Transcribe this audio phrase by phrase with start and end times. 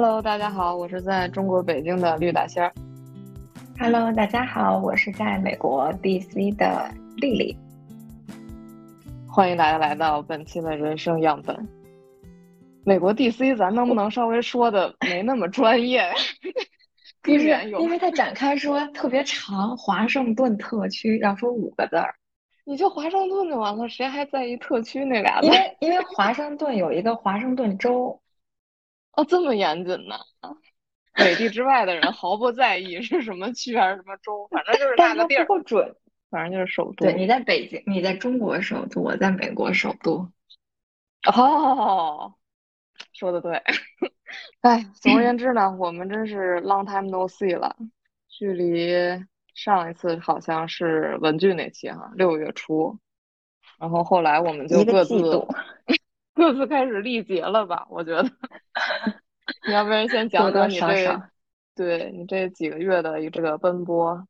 [0.00, 2.72] Hello，大家好，我是在中国北京的绿大仙儿。
[3.80, 7.58] Hello，大家好，我是在美国 DC 的丽丽。
[9.28, 11.68] 欢迎大家来到本期的人生样本。
[12.84, 16.08] 美国 DC，咱能不能稍微说的没那么专业？
[17.20, 17.48] 不是，
[17.80, 22.14] 因为它展开说特别长，华盛顿特区要说五个字儿，
[22.64, 25.52] 你就华盛顿就完了，谁还在意特区那俩字因？
[25.52, 28.20] 为因为华盛顿有一个华盛顿州，
[29.18, 30.14] 哦，这么严谨呢？
[31.16, 35.96] 美帝之外的人 毫不在意是什么区还是什么州，反正就是但是它那个地儿不，准。
[36.30, 37.04] 反正就是首都。
[37.04, 40.30] 对，你在北京，你在中国首都，我在美国首都。
[41.26, 42.32] 哦，
[43.12, 43.60] 说的对。
[44.60, 47.74] 哎，总而言之呢，我们真是 long time no see 了，
[48.28, 48.92] 距离
[49.52, 52.96] 上一次好像是文具那期哈，六月初，
[53.80, 55.16] 然后后来我们就各自
[56.38, 57.84] 各自开始历劫了吧？
[57.90, 58.22] 我觉得，
[59.66, 61.20] 你要不然先讲讲你这
[61.74, 64.24] 对你这几个月的一这个奔波。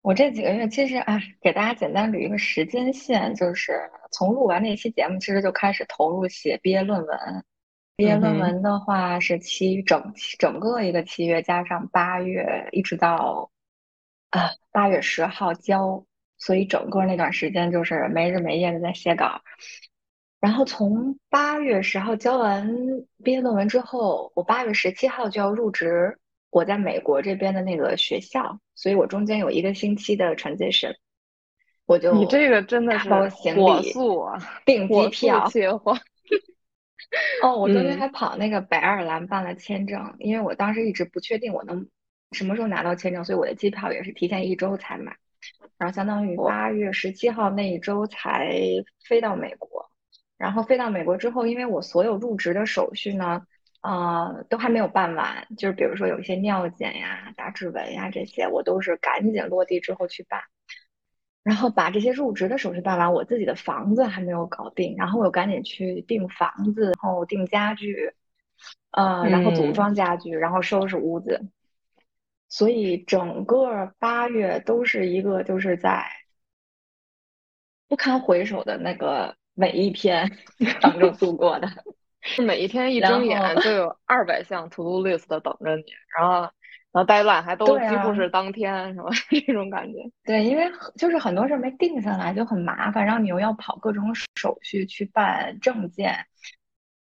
[0.00, 3.78] 我这几个月其实啊，给大家简单捋一个时间线，就是
[4.10, 7.44] 从录完那期节目，其实就开始投入写毕业论文。
[7.96, 13.50] 毕业论文的话是七整整个一个七月加上八月，一直到
[14.30, 16.02] 啊八月十号交，
[16.38, 19.42] 所以整个那段时间就是没日没夜的在写稿。
[20.40, 22.76] 然后从八月十号交完
[23.24, 26.16] 毕业论文之后，我八月十七号就要入职
[26.50, 30.94] 我在美国这边的那个学校，所以我中间有一个星期的 transition，
[31.86, 35.50] 我就你这个真的是包行火李速啊，订机票。
[37.42, 41.88] 哦，我昨天嗯还跑那个北爱尔兰办了签证，因为我当时一直不确定我能
[42.32, 45.16] 什么时候拿到签证，所以我的机票也是提前一周才买，
[45.78, 48.52] 然后相当于八月十七号那一周才
[49.04, 49.90] 飞到美国。
[50.38, 53.46] 然后飞到美国之后，因为我所有入职的手续呢，
[53.82, 60.40] 呃，都还没有办完，就是比如说有一些尿检呀、打指纹呀这些，我都是赶紧落地之后去办。
[61.42, 68.12] 然后把这些入职的手续办完，我自己的房子还没有搞定，然后我又赶紧去订房子，然后订家具，
[68.90, 71.48] 呃，然后组嗯装家具，然后收拾屋子。
[72.50, 76.04] 所以整个八月都是一个就是在
[77.88, 80.30] 不堪回首的那个每一天
[80.80, 81.68] 当中度过的。
[82.20, 85.84] 是每一天一睁眼就有二百项 to do list 等着你，
[86.16, 86.42] 然后
[86.92, 89.08] 然后 deadline 还都几乎是当天，是吧？
[89.46, 89.98] 这种感觉。
[90.24, 96.26] 对，因为就是很多事儿没定下来就很麻烦，然后你又要跑各种手续去办证件，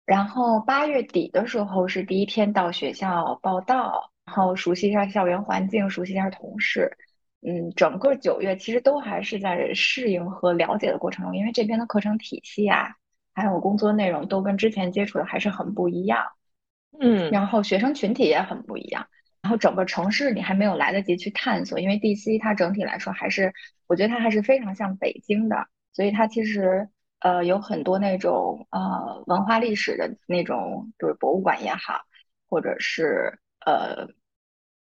[0.06, 6.98] 然后八月底的时候是第一天到学校报到，然后熟悉一下校园环境，熟悉一下同事。
[7.46, 12.96] 嗯，整个九月其实都还是在适应和了解的过程中，因为这边的课程体系啊，
[13.34, 16.26] 还有工作内容都跟之前接触的还是很不一样。
[17.00, 19.08] 嗯然后学生群体也很不一样，
[19.42, 23.52] 然后整个城市你还没有来得及去探索，因为 DC 它整体来说还是，
[23.88, 26.88] 我觉得它还是非常像北京的，所以它其实
[27.20, 32.00] 呃有很多那种呃文化历史的那种，就是博物馆也好，
[32.48, 34.08] 或者是呃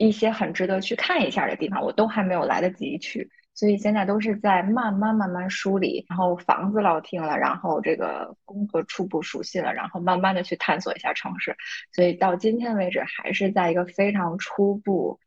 [0.07, 3.31] 一些很值得去看一下的地方，我都还没有来得及去。
[3.55, 11.55] 所以现在都是在慢慢慢慢梳理，然后房子落听了，然后这个工作初步熟悉了，然后慢慢的去探索一下城市。
[11.93, 15.21] 所以到今天为止，还是在一个非常初步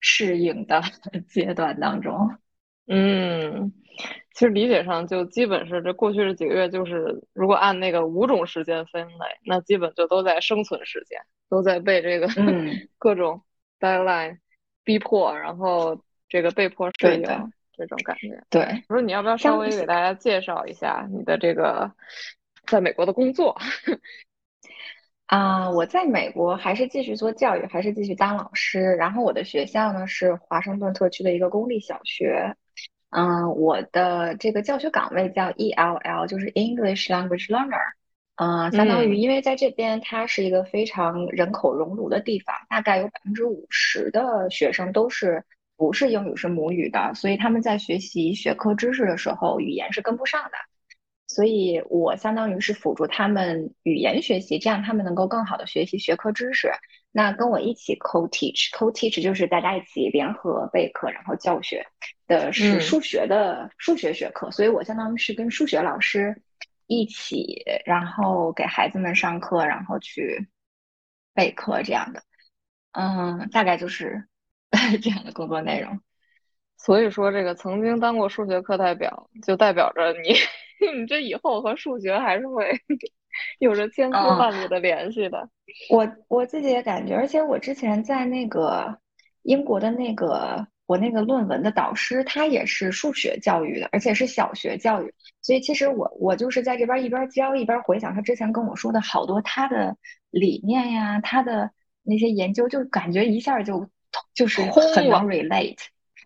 [0.00, 0.82] 适应的
[1.30, 2.36] 阶段当中。
[2.88, 3.72] 嗯，
[4.34, 13.42] 其实理解上就基本是这过去这几个月，就是如果按那个五种时间分类，那基本就都在生存时间，都在被这个嗯 各种
[13.80, 14.38] deadline
[14.84, 17.36] 逼迫，然后这个被迫适应对
[17.72, 18.42] 这种感觉。
[18.50, 21.92] 对，我说你要不要稍微给大家介绍一下你的这个
[22.66, 23.56] 在美国的工作？
[25.26, 28.80] 啊，我在美国还是继续做教育，还是继续当老师。
[28.80, 32.56] 然后我的学校呢是华盛顿特区的一个公立小学。
[33.10, 37.92] 嗯，我的这个教学岗位叫 ELL，就是 English Language Learner。
[38.38, 45.44] 嗯，相当于嗯因为在这边它是一个非常人口熔炉的地方，大概有百分之五十的学生都是
[45.76, 50.52] 不是英语是母语的，所以他们在学习学科知识的时候，语言是跟不上的。
[51.26, 56.70] 所以我相当于是辅助他们语言学习，这样他们能够更好的学习学科知识。
[57.12, 61.86] 那跟我一起 co-teach，co-teach 就是大家一起联合备课，然后教学
[62.26, 66.40] 的是数学的数学学科，所以我相当于是跟数学老师
[66.88, 70.48] 一起，然后给孩子们上课，然后去
[71.34, 72.22] 备课这样的。
[72.90, 74.26] 嗯，大概就是
[75.00, 76.00] 这样的工作内容。
[76.76, 80.30] 所以说，这个曾经当过数学课代表，就代表着你，
[80.98, 82.70] 你这以后和数学还是会
[83.60, 85.48] 有着千丝万缕的联系的。
[85.90, 88.98] 我我自己也感觉，而且我之前在那个
[89.42, 95.12] 英国的那个我那个论文的导师，他也是数学教育的，而且是小学教育。
[95.42, 99.94] 所以其实我我就是在这边一边教一边回想他之前跟我说的好多他的
[100.30, 101.70] 理念呀，他的
[102.02, 103.86] 那些研究，就感觉一下就
[104.32, 105.76] 就是很能 relate。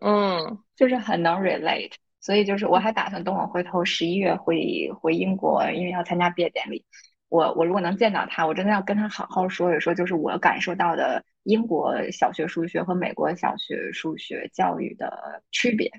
[0.01, 6.85] 嗯，就是很能 relate，所以就是我还打算等我回头十一月回回英国，因为要参加毕业典礼。
[7.29, 15.91] 我我如果能见到他，我真的要跟他好好说一说，就是我感受到的英国小学数学和美国小学数学教育的区别，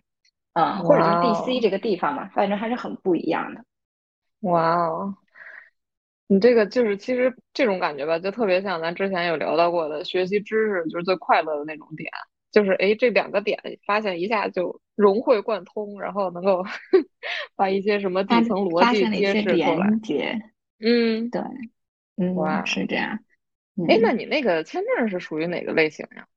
[0.53, 3.63] 嗯，或者就是 DC 这个地方嘛，反正还是很不一样的。
[4.41, 5.15] 哇哦，
[6.27, 12.09] 你这个就是其实这种感觉吧，就特别像咱之前有聊到过的学习知识就是最快乐的那种点。
[12.51, 16.63] 就是哎，这两个点发现一下就融会贯通，然后能够
[17.57, 19.87] 把一些什么底层逻辑揭示出来。
[20.79, 21.41] 嗯，对，
[22.17, 23.17] 嗯，哇，是这样。
[23.87, 26.27] 哎，那你那个签证是属于哪个类型呀？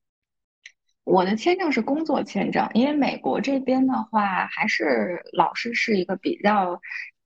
[1.04, 6.80] 我的签证是工作签证，因为美国这边的话，还是老师是一个比较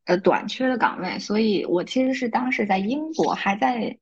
[0.04, 3.98] 呃短缺的岗位，所以我其实是当时在英国还在。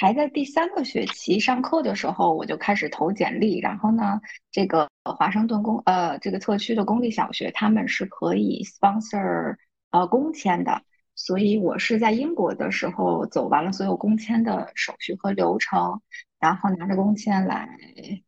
[0.00, 3.60] 还在第三个学期上课的时候，我就开始投简历。
[3.60, 9.54] 然后呢，这个华盛顿公呃这个特区的公立小学他们是可以 sponsor
[9.92, 10.82] 呃工签的，
[11.16, 16.00] 所以我是在英国的时候走完了所有工签的手续和流程，
[16.38, 17.68] 然后拿着工签来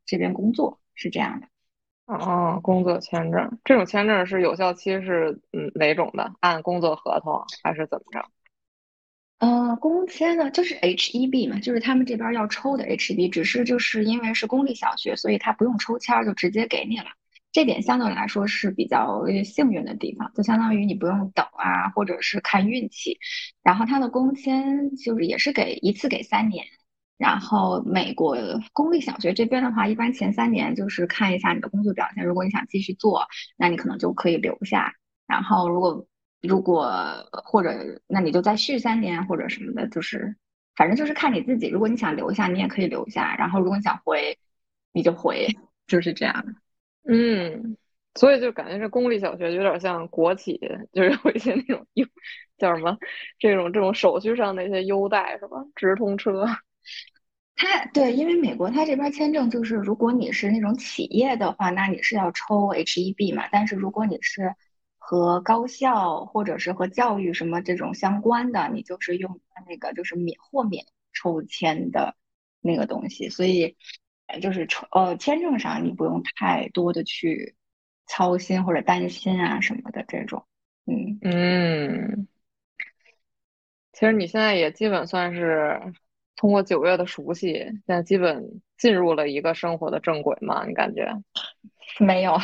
[0.04, 1.46] 这边工作，是这样的。
[2.06, 6.32] 哦，工作签证这种签证是有效期是嗯哪种的？
[6.40, 8.24] 按工作合同还是怎么着？
[9.40, 17.04] 呃，工签呢，就是 H-1B 嘛，就是他们这边要抽的 H-1B，只是就是因为是公立小学，所以他不用抽签就直接给你了。
[17.50, 23.18] 这点相对来说是比较幸运的地方，就相当于你不用等啊，或者是看运气。
[23.62, 26.66] 然后他的工签就是也是给一次给三年，
[27.16, 28.36] 然后美国
[28.72, 34.94] 公立小学这边的话，一般前三年就是看一下你的工作表现，如果你想继续做，那你可能就可以留下。
[35.26, 36.06] 然后如果
[36.40, 40.36] 如果或者那你就再续三年或者什么的，就是
[40.76, 41.68] 反正就是看你自己。
[41.68, 44.38] 如果你想留下，你也可以留下；然后如果你想回，
[44.92, 45.48] 你就回，
[45.88, 46.44] 就是这样。
[47.10, 47.78] 嗯，
[48.14, 50.60] 所以就感觉这公立小学有点像国企，
[50.92, 52.06] 就是有一些那种优
[52.58, 52.98] 叫什么
[53.38, 55.64] 这种这种手续上的一些优待，是吧？
[55.74, 56.44] 直通车。
[57.56, 63.48] 它对，因为美国它这边签证就是，如果你是那种企业的话，那你是要抽 H E B 嘛。
[63.50, 64.54] 但是如果你是
[64.98, 70.84] 和高校或者是和教育什么这种相关的，你就是用那个就是免豁免
[71.14, 72.14] 抽签的
[72.60, 73.76] 那个东西，所以
[74.40, 77.54] 就是抽呃签证上你不用太多的去
[78.06, 80.46] 操心或者担心啊什么的这种，
[80.86, 82.28] 嗯嗯，
[83.92, 85.80] 其实你现在也基本算是
[86.36, 90.64] 通过九月的熟悉，现在基本进入了一个生活的正轨嘛？
[90.66, 91.12] 你感觉
[91.98, 92.38] 没有？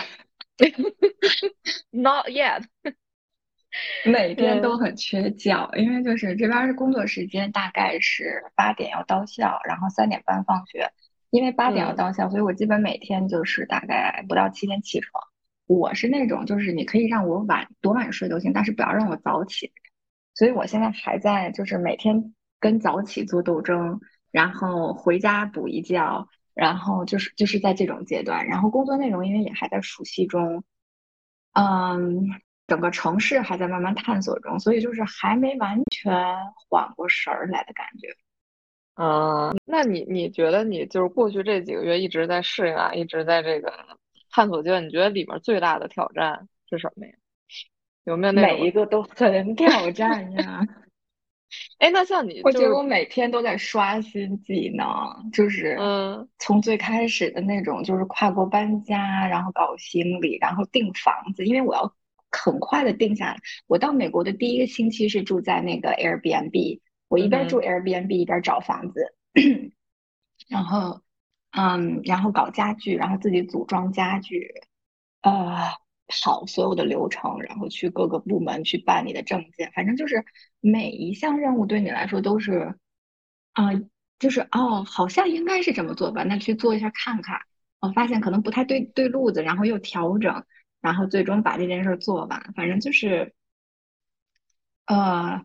[1.90, 2.64] Not yet，
[4.04, 10.92] 每天都很缺觉，因为就是这边的工作时间大概是八点要到校，然后三点半放学。
[11.34, 15.20] 因为八点要到校，所以我基本每天就是大概不到七点起床。
[15.66, 19.72] 我是那种就是你可以让我晚多晚睡都行，但是不要让我早起。
[20.32, 23.98] 所以我现在还在就是每天跟早起做斗争，
[24.30, 26.28] 然后回家补一觉。
[26.54, 30.62] 然后就是就是在这种阶段，然后工作内容因为也还在熟悉中，
[31.54, 32.28] 嗯，
[32.68, 36.14] 整个城市还在慢慢探索中，所以就是还没完全
[36.70, 38.06] 缓过神儿来的感觉。
[38.94, 43.72] 啊，那你你觉得你就是过去这几个月一直在适应啊，一直在这个
[44.30, 47.12] 探索阶段，你觉得里面最大的挑战是什么呀？
[48.04, 50.60] 有没有那每一个都很挑战呀？
[51.78, 54.86] 哎，那像你，我觉得我每天都在刷新技能，
[55.32, 61.94] 就是嗯，从最开始的那种，就是跨国搬家，然后搞行李，然后订房子，因为我要
[62.30, 63.36] 很快的定下来。
[63.66, 66.80] 我到美国的第一个星期是住在那个 Airbnb，
[67.14, 69.14] 我一边住 Airbnb 一边找房子，
[70.48, 71.00] 然后
[71.52, 74.52] 嗯，然后搞家具，然后自己组装家具，
[75.22, 75.72] 呃。
[76.22, 80.22] 跑所有的流程，然后去各个部门去办你的证件，反正就是
[80.60, 82.74] 每一项任务对你来说都是，
[83.54, 83.70] 啊，
[84.18, 87.40] 就是哦，好像应该是这么做吧，那去做一下看看。
[87.80, 90.44] 我发现可能不太对对路子，然后又调整，
[90.82, 92.52] 然后最终把这件事做完。
[92.54, 93.34] 反正就是，
[94.84, 95.42] 呃，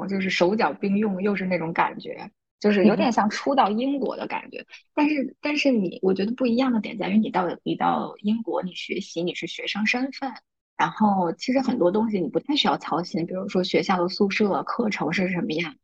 [0.00, 4.64] 我就是手脚并用，又是那种感觉，就是有点像初到英国的感觉。
[4.94, 10.32] 但是，但是你，我觉得不一样的点在于，你到你到英国，你学习你是学生身份，
[10.76, 15.76] 然后其实很多东西你不太需要操心，比如说学校的宿舍课程是什么样。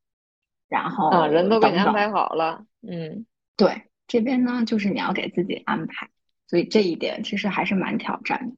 [0.69, 3.27] 然后啊，人都给你安排好了，嗯，
[3.57, 6.09] 对，这边呢就是你要给自己安排，
[6.47, 8.57] 所以这一点其实还是蛮挑战的。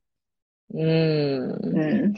[0.74, 2.14] 嗯嗯，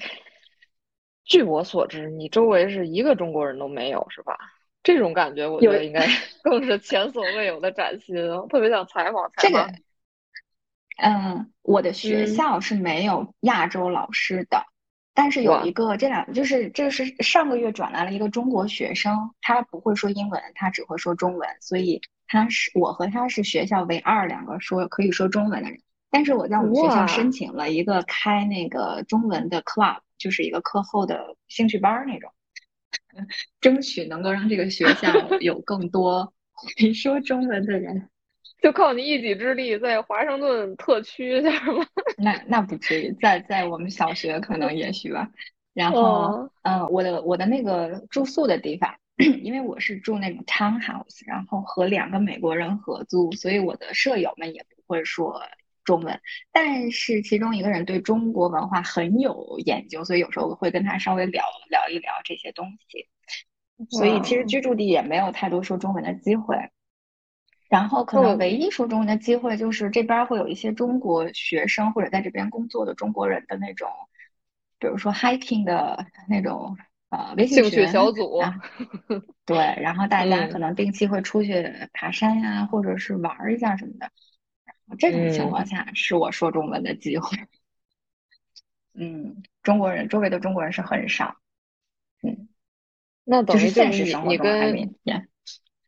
[1.25, 4.39] 据我所知，你周围是一个中国人都没有，是吧？
[4.83, 6.07] 这种感觉我觉得应该
[6.45, 8.15] 更是前所未有的崭新，
[8.49, 9.71] 特别想采访采访。
[10.99, 14.65] 嗯，我的学校是没有亚洲老师的。
[15.17, 25.81] 但是有一个，这两就是这是上个月转来了一个中国学生，他不会说英文，他只会说中文，所以他是我和他是学校唯二两个说可以说中文的人。
[26.11, 32.31] 但是我在我们学校申请了一个开那个中文的 club，就是一个课后的兴趣班那种，
[33.61, 36.33] 争取能够让这个学校 有更多
[36.79, 38.09] 会说中文的人。
[38.63, 41.87] 就靠你一己之力在华盛顿特区是吗？
[42.17, 45.31] 那那不至于，在在我们小学可能也许吧。
[45.75, 48.95] 然后，嗯，我的我的那个住宿的地方，
[49.43, 55.43] 因为我是住那种 townhouse，然后和两个美国人合租，所以我的舍友们也不会说
[55.85, 56.21] 中文。
[56.53, 63.09] 但是其中一个人对中国文化很有研究，所以有时候会跟他稍微聊聊一聊这些东西。
[63.91, 66.57] 所以其实居住地也没有太多说中文的机会。
[67.69, 73.89] 然后可能唯一说中文的机会就是这边会有一些中国学生或者在这边工作的中国人的那种，
[74.79, 76.77] 比如说 hiking 的那种
[77.09, 78.41] 呃微信群小组，
[79.45, 84.09] 对，然后大家可能定期会出去爬山呀，或者是玩一下什么的。
[84.99, 87.37] 这种情况下是我说中文的机会。
[88.95, 91.37] 嗯，中国人周围的中国人是很少。
[92.23, 92.49] 嗯，
[93.25, 94.89] 那等于现实生活中还没，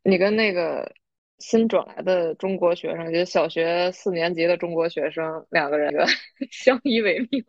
[0.03, 0.93] 你跟那个。
[1.39, 5.93] 新转来的中国学生，就小学四年级的中国学生，两个人
[6.49, 7.45] 相依为命。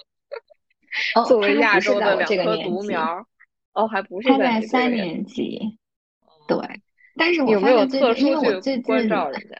[1.26, 3.26] 作为亚洲的两棵独苗，
[3.72, 5.78] 哦，还不是在三年级。
[6.46, 6.58] 对，
[7.16, 9.56] 但是我有没有特殊去关照人家？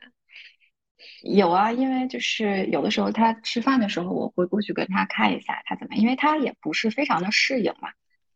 [1.35, 7.91] 有啊，因为就是有的时候他吃饭的时候，我会过去跟他看一下他怎么，因为他也不是非常的适应嘛。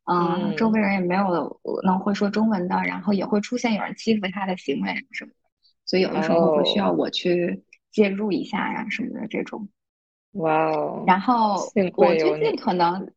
[0.04, 5.30] 嗯，周围人也没有能会说中文的，然后也会出现有人欺负他的行为什么。
[5.84, 9.68] 所以有的时候会需要我去介入一下呀什么的这种，
[10.32, 11.04] 哇哦！
[11.06, 11.56] 然后
[11.96, 13.12] 我最近可能，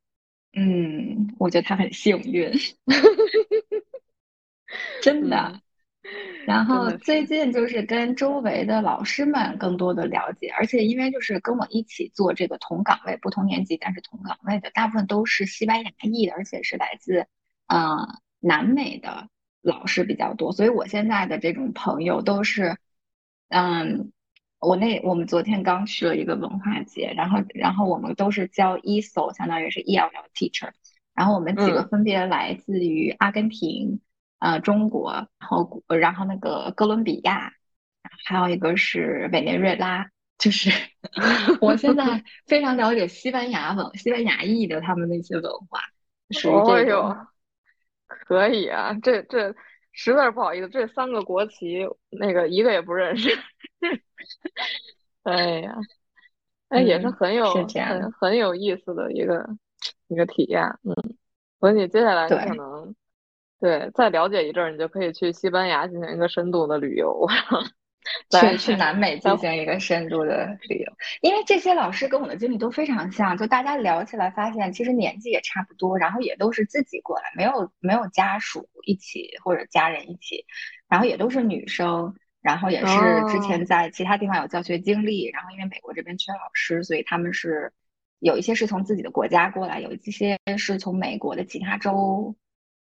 [0.54, 2.52] 嗯，我觉得他很幸运，
[5.02, 5.62] 真的。
[6.46, 17.28] 然后最近就是跟周围的老师们更多的了解，而且因为就是跟我一起做这个同岗位、不同年级但是同岗位的，大部分都是西班牙裔的，而且是来自
[17.68, 18.08] 呃
[18.40, 19.30] 南美的。
[19.68, 22.78] 老师比较多，所以我现在的这种朋友都是，
[23.50, 24.12] 嗯，
[24.60, 30.70] 我那我们昨天刚去了一个文化节，然后然后我们都是教 ESO，相当于是 ELL teacher，
[31.16, 34.02] 然后我们几个分别来自于阿根廷、
[34.40, 37.54] 呃中国，然后然后那个哥伦比亚，
[38.26, 40.70] 还有一个是委内瑞拉，就是
[41.62, 45.80] 我现在 非常了解西班牙文、西班牙裔的他们那些文化，
[46.32, 47.16] 属于这种。
[48.08, 49.56] 可以啊，这这
[49.92, 53.30] 实在是不好意思，这三个国旗那个一个也不认识。
[55.24, 55.76] 哎呀，
[56.70, 59.44] 哎也是很有很很有意思的一个
[60.08, 60.94] 一个体验，嗯。
[61.60, 62.94] 所以接下来可能
[63.66, 67.28] 对再了解一阵儿，你就可以去西班牙进行一个深度的旅游。
[68.30, 80.46] 去去南美进行一个深度的旅游，因为这些老师跟我的经历都非常像，就大家聊起来发现，其实年纪也差不多，然后也都是自己过来，没有没有家属一起或者家人一起，
[80.88, 82.94] 然后也都是女生，然后也是
[83.28, 87.74] 之前在其他地方有教学经历，然后因为美国这边缺老师，所以他们是
[88.20, 92.36] 有一些是从自己的国家过来，有一些是从美国的其他州，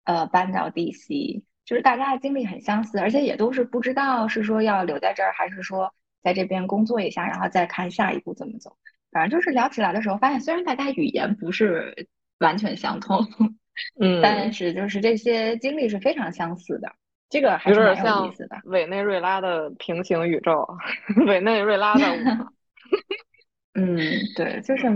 [0.04, 1.42] 呃，搬到 DC。
[1.64, 8.76] 就是大家的经历很相似，而且也都是不知道是说要留在这儿，还是说在这边工作一下，然后再看下一步怎么走。
[9.12, 13.24] 反正就是聊起来的时候，发现虽然大家语言不是完全相通，
[14.00, 16.92] 嗯，但是就是这些经历是非常相似的。
[17.28, 18.60] 这个还是蛮有意思的。
[18.64, 20.66] 委内瑞拉的平行宇宙，
[21.26, 22.02] 委内瑞拉的，
[23.74, 23.96] 嗯，
[24.34, 24.86] 对，就是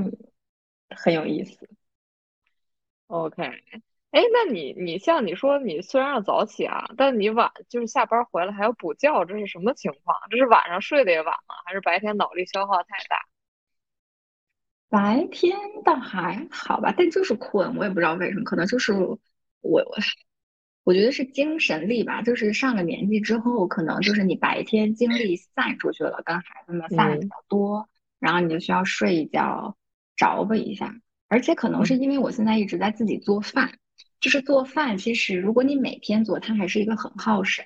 [0.91, 1.69] 很有意思。
[3.07, 3.53] OK。
[4.17, 10.17] 哎，那你你像你说你虽然要早起啊，但你晚就是下班回来还要补觉，这是什么情况？
[10.31, 11.55] 这是晚上睡得也晚吗？
[11.67, 13.27] 还是白天脑力消耗太大？
[14.89, 19.19] 白天倒还好吧，但就是困，我也不知道为什么，可能就是我
[19.61, 19.85] 我
[20.85, 27.87] 我觉得是精神力吧，就是上了年纪之后，可能就是你白天精力散出去了，跟孩子们散的比较多，
[28.19, 29.77] 然后你就需要睡一觉，
[30.17, 30.95] 着吧一下。
[31.29, 33.79] 而且可能是因为我现在一直在自己做饭，
[34.21, 37.65] 就是做饭，其实如果你每天做，它还是一个很耗神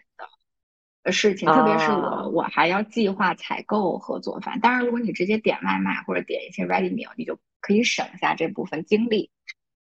[1.03, 4.61] 的事情，特别是我我还要计划采购和做饭。
[4.61, 9.31] 当然，如果你直接点外卖或者点一些 ready meal，你就可以省下这部分精力。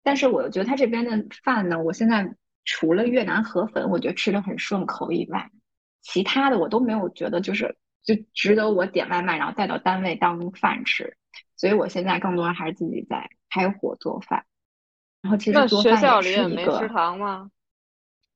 [0.04, 2.36] 但是我觉得他这边的饭呢，我现在。
[2.66, 5.50] 除了越南河粉，我觉得吃的很顺口以外，
[6.04, 11.18] 其他的我都没有觉得就是就值得我点外卖，然后带到单位当饭吃。
[11.56, 14.46] 所以我现在更多还是自己在开火做饭。
[15.22, 16.80] 然后其实做饭也是一个。
[16.80, 17.52] 食堂吗？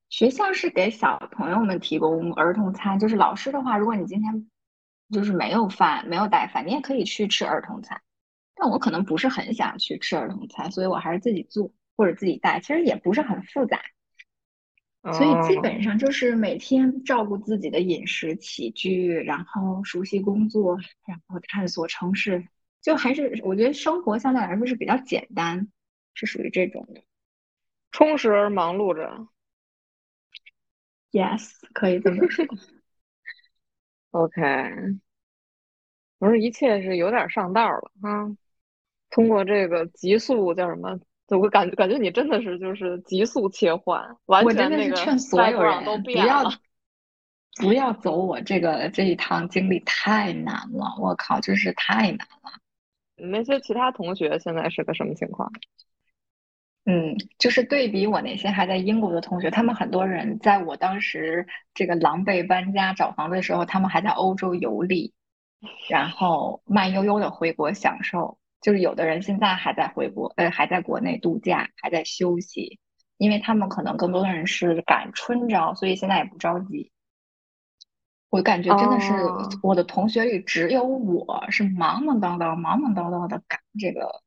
[0.10, 4.48] 学校是给小朋友们提供儿童餐，就是老师的话，如果你今天
[5.10, 8.02] 就是没有饭，没有带饭，你也可以去吃儿童餐。
[8.56, 13.82] 但我可能不是很想去吃儿童餐，所以我还是自己做或者自己带，其实也不是很复杂。
[15.12, 22.48] 所以基本上就是每天照顾自己的饮食起居，然后熟悉工作，然后探索城市，
[22.82, 25.68] 就还是我觉得生活相对来说是比较简单，
[26.14, 27.04] 是属于这种的，
[27.92, 29.28] 充实而忙碌着。
[31.12, 32.46] Yes，可以这么说。
[34.12, 34.42] OK，
[36.20, 38.36] 我说一切是有点上道了啊，
[39.10, 41.00] 通过这个急速叫什么？
[41.28, 46.44] 就我感感觉你真的是就是急速切换，完全那个劝所有人都不要
[47.62, 52.52] 不要走我这个这一趟经历太难了，我靠，就是太难了。
[53.16, 55.52] 那些其他同学现在是个什么情况？
[56.86, 65.14] 嗯，就是对比我那些还在英国的同学，他们很多人在我当时这个狼狈搬家找房子的时候，他们还在欧洲游历，
[65.90, 68.38] 然后慢悠悠的回国享受。
[68.60, 72.80] 就是有的人现在还在回国，呃，还在国内度假，还在休息，
[73.18, 76.90] 因为他们可能更多的人是赶春招，所以现在也不着急。
[78.30, 79.14] 我感觉真的是
[79.62, 84.22] 我的同学里只有我是忙忙叨叨、忙忙叨叨的赶这个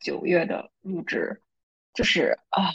[0.00, 1.40] 九月的入职，
[1.98, 2.70] 就是啊，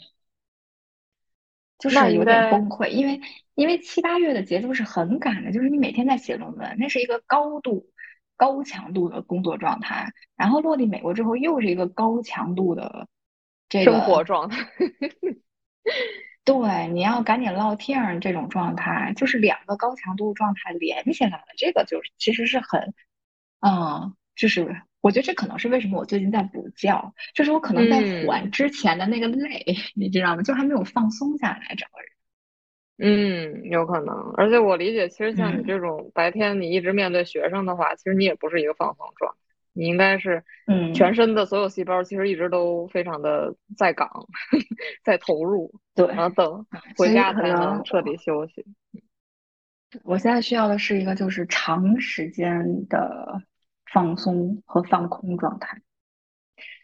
[1.80, 3.22] 就是有点崩溃，因为
[3.56, 7.90] 因为七八月的节奏是很赶的，就是你每天在写论文，那是一个高度。
[8.36, 13.08] 高强度的工作状态，然后落地美国之后又是一个高强度的
[13.70, 14.68] 这个生活状态。
[16.44, 22.94] 对，你要赶紧落听这种状态，就是两个高强度状态连起来了，这个就是其实是很，
[23.62, 30.42] 嗯，就是我觉得这可能是为什么我最近在补觉，就是我可能在缓之前的那个累，你知道吗？
[30.42, 32.10] 就还没有放松下来，整个人。
[33.00, 39.38] 嗯，有可能，而且我理解，其实像你这种白天你一直面对学生的话，其实你也不是一个放松状态，
[39.74, 44.28] 你应该是，嗯，全身的所有细胞其实一直都非常的在岗，
[45.04, 48.66] 在投入，对，然后等回家才能彻底休息。
[50.04, 53.42] 我现在需要的是一个就是长时间的
[53.94, 55.82] 放松和放空状态。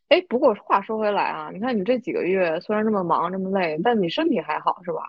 [0.10, 5.02] 哎，不过话说回来啊，你看你这几个月虽然这么忙这么累，但你身体还好是吧？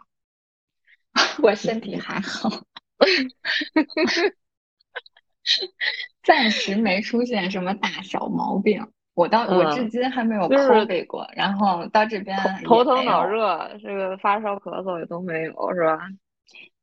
[1.43, 2.51] 我身体还好，
[6.23, 8.87] 暂时没出现什么大小毛病。
[9.15, 15.99] 我到我至今还没有 COVID 过，然后到这边头疼脑热，这个发烧咳嗽也都没有，是吧？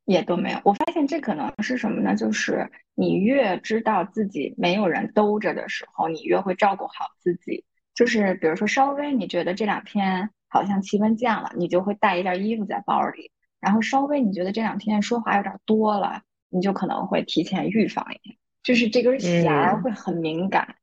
[0.07, 0.59] 也都没有。
[0.63, 2.15] 我发现这可能是什么呢？
[2.15, 7.65] 就是你越知道自己没有人兜着的时候，你越会照顾好自己。
[7.93, 13.31] 就是比如说，稍微你觉得这两天好像气温降了，你就会带一件衣服在包里。
[13.59, 20.75] 然后稍微你觉得这两天说话有点多了，你就可能会提前预防一下，就是这根弦儿会很敏感，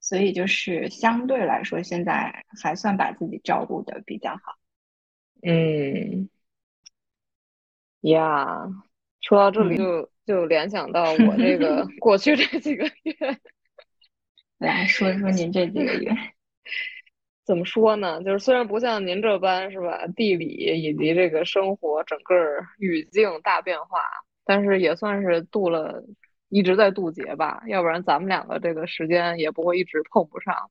[0.00, 4.56] 所以就是相对来说现在还算把自己照顾的比较好。
[5.42, 6.28] 嗯，
[8.00, 8.68] 呀，
[9.20, 13.14] 说到这里就就联想到 我这个过去这几个月，
[14.58, 16.10] 来说一说您这几个月。
[17.44, 18.22] 怎么说呢？
[18.22, 22.36] 就是虽然不像您这般是吧，地理以及这个生活整个
[22.78, 24.00] 语境大变化，
[24.44, 26.04] 但是也算是渡了，
[26.48, 27.62] 一直在渡劫吧。
[27.66, 30.70] 要不然咱们两个这个时间也不会一直碰不上。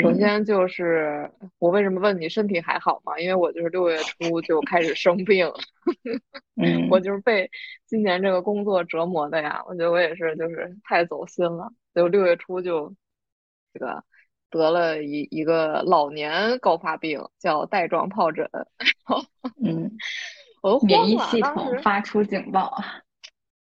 [0.00, 3.18] 首先就是我为什么问你身体还好吗？
[3.18, 5.50] 因为我就是六月初就开始生病，
[6.90, 7.50] 我就是被
[7.86, 9.62] 今年这个工作折磨的呀。
[9.66, 12.94] 我觉得我也是，就是太走心了，就六月初就
[13.72, 14.02] 这个。
[14.50, 18.48] 得了一一个老年高发病，叫带状疱疹。
[19.60, 19.90] 嗯，
[20.62, 23.02] 我都免疫系统发出警报啊。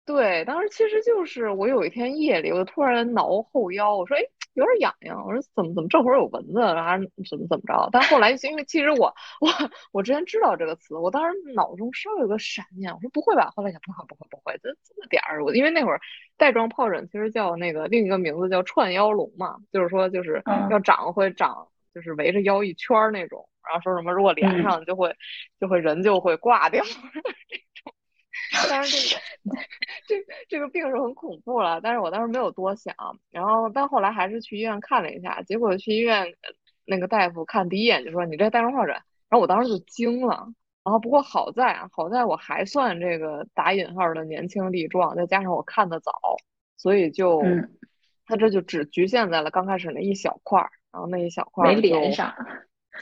[0.06, 4.22] 对，当时其实就是我有一天夜里，我突然挠后腰，我说哎
[4.54, 7.90] 有点痒痒，我说怎么怎么这会儿有蚊子，然后怎么怎么着？
[7.92, 9.50] 但后来因为其实我我
[9.92, 13.52] 我之前知道这个词，我当时脑中稍有个闪念，我说不会吧？
[13.56, 16.02] 后来想不会不会不会，这这么点儿，我因为那会儿
[16.38, 25.16] 带状疱疹其实叫那个另一个名字叫串腰龙嘛，就是说就是嗯要长会长就是围着腰一圈儿那种，然后说什么如果连嗯上就会
[25.60, 26.84] 就会人就会挂掉。
[28.70, 29.22] 但是这个
[30.08, 30.16] 这
[30.50, 32.94] 这个病是很恐怖了，但是我当时没有多想，
[33.32, 36.54] 然后但后来还是去医院看了一下，结果去医院呃
[36.86, 40.48] 那个大夫看第一眼就说你这带状疱疹，然后我当时就惊了，
[40.84, 46.12] 然后不过好在啊，好在我还算这个打引号的年轻力壮，再加上我看的早，
[46.78, 47.78] 所以就嗯，
[48.26, 52.28] 它这就只局限在了刚开始那一小块儿，然后那一小块没儿就连上。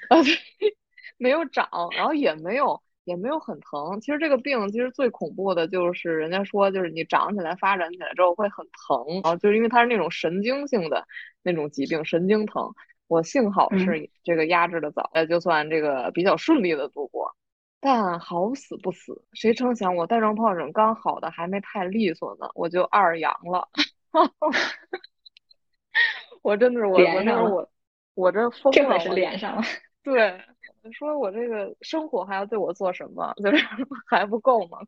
[0.10, 0.76] 啊，对，
[1.18, 4.00] 没有长，然后也没有也没有很疼。
[4.00, 11.06] 其实这个病其实最恐怖的就是人家说，就是你长起来、发展起来之后会很疼，然后就是因为它是那种神经性的
[11.44, 12.74] 那种疾病，神经疼。
[13.08, 17.36] 我幸好嗯是这个压制的早，呃，就算这个比较顺利的度过。
[17.82, 23.68] 但好死不死，谁成想我带状疱疹刚好的还没太利索呢，我就二阳了。
[26.44, 27.70] 我真的是我我连上了我
[28.14, 29.64] 我这疯了，这回是我连上了。
[30.04, 30.49] 对，我
[30.92, 33.34] 说我这个生活还要对我做什么？
[33.44, 33.66] 就是
[34.08, 34.80] 还不够吗？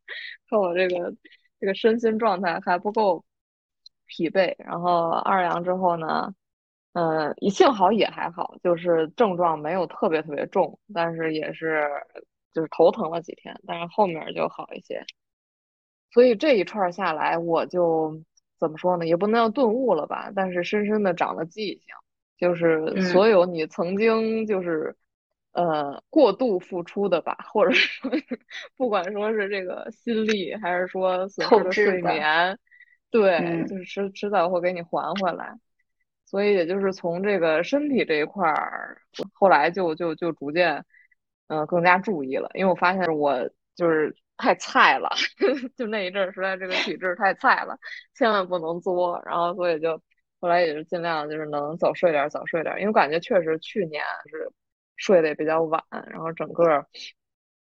[0.49, 1.13] 说我这个
[1.59, 3.23] 这个身心状态还不够
[4.05, 4.55] 疲惫。
[4.57, 6.33] 然后二阳之后呢，
[6.93, 11.87] 嗯，幸好也还好，就是症状没有特别特别重，但是也是
[12.53, 15.03] 就是头疼了几天，但是后面就好一些。
[16.11, 18.21] 所以这一串儿下来，我就
[18.59, 19.07] 怎么说呢？
[19.07, 21.85] 也不能叫顿悟了吧，但是深深的长了记性。
[22.37, 24.95] 就是嗯所有你曾经就是
[25.53, 28.11] 呃过度付出的吧，或者说
[28.77, 32.57] 不管说是这个心力，还是说损失的睡眠，
[33.09, 33.67] 对，嗯。
[33.67, 35.57] 就是迟迟早会给你还回来。
[36.25, 38.97] 所以也就是从这个身体这一块儿，
[39.33, 40.85] 后来就就就逐渐，
[41.47, 45.09] 嗯、更加注意了，因为我发现我就是太菜了，
[45.75, 47.77] 就那一阵儿实在这个体质太菜了，
[48.15, 50.01] 千万不能作，然后所以就
[50.39, 54.49] 后来也是尽量就是能早睡点儿早睡点儿，因为我感觉确实去年是
[55.01, 56.85] 睡得也比较晚，然后整个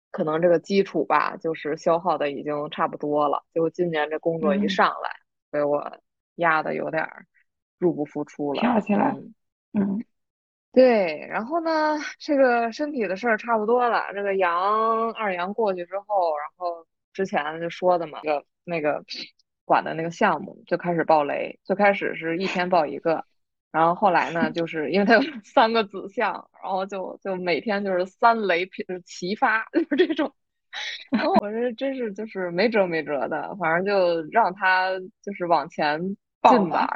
[0.09, 5.11] 可能这个基础吧，就是消耗的已经差不多了，结果今年这工作一嗯上来，
[5.51, 5.99] 所以我
[6.35, 7.27] 压的有点儿
[7.77, 9.33] 入不敷出了，跳起来嗯
[9.73, 10.03] 嗯
[10.73, 14.11] 对，然后呢，这个身体的事儿差不多了。
[14.13, 19.03] 这个阳二阳过去之后，然后之前就说的嘛，那个那个
[19.65, 21.59] 管的那个项目就开始爆雷。
[21.63, 23.25] 最开始是一天爆一个，
[23.71, 30.33] 然后后来呢，就 是因为他有 三个子项，然后就就每天就是三雷频齐发， 就是这种。
[31.11, 34.91] 然后我这真是就是没辙没辙的，反正就让他
[35.23, 35.99] 就是往前
[36.43, 36.87] 进吧。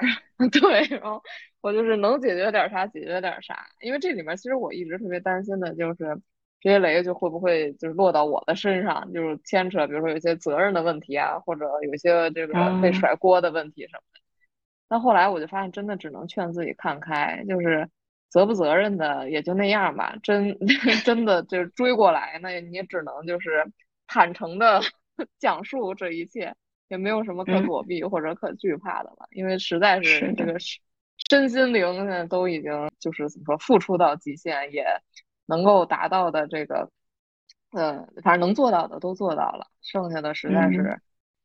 [0.52, 1.22] 对，然后
[1.62, 6.22] 我就是能解决点啥解决点啥，因为这里面其实我一直特别担心的就是
[6.60, 12.54] 这些雷就会不会就是落到我的身上，就是牵扯比如说有些责任的问题啊，或者有些这个
[12.84, 14.21] 被嗯甩锅的问题什么的。
[14.92, 17.90] 但后来我就发现，真的只能劝自己看开，就是
[18.28, 20.18] 责不责任的也就那样吧。
[20.22, 20.58] 真
[21.06, 23.72] 真的就是追过来，那你只能就是
[24.06, 24.82] 坦诚的
[25.40, 26.54] 讲述这一切，
[26.90, 30.82] 也没有什么可嗯躲避或者可惧怕的了，因为实在是这个身
[31.30, 34.86] 身心灵现在都已经就是怎么说付出到极限，也
[35.46, 36.92] 能够达到的这个，
[37.72, 41.02] 呃，反正能做到的都做到了，剩下的实在嗯是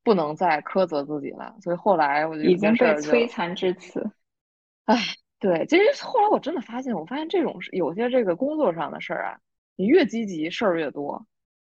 [0.07, 1.57] 不能再苛责自己了。
[1.61, 4.09] 所以后来我就已经被摧残至此。
[4.85, 4.97] 唉，
[5.41, 9.41] 对，其实后来我真的发现，我发现这种事有些这个工作上的事儿啊，
[9.75, 11.27] 你越积极，事儿越多。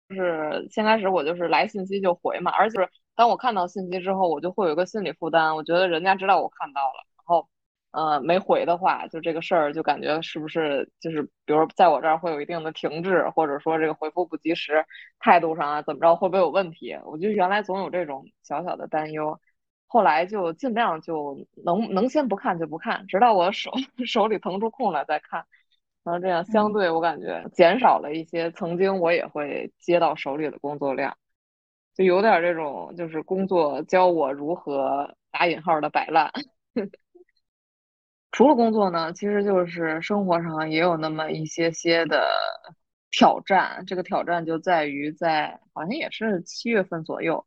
[0.08, 2.78] 就是先开始我就是来信息就回嘛，而且
[3.16, 7.48] 当我看到信息之后，我就会有一个心理负担，我觉得人家知道我看到了，然后
[7.90, 14.84] 呃没回的话，就这个事儿就感觉是不是就是比如在我这儿会有一定的停滞，或者说这个回复不及时，
[15.18, 16.96] 态度上啊怎么着会不会有问题？
[17.04, 19.38] 我就原来总有这种小小的担忧。
[19.90, 23.72] 后来就尽量就能能先不看就不看，直到我手
[24.06, 25.46] 手里腾出空来再看，
[26.04, 31.16] 然后这样相嗯对我感觉减少了一些曾经我也会接到手里的工作量，
[31.94, 36.30] 就有点这种就是工作教我如何打引号的摆烂。
[38.30, 42.28] 除了工作呢，其实就是生活上也有那么一些些的
[43.10, 43.84] 挑战。
[43.86, 47.46] 这个挑战就在于在好像也是七月份左右，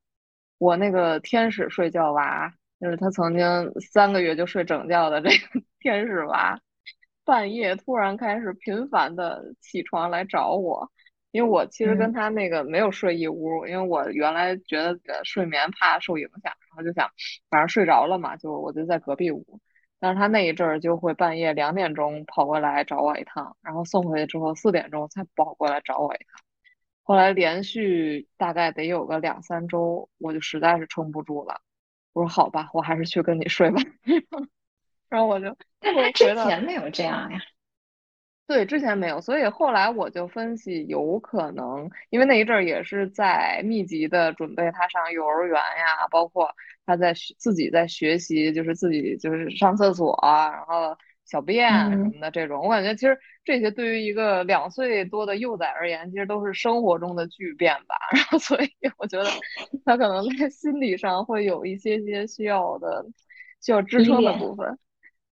[0.58, 6.60] 我那个天使睡觉娃，就是他曾经三个月就睡整觉的这个 天使娃，
[7.24, 10.92] 半夜突然开始频繁的起床来找我，
[11.32, 17.10] 因为我其实跟他那个没有睡一屋，因为我原来觉得睡眠怕受影响，然后就想
[17.50, 19.60] 反正睡着了嘛，就我就在隔壁屋。
[20.02, 26.42] 但是他那一阵儿就会半夜两点钟跑过来找我一趟，然后送回去之后四点钟才跑过来找我一趟。
[27.04, 31.62] 后来连续大概得有个两三周，我就实在是撑不住了。
[32.14, 33.80] 我说好吧，我还是去跟你睡吧。
[35.08, 37.40] 然后我就，但他之前没有这样呀。
[38.48, 46.54] 对，之前没有，所以后来我就分析，有可能因为那一阵儿也是在密集的准备他上幼儿园呀，包括
[46.86, 52.64] 他在自己在学习，就是自己就是上厕所啊，然后小便什么的这种。
[52.64, 57.96] 我感觉其实这些对于一个两岁多的幼崽而言，其实都是生活中的巨变吧。
[58.16, 59.30] 然后所以我觉得
[59.86, 63.06] 他可能在心理上会有一些些需要的
[63.62, 64.78] 需要支撑的部分。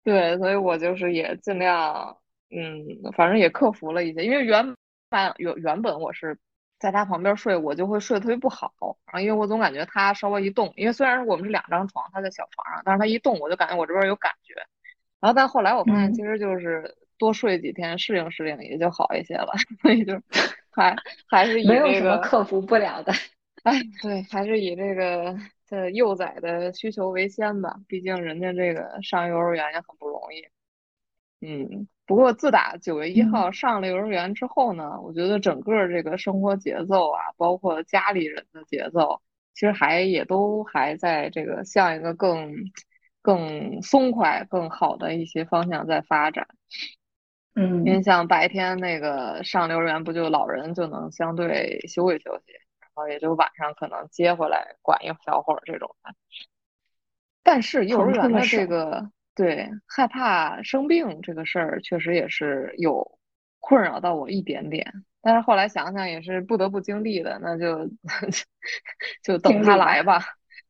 [0.04, 2.16] 对，所以我就是也尽量。
[2.54, 4.74] 嗯，反正也克服了一些，因为原
[5.08, 6.38] 本原原本我是
[6.82, 8.72] 在他旁边睡，我就会睡得特别不好，
[9.06, 14.54] 然后因为我总感觉他稍微一动，因为虽然我们是两张床，他在小床上，但是他一动，我就感觉我这边有感觉，
[15.20, 20.20] 然后但后来我发现其实就是多睡几天，适应适应也就好一些了， 所以就
[20.74, 20.96] 还
[21.28, 23.12] 还是以没有什么克服不了的，
[23.62, 25.36] 哎，对，还是以这个
[25.68, 30.42] 这幼崽的需求为先吧，毕竟人家这个上幼儿园也很不容易，
[31.42, 31.86] 嗯。
[32.04, 39.22] 不过自打九月一号上了幼儿园之后呢，我觉得整个这个生活节奏啊，包括家里人的节奏，
[39.54, 42.52] 其实还也都还在这个向一个更
[43.22, 46.48] 更松快、更好的一些方向在发展。
[47.54, 56.14] 嗯，因为像白天那个上幼儿园，不就老人就能相对休息休息，然后也就晚上可能接回来管一小会儿这种的。
[57.42, 59.10] 但是幼儿园的这个。
[59.34, 63.18] 对，害怕生病这个事儿，确实也是有
[63.60, 64.92] 困扰到我一点点。
[65.22, 67.88] 但是后来想想，也是不得不经历的，那就
[69.22, 70.20] 就等他来吧。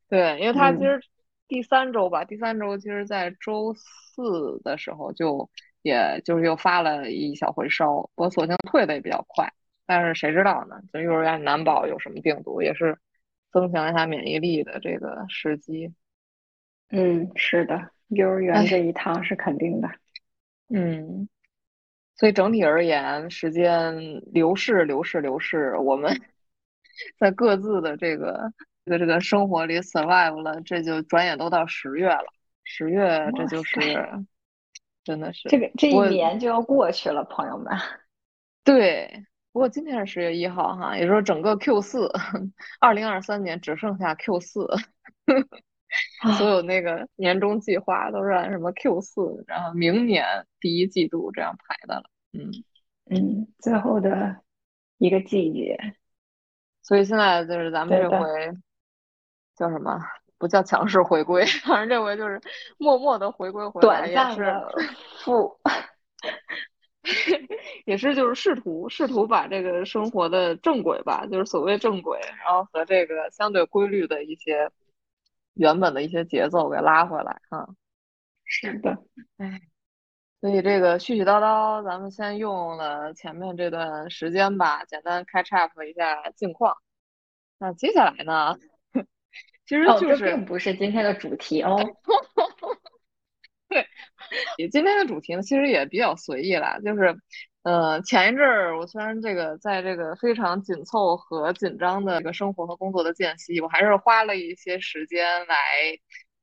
[0.08, 1.00] 对，因为他其实
[1.48, 9.52] 第三周吧，第三周其实在周四的时候就也就是又发了一小回烧，我索性退的也比较快。
[9.86, 10.80] 但是谁知道呢？
[10.92, 12.98] 就幼儿园难保有什么病毒，也是
[13.50, 15.92] 增强一下免疫力的这个时机。
[16.90, 17.90] 嗯，是的。
[18.14, 19.88] 幼儿园这一趟是肯定的，
[20.68, 21.28] 嗯，
[22.14, 26.20] 所以整体而言，时间流逝，流逝，流逝，我们
[27.18, 28.52] 在各自的这个
[28.84, 32.26] 这个这个生活里 survive 了，这就转眼都到十月了，
[32.64, 33.80] 十月这就是
[35.04, 37.74] 真的是这个这一年就要过去了，朋友们。
[38.62, 42.10] 对，不过今天是十月一号哈，也就是说整个 Q 四，
[42.78, 44.68] 二零二三年只剩下 Q 四。
[46.38, 50.24] 所有那个年终计划都是按什么 Q 四，然后明年
[50.60, 52.04] 第一季度这样排的了。
[52.32, 52.50] 嗯
[53.10, 54.40] 嗯，最后的
[54.98, 55.76] 一个季节，
[56.82, 58.26] 所以现在就是咱们这回
[59.56, 60.00] 叫什么？
[60.38, 62.40] 不叫强势回归， 反正这回就是
[62.78, 64.52] 默默的回归回来，也是
[65.24, 65.56] 复，
[67.84, 74.70] 也是就是试图试图把这个生活的正轨吧，就是所谓正轨，然后和这个相对规律的一些。
[75.54, 77.68] 原本的一些节奏给拉回来，哈，
[78.44, 78.98] 是的，
[79.36, 79.60] 哎，
[80.40, 86.76] 所以这个絮絮叨叨，咱们先用了前面这段时间吧，简单 catch up 一下近况。
[87.58, 88.56] 那接下来呢，
[89.66, 91.76] 其实就是并不是今天的主题哦。
[93.68, 93.86] 对，
[94.70, 97.16] 今天的主题呢，其实也比较随意啦，就是。
[97.62, 105.56] 呃，前一阵儿我虽然这个在这个非常紧凑和紧张的这个生活和工作的间隙，我还是花了一些时间来，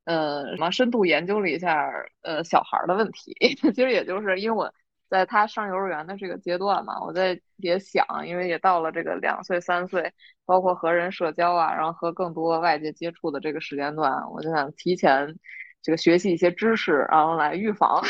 [0.04, 1.90] 呃，什么深度研究了一下
[2.22, 3.34] 呃小孩的问题。
[3.74, 4.72] 其实也就是因为我
[5.10, 10.10] 在他上幼儿园的这个阶段嘛，我在也想，因为也到了这个两岁三岁，
[10.46, 15.36] 包括和人社交啊，然后和更多外界接触的这个时间段，我就想提前。
[15.82, 18.02] 这个学习一些知识，然后来预防，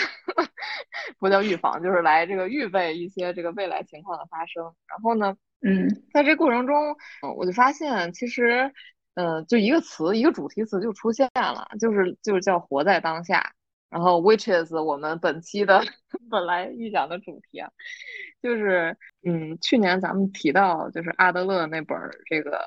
[1.19, 4.65] 不叫预防，就是来这个预备一些这个未来情况的发生。
[4.87, 6.97] 然后呢，嗯，在这过程中，
[7.37, 8.73] 我就发现其实，
[9.15, 13.53] 嗯，就一个词，一个主题词就出现了，就是就是叫活在当下。
[13.89, 15.83] 然后，which is 我们本期的
[16.31, 17.71] 本来预想的主题啊，
[18.43, 22.61] 就是嗯，去年咱们提到就是阿德勒那本这个。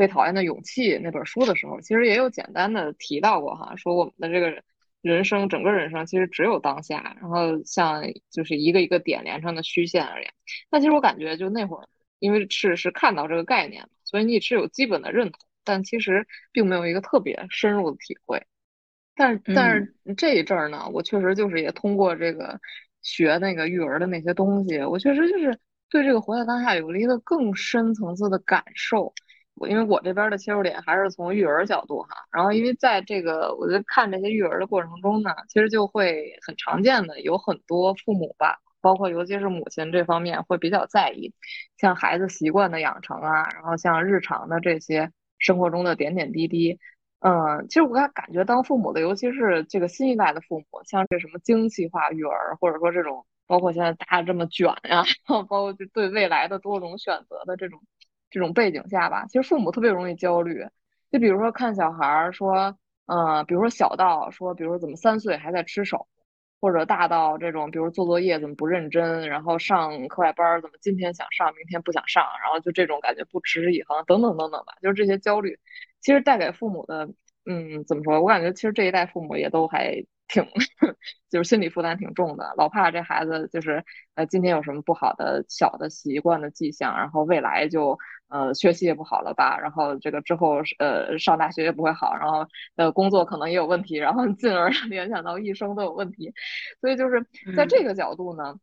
[0.00, 4.62] 被讨厌的勇气那本书的时候，其实也有简单的提到过哈，说我们的这个
[5.02, 10.32] 人生，整个人生其实只有当下，然后像就是一个一个点连成的虚线而言。
[10.70, 11.86] 那其实我感觉就那会儿，
[12.18, 18.42] 因为是是看到这个概念，所以你是有基本的认同，但其实并没有一个特别深入的体会。
[19.14, 22.58] 但是但是这一阵儿呢，我确实就是也通过这个
[23.02, 25.58] 学那个育儿的那些东西，我确实就是
[25.90, 29.12] 对这个活在当下有了一个更深层次的感受。
[29.54, 41.34] 我因为我这边的切入点还是从育儿角度哈，然后因为在这个我在看这些育儿的过程中呢，其实就会很常见的有很多父母吧，包括尤其是母亲这方面会比较在意，
[41.76, 46.78] 像孩子习惯的养成啊，然后像日常的这些生活中的点点滴滴。
[47.22, 57.78] 嗯，其实我感感觉当父母的，尤其是这个新一代的父母，像这什么精细化育儿，或者说这种，包括现在大家这么卷呀，包括对未来的多种选择的这种
[58.30, 60.64] 这种背景下吧，其实父母特别容易焦虑。
[61.10, 66.06] 就比如说看小孩儿说，嗯，比如说小到说，比如说怎么三岁还在吃手，
[66.60, 75.58] 或者大到这种，比如做作业怎么不认真，然后上课外班怎么今天想上，明天不想上，然后就这种感觉不持之以恒，等等等等吧，就是这些焦虑。
[76.00, 77.08] 其实带给父母的，
[77.46, 78.20] 嗯，怎么说？
[78.20, 80.44] 我感觉其实这一代父母也都还挺，
[81.30, 96.32] 就是心理负担挺重的，老怕这孩子就是呃今天有什么不好的小的习惯的迹象，然后未来就呃学习也不好了吧，然后这个之后呃上大学也不会好，然后呃工作可能也有问题，然后进而联想到一生都有问题，
[96.80, 98.54] 所以就是在这个角度呢，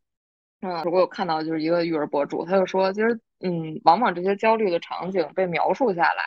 [0.62, 6.22] 嗯，我有看到就是一个育儿博主，他就说，其实嗯，往往这些焦虑的场景被描述下来。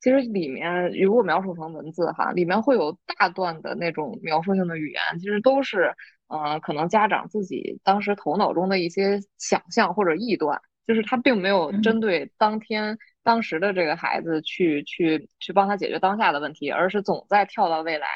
[0.00, 5.94] 其实里面如果描述成文字哈，里面会有大段的那种描述性的语言，其实都是，
[6.28, 12.98] 呃，可能家长自己当时头脑中的一些想象或者臆断，就是他并没有针对当天。
[13.28, 18.06] 当时的这个孩子去去去帮他解决当下的问题，而是总在跳到未来，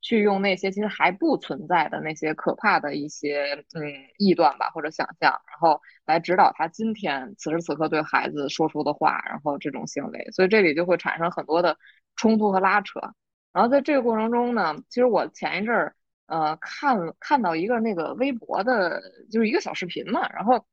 [0.00, 3.86] 去用那些其实还不存在的那些可怕的一些嗯
[4.18, 11.78] 臆断吧或者想象，然后来指导他今天此时此刻对孩子说出的话，然后这种行为，所以这里就会产生很多的
[12.16, 12.98] 冲突和拉扯。
[13.52, 15.94] 然后在这个过程中呢，其实我前一阵儿
[16.26, 19.00] 呃看看到一个那个微博的，
[19.30, 20.66] 就是一个小视频嘛，然后。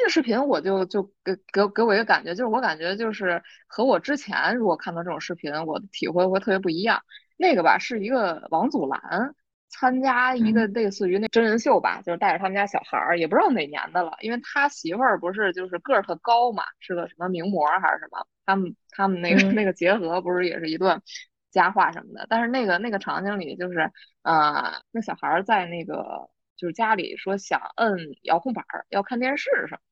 [0.00, 7.02] 这个视频我就就给给给我一个感觉，就是我感觉就是和我之前如果看到这种视频，我的体会会特别不一样。
[7.36, 9.34] 那个吧是一个王祖蓝
[9.68, 21.02] 参加一个类似于那真人秀吧，就是带着他们家小孩儿，也不知道哪年的了，因为他媳妇儿不是就是个儿特高嘛，是个什么名模还是什么，他们他们那个那个结合不是也是一段
[21.50, 22.26] 佳话什么的。
[22.30, 29.89] 但是那个那个场景里就是呃那小孩儿在那个就是家里说想摁遥控板儿要看电视什么。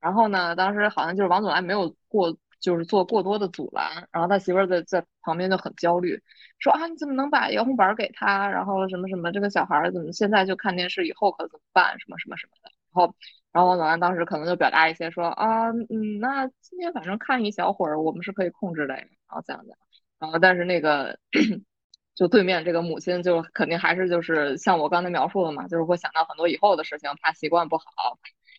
[0.00, 6.20] 然后呢，当时好像就是王祖蓝没有过，就是做过多的阻拦，然后他媳妇儿在在旁边就很焦虑，
[6.58, 8.48] 说啊你怎么能把遥控板给他？
[8.48, 11.98] 然后什么什么这个小孩儿怎么现在就看电视，以后可怎么办？
[12.00, 12.70] 什么什么什么的。
[12.92, 13.14] 然后，
[13.52, 18.94] 然后王祖蓝当时可能就表达一些说啊，嗯，那今天反正看一小会儿，我们是可以控制的。
[18.94, 19.76] 然后这样的，
[20.18, 21.18] 然后但是那个
[22.14, 27.84] 就对面这个母亲就肯定还是就是像我刚才描述的嘛，就是会想到很多以后的事情，怕习惯不好。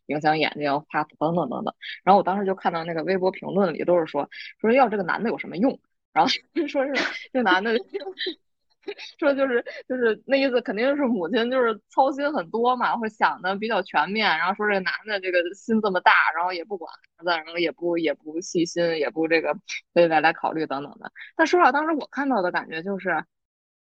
[0.10, 1.74] 影响眼睛，怕等等等等。
[2.04, 5.80] 然后我当时就看到那个微博评论里都是说说要这个男的有什么用？
[6.12, 6.30] 然后
[6.68, 6.94] 说是
[7.32, 7.74] 这男的
[9.20, 14.28] 说就是就是那意思，肯定是母亲就是操心很多嘛，会想的比较全面。
[14.38, 19.56] 然后说这个男的这个心这么大，然后也不管孩子，然后也不也不细心，也不这个
[19.94, 21.12] 为未来考虑等等的。
[21.36, 23.24] 但说实话，当时我看到的感觉就是。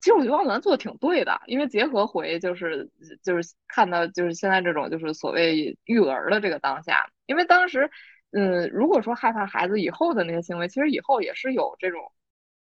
[0.06, 2.88] 其实我觉得王祖蓝做的挺对的，因为结合回就是
[3.24, 7.90] 就是看到就是现在这种就是所谓育儿的这个当下，因为当时
[8.30, 12.12] 嗯，如果说害怕孩子以后的那些行为，其实以后也是有这种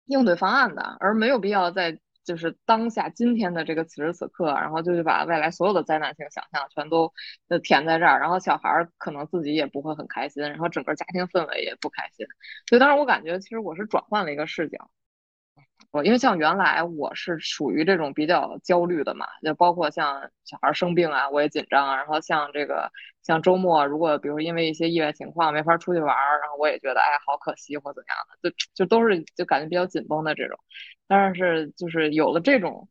[0.07, 7.13] 应对方案的，而没有必要在就是当下今天的这个此时此刻，然后就去把未来所有的灾难性想象全都
[7.63, 12.27] 填在这儿，然后小孩儿可能自己也不会很开心，然后整个家庭氛围也不开心，
[12.67, 14.91] 所以当时我感觉其实我是转换了一个视角。
[16.05, 21.97] 因为像原来我是属于这种比较焦虑的嘛，就包括像小孩生病啊，我也紧张啊。
[21.97, 22.91] 然后像这个
[23.23, 30.59] 像周末，如果比如因为一些意外情况没法出去玩儿，然后我也觉得哎好可惜或怎样的，就就都是就感觉比较紧绷的这种。
[31.07, 32.89] 但是就是有了这种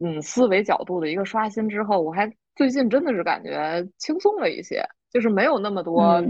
[0.00, 6.22] 嗯思维角度的一个刷新之后，我还最近真的是感觉轻松了一些，就是没有那么多。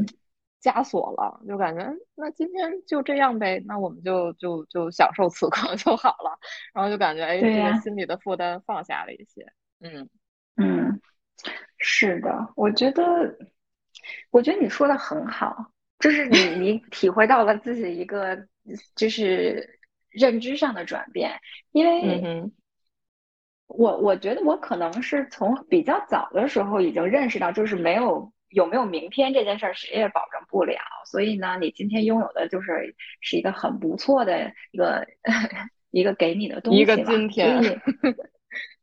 [0.63, 6.39] 枷锁了，就感觉那今天就这样呗，那我们就就就享受此刻 就好了，
[6.73, 9.53] 然后就感觉哎，这个心里的负担放下了一些。
[9.81, 10.09] 嗯
[10.57, 11.01] 嗯，
[11.79, 13.37] 是的，我觉得，
[14.31, 18.47] 我觉得你说的很好，就是你 你体会到了自己一个
[18.95, 21.41] 就是认知上的转变，
[21.73, 22.51] 因为，
[23.67, 28.33] 我我觉得我可能是从比较早的时候已经认识到，就是没有。
[28.53, 35.07] 有没有明天这件事儿谁也保证不了，所以呢，你今天拥有的就是是一个很不错的一个
[35.91, 37.61] 一个给你的东西一个今天，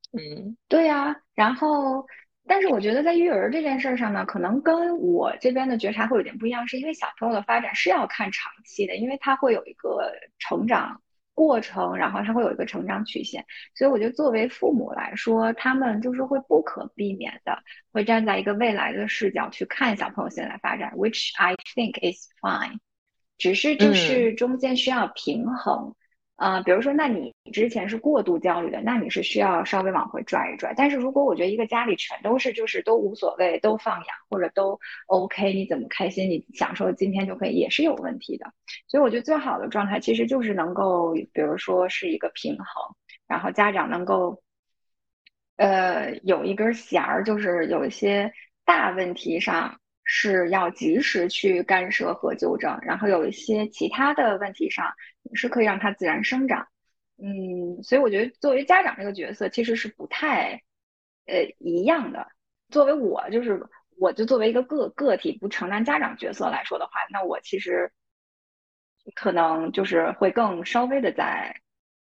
[0.11, 1.15] 嗯，对呀。
[1.35, 2.05] 然后
[2.47, 11.01] 但是我觉得在育儿这件事上呢，可能跟我这边的觉察会有点不一样，是因为小朋友的发展是要看长期的，因为他会有一个成长
[11.39, 17.57] 过程，然后他会有一个成长曲线，所以我觉得作为父母来说，他们就是会不可避免的
[17.93, 22.79] 会站在一个未来的视角去看小朋友现在发展，which I think is fine，
[23.37, 25.95] 只是就是中间需要平衡。
[26.39, 30.73] 呃，比如说，那你之前是过度焦虑的，那你是需要稍微往回拽一拽。
[30.75, 38.53] 但是如果我觉得一个家里全都是就是都无所谓，都放养或者都 OK，你怎么开心，你享受今天就可以，也是有问题的。
[38.87, 42.65] 所以我觉得最好的状态其实就是能够，比如说是一个平衡，
[43.27, 44.41] 然后家长能够，
[45.57, 48.31] 呃，有一根弦儿，就是有一些
[48.63, 49.77] 大问题上。
[50.11, 54.91] 是要及时去干涉和纠正，然后有一些其他的问题上，
[55.21, 56.67] 也是可以让它自然生长。
[57.21, 60.63] 嗯，所以我觉得作为家长这个角色其实是不太
[61.27, 62.25] 呃一样的。
[62.69, 63.63] 作为我就是，
[63.99, 67.91] 我就作为一个个个体不承担家长角色来说的话，那我其实
[69.13, 71.55] 可能就是会更稍微的再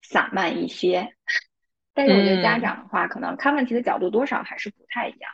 [0.00, 1.14] 散漫一些。
[1.92, 5.30] 但是我觉得家长的话，可能看问题的角度多少还是不太一样。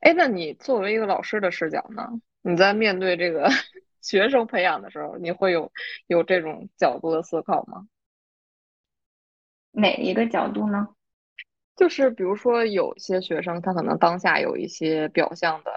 [0.00, 2.08] 哎，那你作为一个老师的视角呢？
[2.42, 3.48] 你在面对这个
[4.02, 5.72] 学生培养的时候，你会有
[6.06, 7.86] 有这种角度的思考吗？
[9.72, 10.88] 哪一个角度呢？
[11.74, 15.70] 就是比如说，有些学生他可能当下有一些表象的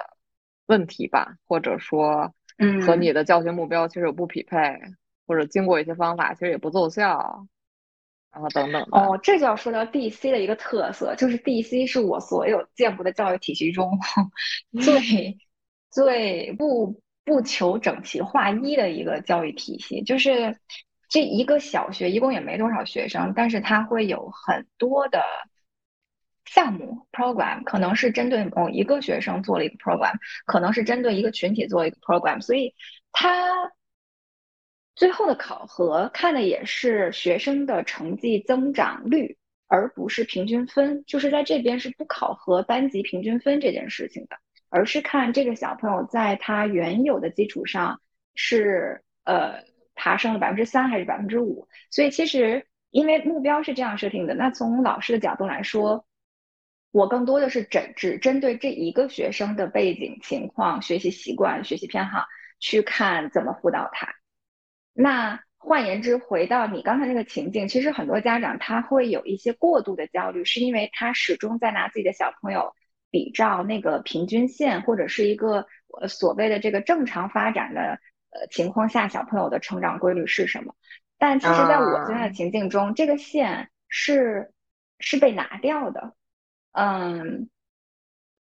[0.68, 4.80] 问题吧，或者说，嗯，和你的教学目标其实有不匹配，
[5.28, 7.46] 或者经过一些方法其实也不奏效。
[8.32, 13.98] 然后等等哦，这就要说到 DC 的一个特色，就是 DC 是我所有见过的教育体系中
[14.82, 15.38] 最
[15.90, 20.04] 最不不求整齐划一的一个教育体系。
[20.04, 20.60] 就是
[21.10, 25.24] 这一个小学一共也没多少学生，但是它会有很多的
[26.46, 30.14] 项目 program，可能是针对某一个学生做了一个 program，
[30.46, 32.76] 可能是针对一个群体做一个 program，所以
[33.12, 33.72] 它。
[35.00, 39.38] 最后的考核看的也是学生的成绩增长率，
[39.68, 41.06] 而不是平均分。
[41.08, 44.36] 就是在这边是不考核班级平均分这件事情的，
[44.68, 48.02] 而是看这个小朋友在他原有的基础上
[48.36, 49.64] 是呃
[49.96, 51.70] 爬升了百分之三还是百分之五。
[51.90, 56.06] 所以其实因为目标是这样设定的，那从老师的角度来说，
[56.92, 62.26] 我更多的是针只针对这一个学生的背景情况、学习习惯、学习偏好
[62.60, 64.19] 去看怎么辅导他。
[65.02, 72.76] 那换言之，回到你刚才那个情境，其实很多家长他会有一些过度的焦虑，是因为他始终在拿自己的小朋友
[73.10, 75.68] 比照那个平均线，或者是一个
[76.02, 77.98] 呃所谓的这个正常发展的
[78.32, 80.76] 呃情况下，小朋友的成长规律是什么？
[81.18, 84.52] 但其实在我现在的情境中，这个线是
[85.00, 86.14] 是被拿掉的，
[86.74, 87.50] 嗯，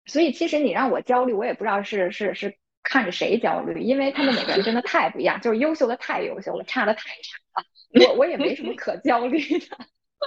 [0.05, 2.58] 所以其实你让我焦虑，我也不知道是是是。
[2.83, 7.65] 看着谁焦虑，因为他们每个人真的太不一样，就是优秀的太优秀了，差的太差了。
[8.07, 9.77] 我我也没什么可焦虑的，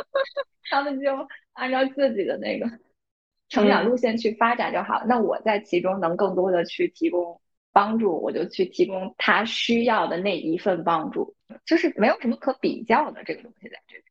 [0.71, 1.11] 他们就
[1.53, 2.67] 按照自己的那个
[3.49, 5.03] 成长路线去发展就好。
[5.07, 7.41] 那我在其中能更多的去提供
[7.73, 11.35] 帮助，我就去提供他需要的那一份帮助，
[11.65, 14.05] 就是没有什么可比较的这个东西在这里。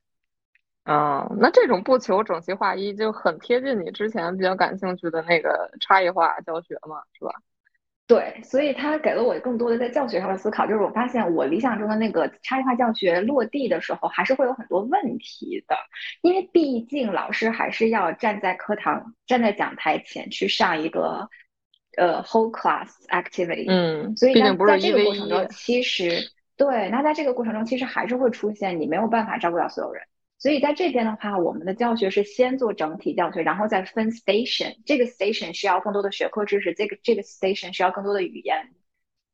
[0.84, 7.34] 嗯，那这种不求整齐划一，就很贴近你之前比较感兴趣的那个差异化教学嘛，是吧？
[8.12, 15.78] 对，所以他给了我更多的在教学上的思考，就是我发现我理想中的那个差异化教学落地的时候，还是会有很多问题的，
[16.22, 21.30] 因为毕竟老师还是要站在课堂、站在讲台前去上一个
[21.96, 30.04] 呃 whole class activity，嗯，所以在在这个过程中，其实对，那在这个过程中，其实还是会出现你没有办法照顾到所有人。
[30.42, 34.76] 所以在这边的话，我们的教学是先做整体教学，然后再分 station。
[34.88, 38.72] 这个 station 需要更多的学科知识，这个这个 station 需要更多的语言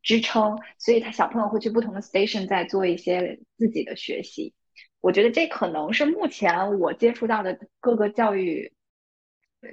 [0.02, 0.60] 支撑。
[0.78, 4.54] 所以他小朋友会去不同的 station 再做一些自己的学习。
[5.00, 8.74] 我觉得这可能是目前我接触到的各个教育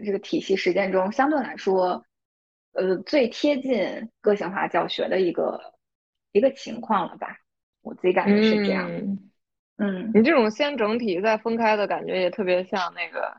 [0.05, 2.05] 这个体系实践中相对来说，
[2.75, 5.75] 呃，最贴近个性化教学的一个
[6.31, 7.39] 一个情况了吧？
[7.83, 8.89] 我自己感觉是这样。
[8.89, 9.31] 嗯，
[10.15, 13.37] 你这种先整体再分开的感觉也特别像那个，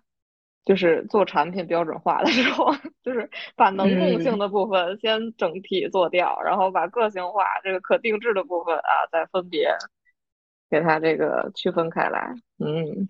[0.66, 2.74] 就是做产品标准化的时候，
[3.04, 9.70] 就是把能共性的部分先整体做掉，然后把个性化这个可定制的部分啊再分别
[10.70, 12.34] 给它这个区分开来。
[12.60, 13.08] 嗯，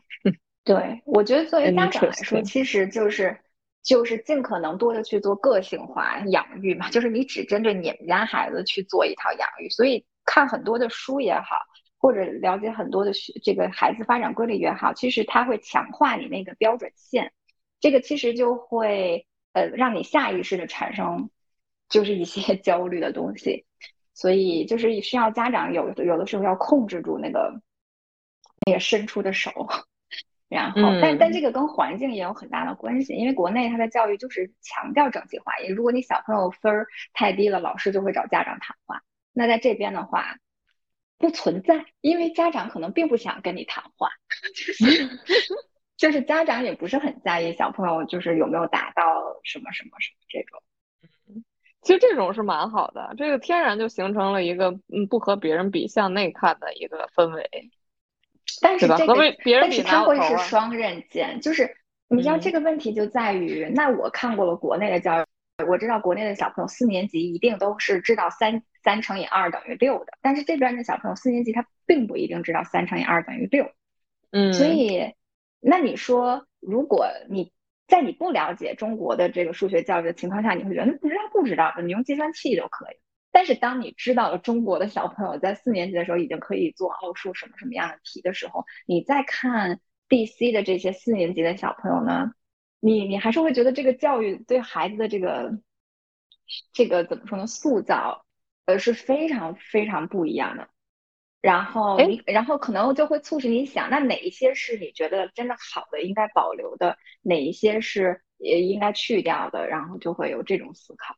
[0.63, 3.39] 对，我觉得作为家长来说，其实就是
[3.82, 11.57] 就是尽可能多的去做个性化养育嘛，就是你只针对你们家孩子去做一套养育，所以看很多的书也好。
[12.06, 17.34] 或者了解很多的学这个孩子发展规律也好，其实它会强化你那个标准线，
[17.80, 21.32] 这个其实就会呃让你下意识的产生
[21.89, 23.66] 就是一些 焦虑的东西，
[24.14, 27.60] 所以就是需要家长有有的时候要控制住那个
[28.68, 29.51] 那个伸出的手。
[30.47, 35.70] 然后，但但这个跟环境也有很大的关系，因为国内它的教育就是强调整齐划一。
[35.70, 39.01] 如果你小朋友分儿太低了，老师就会找家长谈话。
[39.34, 40.36] 那在这边的话，
[41.18, 44.09] 不存在，因为家长可能并不想跟你谈话，
[44.55, 45.09] 就是
[45.97, 49.03] 就是家长也不是很在意小朋友就是有没有达到
[49.43, 50.61] 什么什么什么这种。
[51.82, 57.47] 其实这种是蛮好的，这个天然就形成了一个嗯不和别人比向内看的一个氛围。
[58.61, 59.13] 但是这个，
[59.61, 65.26] 但是它会是啊双刃剑，就是你知道这个问题就在于，那我看过了国内的教育，
[65.64, 73.72] 我知道国内的小朋友四年级一定都是知道三三乘以二等于六的，但是这边的小朋友四年级他并不一定知道三乘以二等于六，
[74.32, 75.14] 嗯，所以
[75.62, 77.53] 那你说，如果你
[77.88, 82.95] 在你不了解中国的这个数学教育的情况下，你会觉得那不知道不知道的，你用计算器就可以。
[83.32, 89.80] 但是当你知道了中国的小朋友在四年级的时候已经可以做奥数什么什么样的题的时候，你再看
[90.10, 92.32] DC 的这些四年级的小朋友呢，
[92.86, 95.60] 你你还是会觉得这个教育对孩子的这个
[96.72, 97.48] 这个怎么说呢？
[97.48, 98.24] 塑造
[98.66, 100.70] 呃是非常非常不一样的。
[101.42, 111.16] 然后你然后可能就会促使你想，那哪一些是你觉得真的好的应该保留的，哪一些是也应该去掉的，然后就会有这种思考。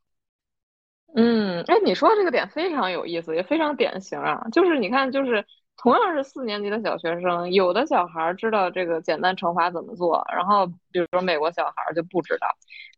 [1.15, 4.47] 嗯，哎，你说的这个点非常有意思，也非常典型啊。
[4.51, 5.45] 就是你看，就是
[5.77, 12.47] 同样是四年级的小学生，有的小孩知道这个简单乘法怎么做，然后比如说美国小孩就不知道。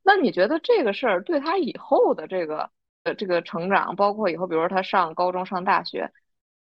[0.04, 2.70] 那你觉得这个事儿对他以后的这个
[3.04, 6.12] 呃这个成长，包括以后比如说他上高中、上大学，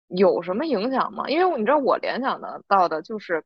[0.08, 1.30] 有什么影响吗？
[1.30, 3.44] 因为你知道我联想的到的就是。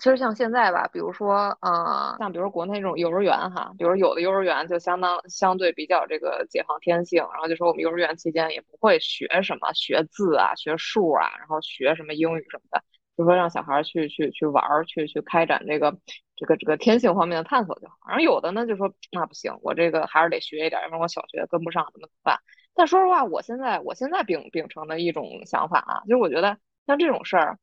[0.00, 12.82] 其实像现在吧，比如说，呃，像比如说国内这种幼儿园哈，比如有的幼儿园就相当相对比较这个解放天性，然后就说我们幼儿园期间也不会学什么学字啊、学数啊，然后学什么英语什么的，
[13.16, 15.94] 就说让小孩去去去玩儿，去去开展这个
[16.34, 17.96] 这个这个天性方面的探索就好。
[18.08, 22.38] 然后有的呢就说那不行，我这个还是得学一点，要不然我小学跟不上怎么办？
[22.74, 27.58] 但说实话，我现在我现在秉秉承的一种想法啊，就是我觉得像这种事儿。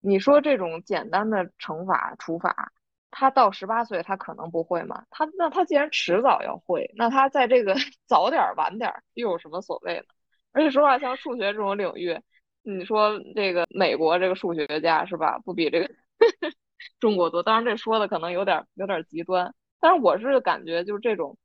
[0.00, 2.72] 你说这种简单的乘法除法，
[3.10, 5.04] 他到十八岁他可能不会吗？
[5.10, 7.74] 他那他既然迟早要会，那他在这个
[8.06, 10.04] 早点晚点又有什么所谓呢？
[10.52, 12.18] 而且说实话，像数学这种领域，
[12.62, 15.90] 你说这个美国这个数学家是吧，不比这个
[16.98, 17.42] 中国多？
[17.42, 21.36] 当然这说的可能有点有点极端，但是我是感觉就是这种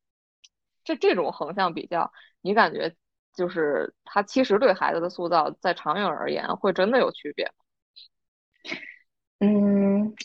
[0.84, 2.96] 这这种横向比较，你感觉
[3.36, 7.65] 就是他其实对孩子的塑造，在长远而言会真的有区别吗？
[9.40, 10.16] 嗯，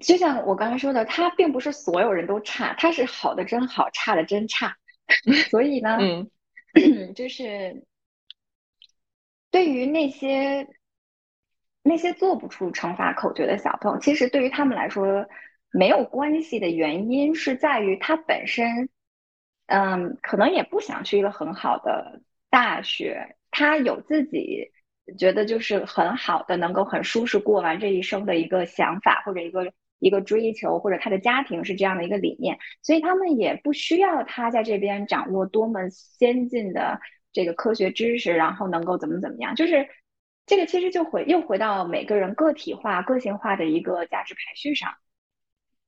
[0.00, 4.76] 就像我刚才说的，他并不是所有人都差，他是好的真好，差的真差。
[5.50, 6.30] 所以呢，嗯，
[7.16, 7.84] 就是
[9.50, 10.68] 对于那些
[11.82, 15.26] 那些做不出乘法口诀的小朋友，其实对于他们来说
[15.72, 18.90] 没有关系的原因是在于他本身，
[19.66, 22.20] 嗯，可能也不想去一个很好的
[22.50, 24.70] 大学，他有自己。
[25.18, 37.00] 觉得就是很好的，能够很舒适过完这一生的一个想法，或者一个一个追求，或者他的家庭是这样的一个理念，所以他们也不需要他在这边掌握多么先进的
[37.32, 39.54] 这个科学知识，然后能够怎么怎么样。
[39.54, 39.88] 就是
[40.46, 44.92] 这个其实就回又回到每个人个体化、个性化的一个价值排序上。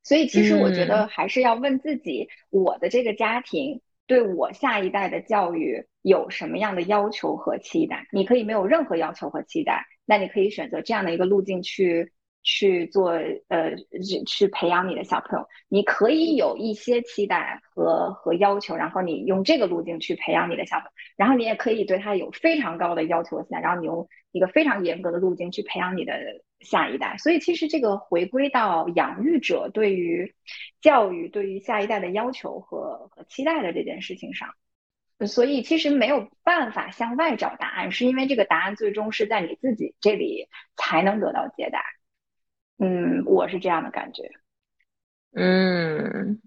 [0.02, 3.80] 所以其实我觉得还是要问自己，我的这个家庭。
[4.06, 8.06] 对我下一代的教育有什么样的要求和期待？
[8.12, 12.12] 你可以没有任何要求和期待，那你可以选择这样的一个路径去
[12.42, 13.10] 去做，
[13.48, 15.46] 呃，去去培养你的小朋友。
[15.68, 20.90] 你可以有一些期待和和要求，然后你用这个路径去培养你的小朋友。
[21.16, 26.14] 然后你也可以对他有非常高的要求和期待，然后你用一个非常严格的路径去培养你的
[26.60, 27.16] 下一代。
[27.18, 30.34] 所以其实这个回归到养育者对于。
[30.80, 34.48] 教育对于下一代的要求和和期待的这件事情上，
[35.28, 41.84] 所以其实没有办法向外找答案，是因为这个答案最终是在你自己这里才能得到解答。
[42.82, 44.28] 嗯，我是这样的感觉。
[45.34, 46.42] 嗯，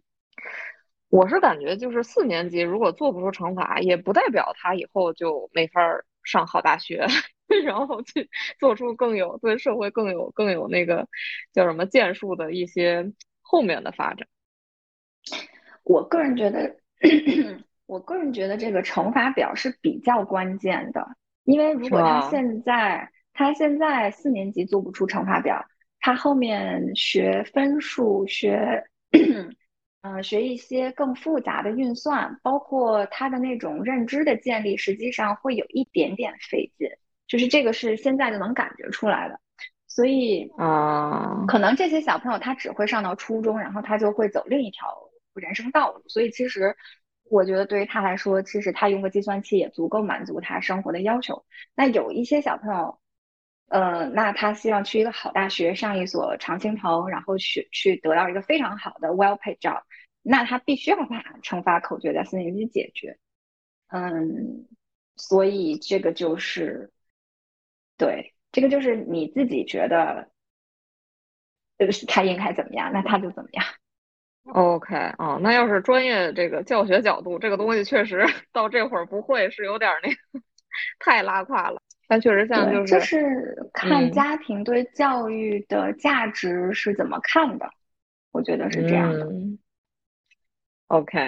[1.10, 5.82] 我是感觉就是四年级如果做不出乘法，也不代表他以后就没法
[6.24, 7.08] 上好大学，
[7.66, 8.30] 然后去
[8.60, 11.08] 做出更有对社会更有更有那个
[11.54, 13.12] 叫什么建树的一些。
[13.48, 14.28] 后面的发展，
[15.84, 16.78] 我个人觉得，
[17.86, 21.08] 我个人觉得这个乘法表是比较关键的，
[21.44, 25.64] 因为如果他现在他现在四年级做不出乘法表，
[26.06, 28.84] 他后面学分数学
[30.04, 36.88] 呃，学一些更复杂的运算，包括他的那种认知的建立，实际上会有一点点费劲，
[37.26, 39.40] 就是这个是现在就能感觉出来的。
[39.88, 44.88] 所以啊，可能这些小朋友他只会上到初中，然后他就会走另一条
[45.34, 46.04] 人生道路。
[46.08, 46.76] 所以其实
[47.32, 51.44] 我觉得对于他来说，其实他用个计算器也足够满足他生活的要求。
[51.76, 53.00] 那有一些小朋友。
[53.68, 59.82] 呃，那他希望去一个好大学，上一所常青藤，然后去去得到一个非常好的 well paid job，
[60.22, 63.18] 那他必须要把乘法口诀在四年级解决。
[63.88, 64.68] 嗯，
[65.16, 66.92] 所以这个就是，
[67.98, 70.30] 对，这个就是你自己觉得，
[71.78, 73.66] 呃，他应该怎么样，那他就怎么样。
[74.54, 80.16] OK，哦，那要是专业这个教学角度，这个东西确实 到这会儿不会是有点那个
[81.00, 81.82] 太拉胯了。
[82.08, 87.70] 但确实像就是，就是看家庭对教育的价值是怎么看的，
[88.32, 89.28] 我觉得是这样的。
[90.88, 91.20] OK，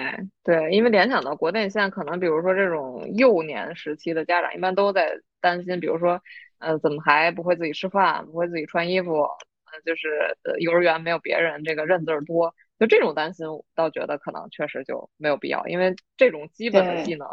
[0.44, 5.10] 对，因为联想到国内现在可能，比如说这种幼年时期的家长，一般都在
[5.40, 6.22] 担心，比如说，
[6.58, 17.26] 呃，怎么还不会自己吃饭，不会自己穿衣服，呃，就是幼儿园没有别人这个认字儿多，就这种担心，我倒觉得可能确实就没有必要，因为这种基本的技能。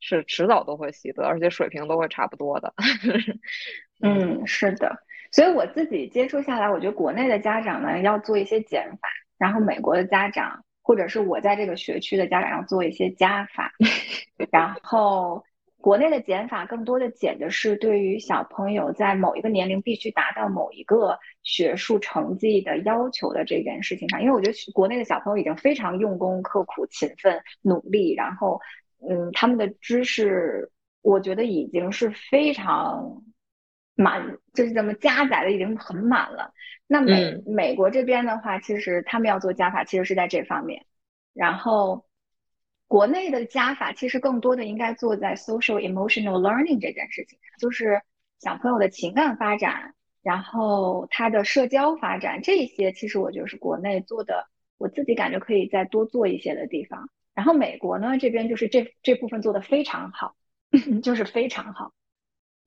[0.00, 2.72] 是迟早都会习得，而且水平都会差不多的。
[4.00, 4.96] 嗯，是的。
[5.30, 13.72] 所以我自己接触下来，我觉得国内的家长呢要做一些减法，然后美国的家长或者是我在这个学区的家长要做一些加法。
[14.50, 15.44] 然后
[15.80, 28.60] 国内的减法更多的减的是对于小朋友在某一个年龄必须达到某一个学术成绩的要求的这件事情上，因为我觉得国内的小朋友已经非常用功、刻苦、勤奋、努力，然后。
[29.00, 30.70] 嗯，他们的知识，
[31.02, 33.22] 我觉得已经是非常
[33.94, 36.52] 满，就是怎么加载的已经很满了。
[36.86, 40.86] 那美美国这边的话，其实他们要做加法，其实是在这方面。
[41.34, 42.06] 然后
[42.86, 48.00] 国内的加法，其实更多的应该做在 social emotional learning 这件事情上，就是
[48.40, 57.08] 小朋友的情感发展，然后他的社交发展这些，其实我觉得是国内做的，我自己感觉可以再多做一些的地方。
[57.38, 60.34] 然后美国呢这边就是这这部分做的非常好，
[61.04, 61.92] 就是非常好。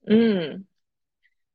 [0.08, 0.66] 嗯，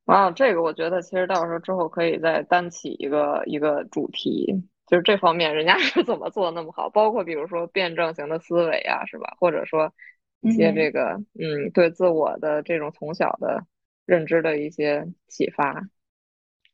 [0.05, 9.35] 哇，这个我觉得其实到时候之后可以再单起一个一个主题，就是这方面人家 是怎么做的那么好，包括比如说辩证型的思维啊，是吧？
[9.41, 9.95] 或者说
[10.43, 13.65] 一些这个嗯，对自我的这种从小的
[14.05, 15.89] 认知的一些启发。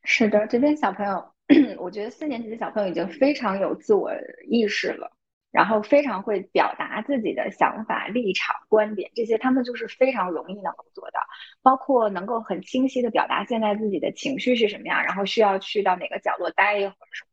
[0.03, 1.33] 是的，这边小朋友，
[1.79, 4.11] 我觉得四年级的小朋友已经非常有自我
[4.49, 5.13] 意识了。
[5.53, 11.21] 然后非常会表达自己的想法、立场、观点，这些他们就是非常容易能够做到，
[11.63, 17.29] 包括能够很清晰的表达现在自己的情绪是什么样，然后需要去到哪个角落待一会儿什么。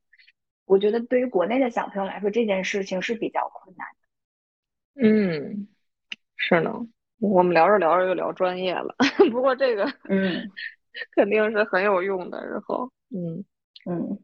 [0.65, 5.07] 我觉得对于国内的小朋友来说，这件事情是比较困难的。
[5.07, 5.67] 嗯，
[6.35, 6.71] 是呢。
[7.19, 8.95] 我们聊着聊着又聊专业了，
[9.31, 10.49] 不过这个嗯，
[11.15, 12.45] 肯定是很有用的。
[12.47, 13.43] 然后，嗯
[13.85, 14.19] 嗯，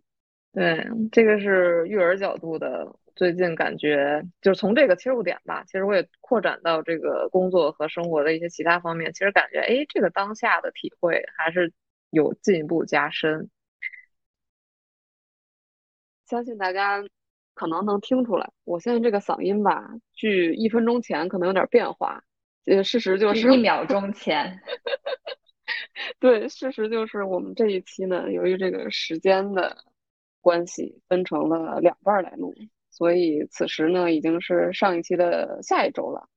[0.53, 2.95] 对，这个是育儿角度的。
[3.15, 9.13] 最近感觉就是从这个切入点吧，其实我也扩展到这个工作和生活的一些其他方面。
[9.13, 11.71] 其实感觉，哎，这个当下的体会还是
[12.09, 13.49] 有进一步加深。
[16.25, 17.03] 相信大家
[17.53, 22.21] 可能能听出来，我现在这个嗓音吧，距一分钟前可能有点变化。
[22.65, 24.59] 呃，事实就是一秒钟前。
[26.19, 29.77] 对，事实就是我们这一期呢，由于这个时间的
[30.41, 32.53] 关系，分成了两半来录。
[32.95, 36.29] 所以此时呢，已经是上一期的下一周了。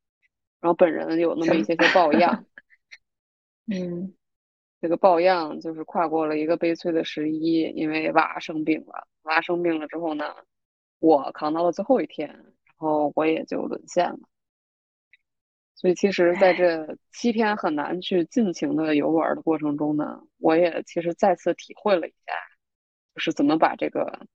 [0.61, 2.45] 然后本人有那么一些些抱恙，
[3.73, 4.13] 嗯，
[4.81, 9.07] 这个抱恙就是跨过了一个悲催的十一，因为娃生病了。
[9.23, 10.35] 娃生病了之后呢，
[10.99, 14.19] 我扛到了最后一天，然后我也就沦陷了。
[15.77, 22.33] 所以其实在这七天很难去尽情的游玩的过程中呢，我也其实再次体会了一下，
[23.15, 24.27] 就是怎么把这个。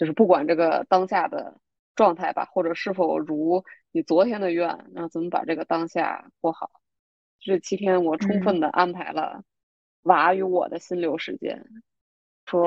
[0.00, 1.60] 就是不管这个当下的
[1.94, 6.70] 状态吧，或者是否如你昨天的愿，那怎么把这个当下过好？
[7.38, 9.44] 这七天我充分的安排了
[10.04, 11.66] 娃与我的心流时间。
[12.46, 12.64] 说，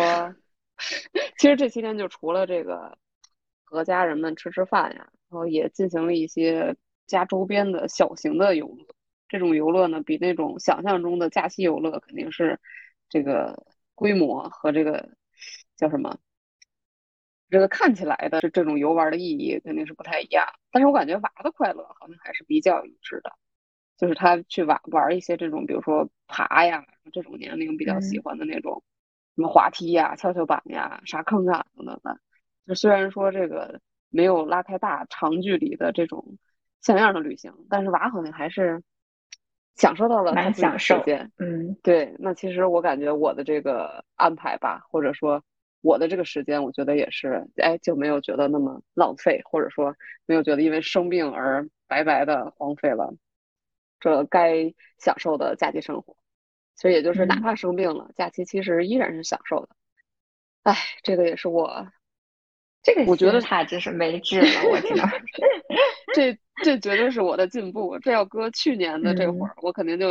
[1.40, 3.00] 其实这七天就除了这个
[3.64, 6.76] 和家人们吃吃饭呀，然后也进行了一些
[7.08, 8.86] 家周边的小型的游乐。
[9.28, 12.60] 这种游乐呢，比那种想象中的假期游乐肯定是
[13.10, 13.66] 这个
[13.96, 15.10] 规模和这个
[15.76, 16.20] 叫什么？
[17.54, 23.32] 这个看起来的这这种游玩的意义肯定是不太一样，但是我感觉娃的快乐好像还是比较一致的，
[23.96, 28.84] 就是他去玩玩一些这种，比如说爬呀，这种年龄比较喜欢的那种，
[29.36, 32.20] 什么滑梯呀、跷跷板呀、沙坑啊等等的。
[32.66, 33.80] 就虽然说这个
[34.10, 36.40] 没有拉开大长距离的这种
[36.82, 38.82] 像样的旅行，但是娃好像还是
[39.76, 41.32] 享受到了他自己的时间。
[41.38, 45.44] 嗯，对，那其实我感觉我的这个安排吧，或者说
[45.84, 53.14] 我的这个时间，我觉得也是，哎，就没有觉得那么浪费，或者说没有觉得因为生病而白白的荒废了
[54.00, 56.16] 这该享受的假期生活。
[56.76, 59.76] 其实也就是哪怕生病了，假期其实依然是享受的。
[60.64, 61.88] 哎，这个也是我。
[62.82, 65.06] 这个我觉得他真是没治了，我知道。
[66.16, 68.00] 这这绝对是我的进步。
[68.00, 70.08] 这要搁去年的这会儿，我肯定就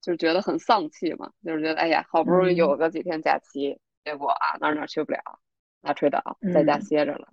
[0.00, 5.40] 就觉得很丧气嘛，就是觉得哎呀，好不容易有个几天假期，结果啊哪哪去不了，
[5.80, 7.28] 大吹倒，在家歇着了。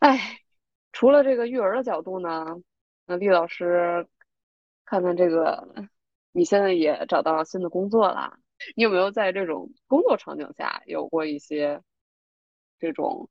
[0.00, 0.40] 哎，
[0.92, 2.44] 除了这个育儿的角度呢，
[3.06, 4.08] 那厉老师，
[4.84, 5.88] 看看这个，
[6.32, 8.38] 你现在也找到新的工作了，
[8.74, 11.82] 你有没有在这种工作场景下有过一些？
[12.82, 13.28] 这种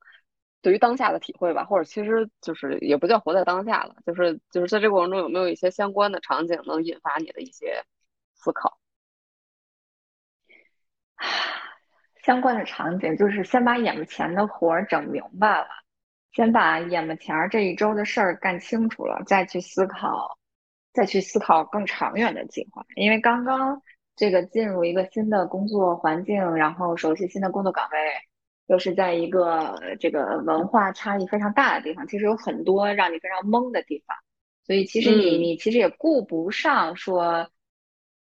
[0.62, 7.84] 对于当下的体会吧，或者其实就是也不叫活在当下了，就是就是在这个过程中有没有一些相关的场景能引发你的一些
[8.36, 8.80] 思考？
[12.30, 15.68] 相关的场景就是先把眼前的活儿整明白了，
[16.32, 20.38] 先把眼前这一周的事儿干清楚了，再去思考，
[20.94, 22.86] 再去思考更长远的计划。
[22.96, 23.82] 因为刚刚
[24.16, 27.98] 这个进入一个新的工作环境，然后熟悉新的工作岗位。
[28.68, 34.16] 又是在一个这个文化差异非常大的地方，其实有很多让你非常懵的地方，
[34.68, 37.50] 所以其实你你其实也顾不上说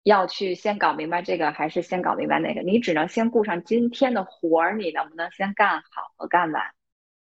[0.03, 6.63] 要去先搞明白这个还是先搞明白那个，你只能先顾上今天的活儿，你能不能先干好和干完？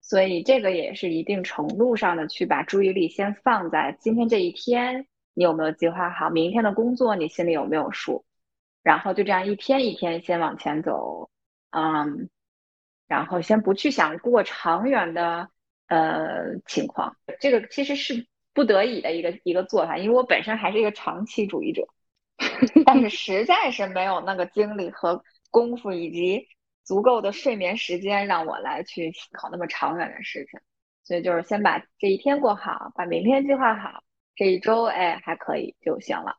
[0.00, 8.24] 所以这个也是一定程度上的去把注意力先放在今天这一天，你有没有计划好明天的工作，你心里有没有数？
[8.82, 11.30] 然后就这样一天一天先往前走，
[11.70, 12.28] 嗯。
[13.06, 15.50] 然后先不去想过长远的
[15.88, 21.86] 呃情况，这个其实是不得已的一个一个做法，因为我本身还是一个长期主义者，
[22.86, 26.48] 但是 实在是没有那个精力和功夫以及
[26.82, 30.60] 足够的睡眠时间让我来去思考那么长远的事情，
[31.04, 34.02] 所以就是先把这一天过好，把明天计划好，
[34.34, 36.36] 这一周哎还可以就行了。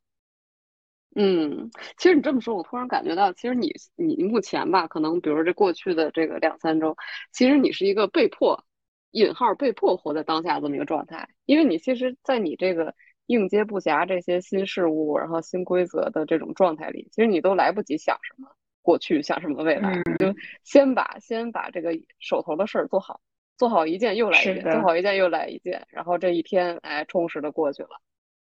[1.17, 6.97] 嗯，其实你这么说，我突然感觉到，其实你你目前吧，可能比如这过去的这个两三周，
[7.31, 8.65] 其实你是一个被迫
[9.11, 12.93] 引号被迫活在当下这么一个状态，因为你其实，在你这个
[13.27, 18.49] 应接不暇这些新事物，然后新规则的这种状态里，其实你都来不及想什么
[18.81, 23.19] 过去，想什么未来，你就先把先把这个手头的事儿做好，
[23.57, 28.01] 做好一件又来一件，做好一件又来一件，然后这一天哎充实的过去了，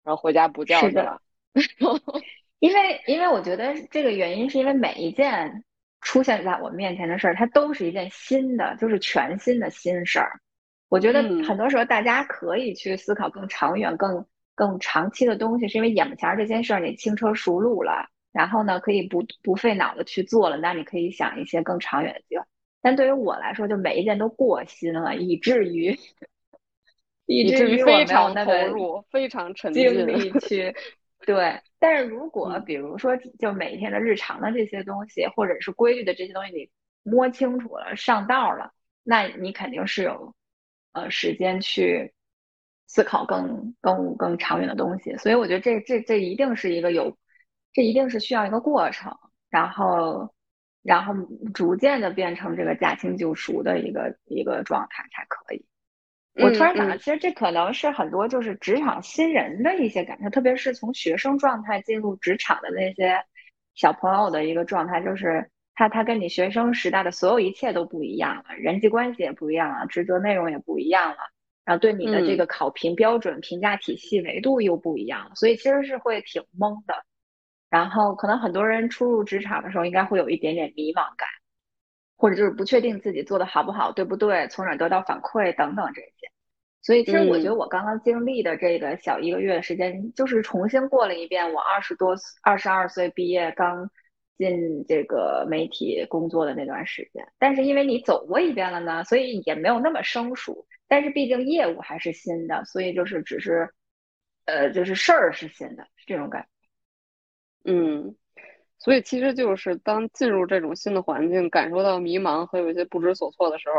[0.03, 1.21] 然后回家补觉去了。
[2.59, 5.63] 因为，因为我觉得这个原因是因为每一件
[5.99, 10.39] 出现在我面前的事儿，它都是一件新的，就是全新的新事儿。
[10.87, 14.25] 我觉得很多时候大家可以去思考更长远、更
[14.55, 22.45] 更长期的东西，是因为眼前这件事儿你轻车熟路了，然后呢可以不不费脑的去做了，那你可以想一些更长远的计划。
[22.81, 25.97] 但对于我来说，就每一件都过心了，以至于
[27.25, 30.75] 以至于非常投入、非常沉浸精力 去。
[31.25, 36.69] 对，但是如果比如说，就每天的日常的这些东西，或者是规律的这些东西，你
[37.09, 38.73] 摸清楚了、上道了，
[39.03, 40.35] 那你肯定是有
[40.91, 42.13] 呃时间去
[42.87, 45.15] 思考更更更长远的东西。
[45.17, 47.17] 所以我觉得这这这一定是一个有，
[47.71, 49.15] 这一定是需要一个过程，
[49.49, 50.33] 然后
[50.83, 51.13] 然后
[51.53, 55.65] 逐渐的变成这个驾轻就熟的一个一个状态才可以。
[56.35, 63.23] 我突然想到，其实这可能是很多就是职场新人的一些感受，特别是从学生状态进入职场的那些
[63.75, 71.17] 小朋友的一个状态，就是他他跟你学生时代的所有一切都不一样了，人际关系也不一样了，职责内容也不一样了，
[71.65, 76.93] 然后对你的这个考评标准、评价体系、维度又不一样了，所以其实是会挺懵的。
[77.69, 81.27] 然后可能很多人初入职场的时候，应该会有一点点迷茫感。
[82.15, 84.47] 或者就是不确定自己做的好不好，对不对？
[84.47, 86.31] 从哪得到反馈等等这些，
[86.81, 93.89] 所以其实我觉得我刚刚经历的这个小一个月的时间，就是重新过了一遍我二十多、二十二岁毕业刚
[94.37, 97.27] 进这个媒体工作的那段时间。
[97.37, 100.65] 但是因为你走过一遍了呢，所以也没有那么生疏。
[100.93, 103.67] 但是毕竟业务还是新的，所以就是只是，
[104.45, 106.43] 呃，就是事儿是新的，是这种感
[107.63, 107.71] 觉。
[107.71, 108.15] 嗯。
[108.77, 113.75] 所以其实就是当进入这种新的环境，感受到迷茫和有一些不知所措的时候，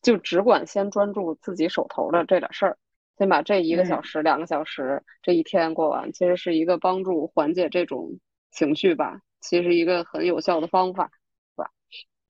[0.00, 2.78] 就只管先专注自己手头的这点事儿，
[3.18, 8.18] 先把这一个小时、两个小时这一天过完，其实是一个帮助缓解这种
[8.50, 11.10] 情绪吧，其实一个很有效的方法，
[11.50, 11.70] 是吧？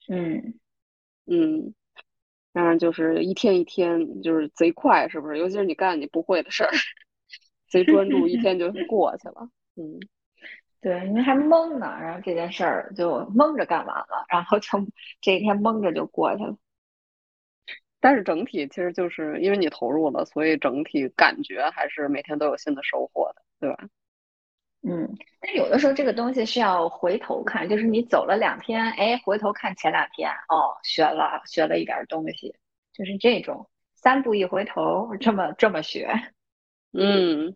[0.08, 0.58] 嗯
[1.26, 1.74] 嗯，
[2.52, 5.38] 当然就是一天一天就是贼快，是不是？
[5.38, 6.70] 尤其是你干你不会的事儿，
[7.68, 9.48] 贼专注，一天就 过去了。
[9.76, 10.00] 嗯，
[10.80, 14.68] 对，因为还懵呢，然后这件事儿就懵着干完了，然后就
[15.20, 16.56] 这一天懵着就过去了。
[18.00, 23.88] 但是整体其实就是因为你投入了，所以整体感觉还是每天都有新的收获的，对吧？
[24.90, 25.06] 嗯，
[25.40, 32.54] 但有的时候这个东西是要回头看，就是你走了两天，哎，回头看前两天，哦，学了学了一点东西，
[32.94, 36.08] 就是这种三步一回头，这么这么学。
[36.92, 37.54] 嗯，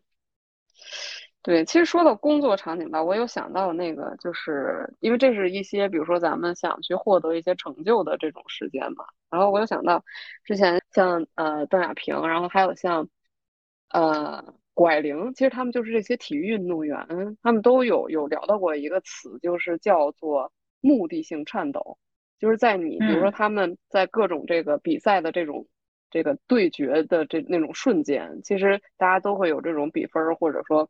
[1.43, 10.05] 对，其实说到工作场景吧，我有想到那个，就是因为这是一些，比如说咱们想去获得一些成就的这种时间嘛，然后我有想到
[10.45, 13.09] 之前像呃邓亚萍，然后还有像
[13.89, 14.55] 呃。
[14.75, 17.07] 拐铃，其实他们就是这些体育运动员，
[17.43, 20.51] 他们都有有聊到过一个词，就是叫做
[20.81, 21.99] 目的性颤抖，
[22.39, 25.66] 就是在你比如说他们在各种这个比赛的这种
[26.11, 30.89] 这个对决的这那种瞬间，其实大家都会有这种比分，或者说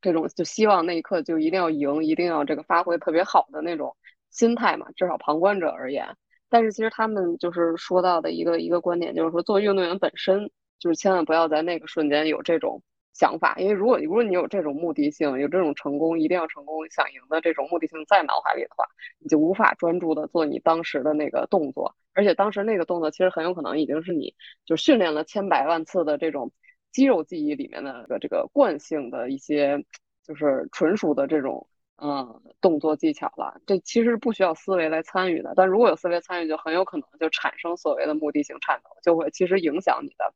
[0.00, 3.96] 这种就希望那一刻就一定要赢，一定要这个发挥特别好的那种
[4.30, 6.06] 心态嘛，至少旁观者而言。
[6.48, 12.80] 但是其实他们就是说到的一个一个观点，就是说作为运动员本身，就是千万不要在那个瞬间有这种。
[13.18, 18.84] 想法，因为如果如果你有这种目的性，有这种成功一定要成功想赢的这种目的性在脑海里的话，
[19.18, 26.52] 你就无法专注的做你当时的那个动作，而且当时那个动作其实很有可能已经是你就训练了千百万次的这种
[26.92, 29.84] 肌肉记忆里面的这个惯性的一些
[30.24, 31.66] 就是纯属的这种
[31.96, 33.60] 嗯动作技巧了。
[33.66, 40.32] 这其实不需要思维来参与的，但如果有思维参与，就很有可能就产生所谓的目的性颤抖，就会其实影响你的。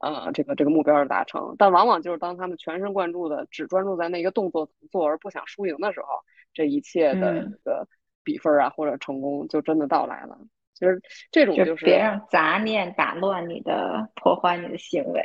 [0.00, 6.06] 呃，这个这个目标的达成，但往往就是当他们全神贯注的只专注在那个动作做，而不想输赢的时候，
[6.54, 7.86] 这一切的这个
[8.24, 10.38] 比分啊或者成功就真的到来了。
[10.72, 15.22] 其实这种就是别让杂念打乱你的、破坏你的行为。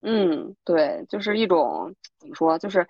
[0.00, 2.88] 嗯，对，就是一种怎么说，就是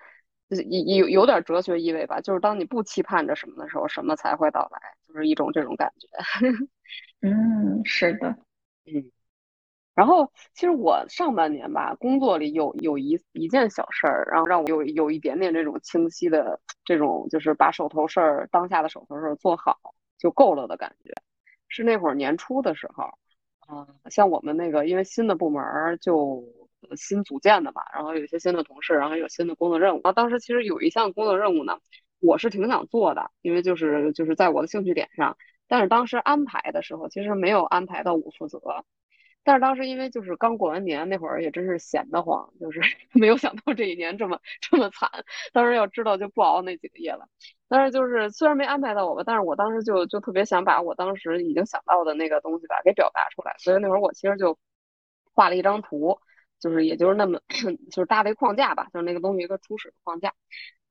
[0.48, 2.20] 有有有点哲学意味吧。
[2.20, 4.78] 就是当你不期盼着什么的时候，什么才会到来，
[5.08, 6.06] 就是一种这种感觉。
[7.20, 8.28] 嗯，是的，
[8.86, 9.10] 嗯。
[9.94, 19.78] 然后，其实我上半年吧，工作里有有一一件小事儿，然后让我有有一点点这种清晰的这种，就是把手头事儿当下的手头事儿做好
[20.18, 21.12] 就够了的感觉。
[21.68, 23.08] 是那会儿年初的时候，
[23.68, 25.62] 嗯，像我们那个因为新的部门
[26.00, 26.42] 就
[26.96, 30.00] 新组建的嘛，然后有一些新的同事，然后有新的工作任务。
[30.02, 31.78] 然后当时其实有一项工作任务呢，
[32.20, 35.36] 我是挺想做的，因为就是就是在我的兴趣点上，
[35.68, 38.84] 但是当时安排的时候其实没有安排到我负责。
[39.44, 42.80] 但是当时因为就是刚过完年那会儿也真是闲得慌，就是
[43.12, 45.10] 没有想到这一年这么这么惨。
[45.52, 47.28] 当时要知道就不熬那几个夜了。
[47.68, 53.54] 但是就是虽然没安排到我吧，但是我当时就就特别想把我当时已经想到的那个东西吧给表达出来。
[53.58, 54.58] 所以那会儿我其实就
[55.34, 56.18] 画了一张图，
[56.60, 57.40] 就是也就是那么
[57.90, 60.32] 就是搭了一框架吧，就是那个东西一个初始框架。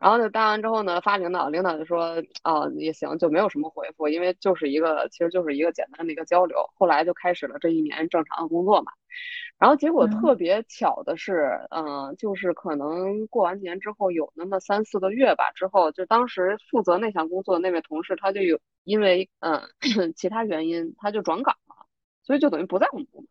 [0.03, 6.57] 然后就搭完之后呢，发领导，领导就说啊也行，就没有什么回复，因为就是一个其实就是一个简单的一个交流。
[6.75, 8.91] 后来就开始了这一年正常的工作嘛。
[9.57, 19.61] 然后结果特别巧的是，嗯，就是可能过完年之后有那么三四个月吧，之后就当时负责那项工作的那位同事他就有因为嗯
[20.17, 21.85] 其他原因他就转岗了，
[22.23, 23.27] 所以就等于不在我们部门。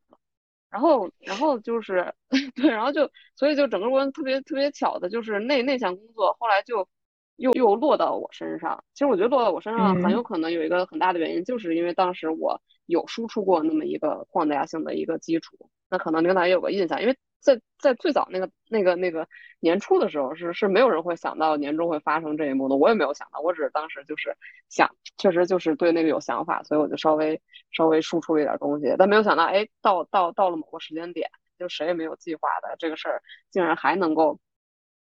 [0.73, 2.14] 然后，然后就是
[2.57, 6.89] 对，然后就，所以就整个过程特别特别巧的，就是那那项工作后来就
[7.37, 8.83] 又又落到我身上。
[8.95, 17.16] 其实我觉得落到我身上很有可能有一个很大的原因，就是因为当时我有输出过那么一个框架性的一个基础，那可能领导也有个印象，因为。
[17.45, 19.26] 在在最早那个那个那个
[19.59, 24.36] 年初的时候，是是没有人会想到年终会发生这一幕的，我也没有想到，我只是当时就是
[24.68, 24.88] 想，
[25.18, 31.28] 确实就是对那个有想法，所以我就稍微稍微输出了一点东西，但没有想到，哎，到到到了某个时间点，
[31.59, 33.20] 就谁也没有计划的这个事儿，
[33.51, 34.38] 竟然还能够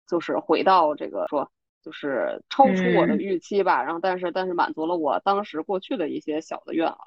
[0.06, 1.50] 就是回到这个说，
[1.82, 6.98] 就是超出我的预期吧，然后但是但是满足了我当时过去的一些小的愿望。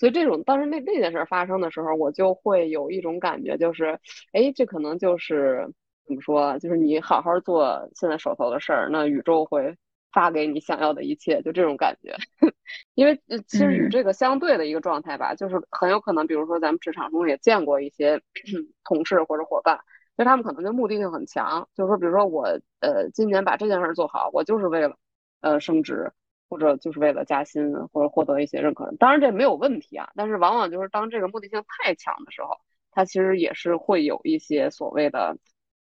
[0.00, 4.00] 所以这种当时那那件事发生的时候，我就会有一种感觉，就是，
[4.32, 5.68] 哎，这可能就是
[6.06, 9.76] 怎么说，就是你好好做现在手头的事儿，那宇宙会
[10.10, 12.16] 发给你想要的一切，就这种感觉。
[12.94, 18.22] 因为其实与这个相对的一个状态吧，就是很有可能，比如说咱们职场中也见过一些
[18.84, 19.78] 同事或者伙伴，
[20.16, 22.44] 就他们可能就目的性很强，就是说，比如说我
[22.80, 24.96] 呃今年把这件事做好，我就是为了
[25.42, 26.10] 呃升职。
[26.50, 30.10] 或者就是为了加薪，或者获得一些认可，当然这没有问题啊。
[30.16, 32.48] 但是往往就是当这个目的性太强的时候，
[32.90, 35.38] 它其实也是会有一些所谓的，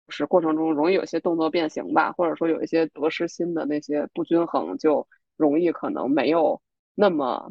[0.06, 5.08] 就是过程中容易有些动作变形吧，或者说有一些得失心的那些不均衡，就
[5.38, 6.60] 容易可能没有
[6.94, 7.50] 那么，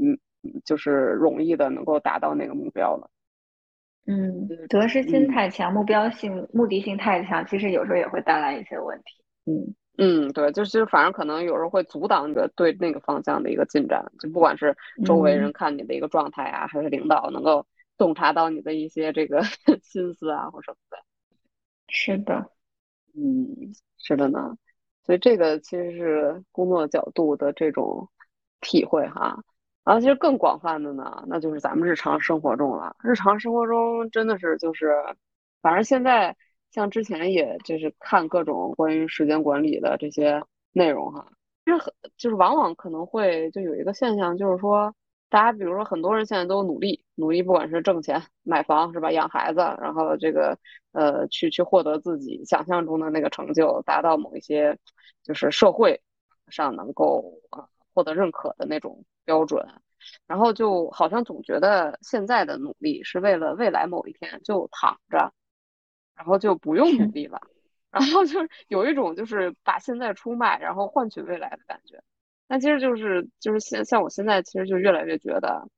[0.00, 0.16] 嗯，
[0.64, 3.10] 就是容易的能够达到那个目标了。
[4.06, 9.24] 嗯，得失心太强，目标性、目的性太强，其实有时候也会带来一些问题。
[9.46, 17.66] 嗯嗯，对，就是反正可能有时候会阻挡你的对那个方向的一个进展，就不管是周围人看你的一个状态啊，还是领导能够
[17.98, 19.42] 洞察到你的一些这个
[19.82, 20.98] 心思啊或什么的。
[21.88, 22.50] 是的，
[23.14, 24.56] 嗯，是的呢。
[25.04, 28.08] 所以这个其实是工作角度的这种
[28.60, 29.42] 体会哈。
[29.84, 32.96] 然后其实更广泛的呢，那就是咱们日常生活中了。
[33.02, 34.92] 日常生活中真的是就是，
[35.60, 36.36] 反正现在
[36.72, 40.42] 像之前也就是看各种关于时间管理的这些
[40.72, 41.26] 内容哈，
[41.64, 44.94] 其实很就是往往可能会就有一个现象，就是说
[45.28, 50.58] 大家比如说很多人现在都努力努力，不管是挣钱、买房是吧，养孩子，然后这个
[50.92, 54.78] 呃去去获得自己想象中的那个成就，达到某一些
[55.22, 56.00] 就是社会
[56.48, 57.68] 上能够啊。
[57.94, 59.62] 获得认可的那种标准，
[60.26, 65.30] 然后就好像总觉得现在的努力是为了未来某一天就躺着，
[66.14, 67.40] 然后就不用努力了，
[67.90, 72.02] 然后就是有一种就是把现在出卖，然后换取未来的感觉。
[72.48, 75.68] 那其实就是就是现像我现在其实就越来越觉得，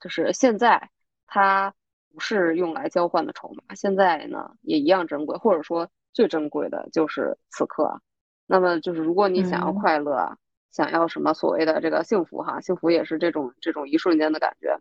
[0.00, 0.90] 就是现在
[1.26, 1.74] 它
[2.12, 8.00] 不是用来交换的筹码，现在呢也一样珍贵，或者说最珍贵的就是此刻。
[8.46, 10.36] 那么就是如果你想要快乐。
[10.70, 14.78] 想要什么所谓的这个幸福哈，幸福也是这种这种一瞬间的感觉，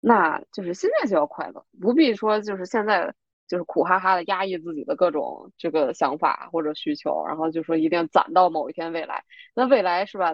[0.00, 3.14] 那就是现在就要快乐，不必说就是现在
[3.48, 9.24] 就是苦哈哈的压抑自己的各种这个想法或者需求，然后就说一定攒到某一天未来，
[9.54, 10.32] 那未来是吧？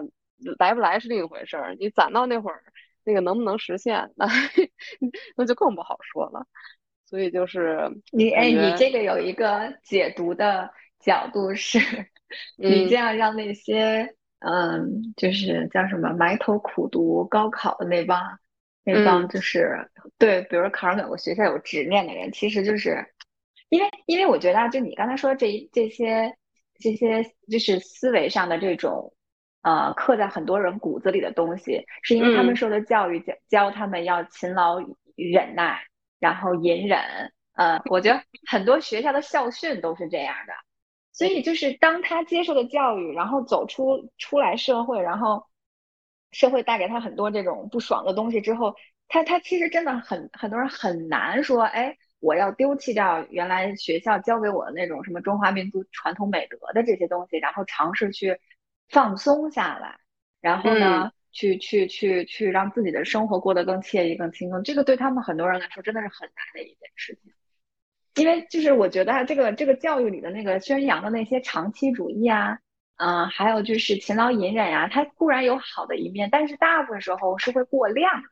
[0.59, 2.63] 来不来是另一回事儿，你攒到那会儿，
[3.03, 4.27] 那个能不能实现，那
[5.37, 6.45] 那就更不好说了。
[7.05, 11.79] 所以就是你哎，你这个有一个解读的角度是，
[12.57, 14.15] 你这样让那些。
[14.45, 18.19] 嗯，就是叫什么埋头苦读高考的那帮，
[18.83, 23.05] 那帮就是对，比如考上某个学校有执念的人，其实就是，
[23.69, 26.35] 因为因为我觉得，就你刚才说这这些
[26.79, 29.13] 这些，就是思维上的这种，
[29.61, 34.79] 呃，刻在很多人骨子里的东西，是因为他们受的教育教教他们要勤劳
[35.15, 35.81] 忍耐，
[36.19, 36.99] 然后隐忍。
[37.55, 40.53] 呃，我觉得很多学校的校训都是这样的。
[41.11, 45.45] 所以就是当他接受的教育，然后走出出来社会，然后
[46.33, 48.75] 社会带给他很多这种不爽的东西之后，
[49.07, 58.39] 他他其实真的很很多人很难说，哎，我要丢弃掉原来学校教给我的那种什么中华民族传统美德的这些东西，然后尝试去
[58.89, 59.97] 放松下来，
[60.41, 64.63] 然后呢，去去去去让自己的生活过得更惬意、更轻松。
[64.63, 67.31] 这个对他们很多人来说真的是很难的一件事情。
[68.15, 72.59] 因为就是我觉得这个这个教育里的那个宣扬的那些长期主义啊，
[72.97, 78.29] 嗯，还有就是勤劳隐忍呀，它固然有好的一面，但是大部分时候是会过量的。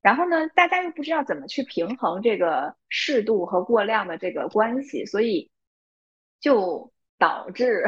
[0.00, 5.50] 然后呢，大家又不知道怎么去平衡这个适度和过量的这个关系，所以
[6.40, 7.84] 就导致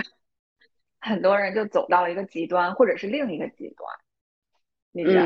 [1.00, 3.88] 很多人就走到了一个极端，或者是另一个极端。
[4.92, 5.22] 你知道，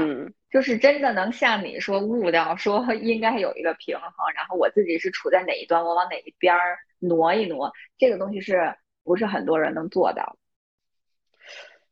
[0.51, 6.55] 就是真的能像你说悟到，说 应该有一个平衡，然后我自己是处在哪一端，我往哪一边
[6.99, 10.37] 挪一挪，这个东西是不是很多人能做到？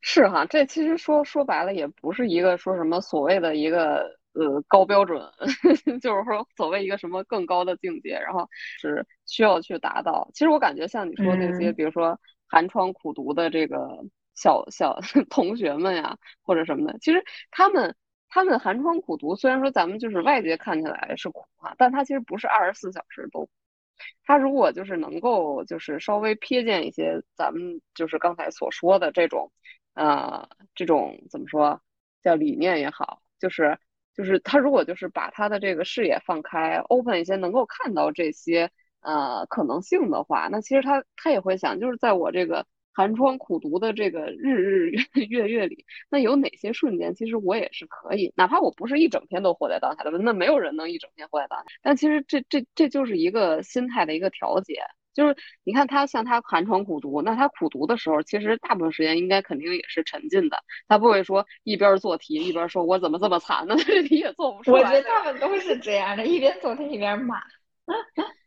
[0.03, 5.23] 是哈，这其实说说白了，也不是一个说什么所谓的一个呃高标准，
[6.03, 8.47] 就是说所谓一个什么更高的境界，然后
[8.79, 10.29] 是需要去达到。
[10.35, 14.05] 其实我感觉像你说那些，比如说寒窗苦读的这个。
[14.35, 14.99] 小小
[15.29, 17.95] 同学们呀，或者什么的，其实他们
[18.31, 23.47] 他们寒窗苦读，虽然说咱们就是外界看起来是苦啊，但他其实不是二十四小时都。
[24.25, 29.53] 他如果就是能够就是稍微瞥见一些咱们就是刚才所说的这种
[29.95, 31.81] 呃这种怎么说
[32.23, 33.79] 叫理念也好，就是
[34.15, 38.71] 就是他如果就是把他的这个视野放开，open 一些，能够看到这些
[39.01, 42.67] 呃可能性的话，那其实他他也会想，就是在我这个。
[42.95, 51.65] 寒窗苦读的这个日日月 月月里，那有哪些瞬间，其实我也是可以，哪怕我不是一整天都活在当下的，那没有人能一整天活在当下。
[51.81, 54.83] 但其实这这这就是一个心态的一个调节，
[55.15, 63.77] 就是你看他像他寒窗苦读，那他苦读的时候，其实大部分时间应该肯定也是沉浸的，他不会说一边做题一边说我怎么这么惨呢？
[63.85, 64.83] 这题也做不出来。
[64.83, 67.41] 我觉得他们都是这样的，一边做题一边骂。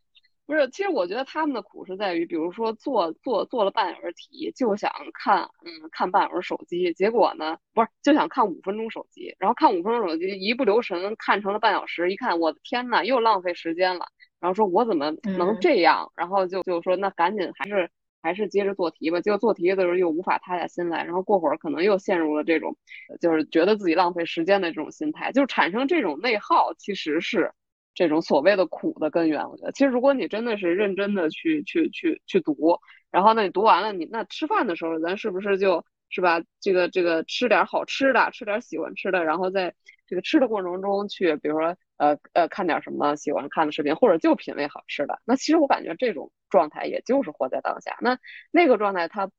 [0.47, 14.05] 不是，其实我觉得他们的苦是在于，比如说做做做了半小时题，就想看，嗯，看半小时手机，结果呢，不是就想看五分钟手机，然后看五分钟手机，一不留神看成了半小时，一看，我的天呐，又浪费时间了，
[14.45, 17.89] 然后说我怎么能这样，然后就就说那赶紧还是
[18.21, 19.19] 还是接着做题吧。
[19.19, 22.77] 结果做题的时候又无法塌下心来，然后过会儿可能又陷入了这种，
[23.19, 27.51] 就是觉得自己浪费时间的这种心态，就产生这种内耗，其实是
[27.95, 29.49] 这种所谓的苦的根源。
[29.49, 32.77] 我觉得，其实如果你真的是认真的去去去去读，
[33.09, 36.39] 然后那，你读完了，你那吃饭的时候，咱是不是就是吧？
[36.61, 39.73] 这个这个吃点好吃的，吃点喜欢吃的，然后在
[40.05, 41.75] 这个吃的过程中去，比如说。
[41.97, 45.21] 呃呃，看点什么喜欢看的视频，或者就品味好吃的。
[45.25, 47.97] 那其实我感觉这种状态也就是活在当下。
[48.01, 48.17] 那
[48.51, 49.31] 那个状态它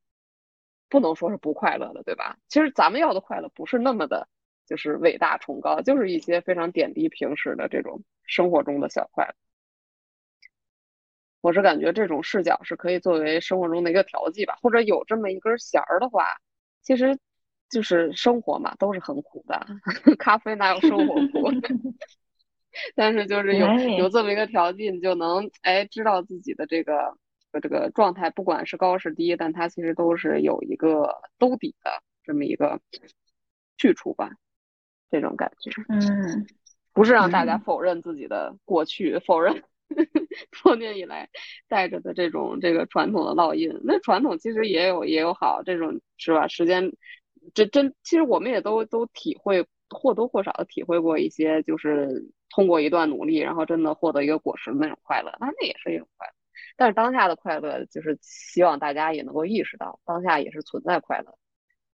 [0.88, 2.36] 不能说是不快乐的，对吧？
[2.48, 4.28] 其实咱们要的快乐不是那么的，
[4.66, 9.34] 就是伟大崇高，就是一些非常点滴平时的这种生活中的小快乐。
[11.42, 16.38] 我是感觉这种视角是可以作为生活中的一个调剂吧，或者有这么一根弦儿的话，
[16.82, 17.18] 其实
[17.70, 19.64] 就是生活嘛，都是很苦的。
[20.18, 21.48] 咖啡哪有生活苦？
[22.94, 23.66] 但是就是有
[23.98, 27.16] 有这么一个调剂，你就能哎知道自己的这个
[27.62, 31.08] 这个状态，不管是高是低，但它其实都是有一个
[31.38, 32.80] 兜底的这么一个
[33.78, 34.30] 去处吧，
[35.10, 35.70] 这种感觉。
[35.88, 36.46] 嗯，
[36.92, 39.62] 不是让大家否认自己的过去，否认
[40.62, 41.30] 多年以来
[41.68, 43.72] 带着的这种这个传统的烙印。
[43.84, 46.46] 那传统其实也有也有好，这种是吧？
[46.48, 46.92] 时间
[47.54, 52.28] 这真其实我们也都都体会或多或少的体会过一些，就是。
[52.56, 56.32] 通过一段努力，然后真的获得一个果实的那种快乐，那那也是一种快乐。
[56.74, 61.36] 但是当下的快乐，就是希望大家也能够意识到，当下也是存在快乐，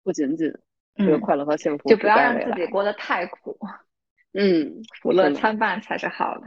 [0.04, 0.52] 不仅仅
[0.94, 3.58] 这个快乐和幸福，就不要让自己过得太苦。
[4.38, 6.42] 嗯，苦乐参半才是好的。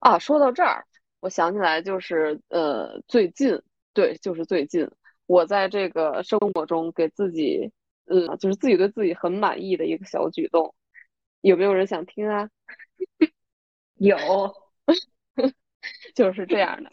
[0.00, 0.84] 啊，说到这儿，
[1.20, 3.62] 我想起来，就是呃，最近，
[3.94, 4.90] 对，就是最近，
[5.26, 7.70] 我在这个生活中给自己，
[8.06, 10.74] 嗯，就是自己对自己很满意的一个小举动。
[11.42, 12.48] 有没有人想听啊？
[13.96, 14.16] 有，
[16.14, 16.90] 就是这样的，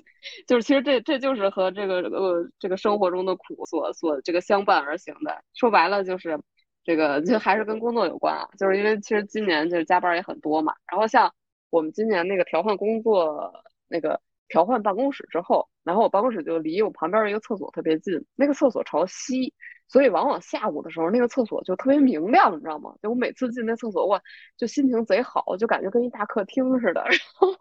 [0.47, 5.43] 就是其实这这就是和这个呃这个生活中的苦所所这个相伴而行的。
[5.53, 6.39] 说白了就是
[6.83, 10.75] 这个就还是跟工作有关啊，就是因为其实今年就是加班也很多嘛。
[10.91, 11.33] 然后像
[11.69, 13.51] 我们今年那个调换工作
[13.87, 19.53] 那个调换办公室之后，然后我办公室就离我旁边一个厕所特别近，那个厕所朝西。
[19.89, 22.93] 所以往往下午的时候，那个厕所就特别明亮，你知道吗？
[23.01, 24.21] 就我每次进那厕所，我
[24.55, 27.03] 就心情贼好，就感觉跟一大客厅似的。
[27.03, 27.57] 然后，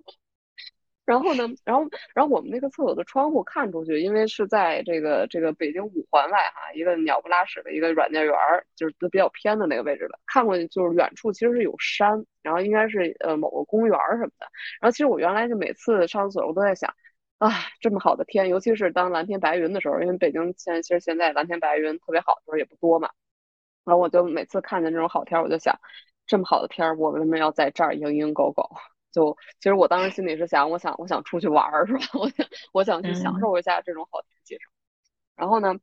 [1.06, 14.46] 然后呢，然后，然后我们那个厕所的窗户看出去，因为是在这个这个北京五环外哈，一个鸟不拉屎的一个软件园儿，就是比较偏的那个位置的，看过去就是远处其实是有山，然后应该是呃某个公园什么的。
[14.80, 16.94] 然后其实我原来就每次上厕所，我都在想。
[17.38, 23.10] 啊，这么好的天，尤其是当蓝天白云的时候，因为北京现在其实现在蓝天白云特别好的时候也不多嘛。
[23.84, 25.78] 然后我就每次看见这种好天，我就想，
[26.26, 28.68] 这么好的天，我为什么要在这儿蝇营狗苟？
[29.12, 32.00] 就其实我当时心里是想，我想我想出去玩儿，是吧？
[32.18, 34.58] 我想我想去享受一下这种好天气。
[35.36, 35.74] 然后呢，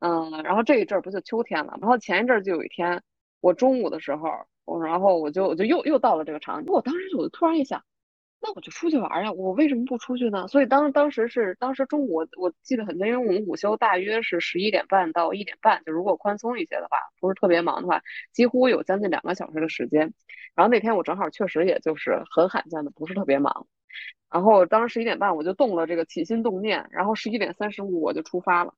[0.00, 1.78] 嗯，然后这一阵儿不就秋天了？
[1.80, 3.02] 然后前一阵儿就有一天，
[3.40, 4.28] 我中午的时候，
[4.64, 7.84] 我然后我就我就又又到了这个场景，我当时我就突然一想。
[8.46, 9.32] 那我就出去玩呀！
[9.32, 10.46] 我为什么不出去呢？
[10.48, 20.12] 所以当当时是当时中午，我我记得很清，因为我们午休大约是十一点半到一点半，就如果宽松一些的话，不是特别忙的话，几乎有将近两个小时的时间。
[20.54, 23.66] 然后那天我正好确实也就是很罕见的不是特别忙。
[24.30, 28.74] 然后当时十一点半我就动了这个起心动念，然后十一点三十五我就出发了，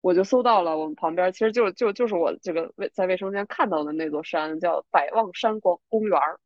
[0.00, 6.40] 我就搜到了我们旁边，其实就就就是我这个卫在卫生间看到的那座山，叫百望山光公园儿。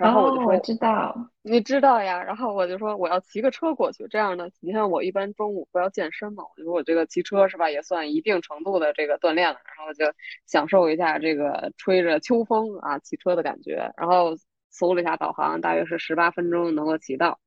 [0.00, 2.22] 然后我就说，我知道，你知道呀。
[2.22, 4.06] 然后我就说，我要骑个车过去。
[4.08, 9.60] 这样呢，你看我一般中午不要健身嘛，我就说我这个骑车是吧，也算一定程度的这个锻炼了。
[9.76, 10.06] 然后就
[10.46, 13.92] 享受一下这个吹着秋风啊骑车的感觉。
[13.96, 14.30] 然后
[14.70, 17.38] 搜了一下导航，大约是十八分钟能够骑到。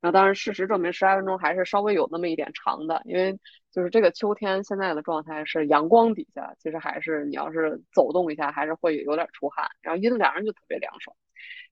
[0.00, 3.36] 然后当然事实证明，十八分钟还是稍微有那么一点长的，因为
[3.72, 9.66] 就是这个秋天现在的状态是阳光底下，其实还是你要是走动一下，还是会有点出汗。
[9.80, 11.16] 然后阴凉就特别凉爽。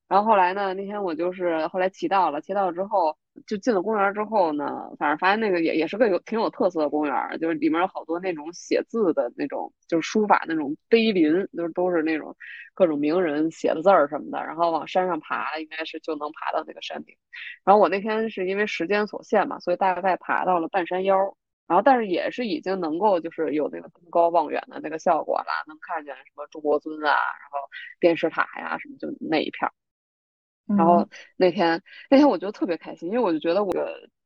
[0.09, 0.75] 然后后来呢？
[0.75, 3.17] 那天我就是后来骑到了，骑到了之后
[3.47, 12.37] 就进了公园之后呢，反正发现那个也也是个有挺有特色的公园，就是里面有好多那种写字的那种，就是书法那种碑林，就是都是那种
[12.75, 14.39] 各种名人写的字儿什么的。
[14.45, 17.17] 然后往山上爬，应该是就能爬到那个山顶。
[17.65, 21.17] 然后我那天是因为时间所限嘛，所以大概爬到了半山腰。
[21.67, 27.59] 然后但是也是已经能够就是有那个登高望远的那个效果了，能看见什么中国尊啊，然后
[27.99, 29.69] 电视塔呀什么，就那一片。
[30.67, 31.81] 然后那天
[32.11, 33.73] 那天我觉得特别开心，因为我就觉得我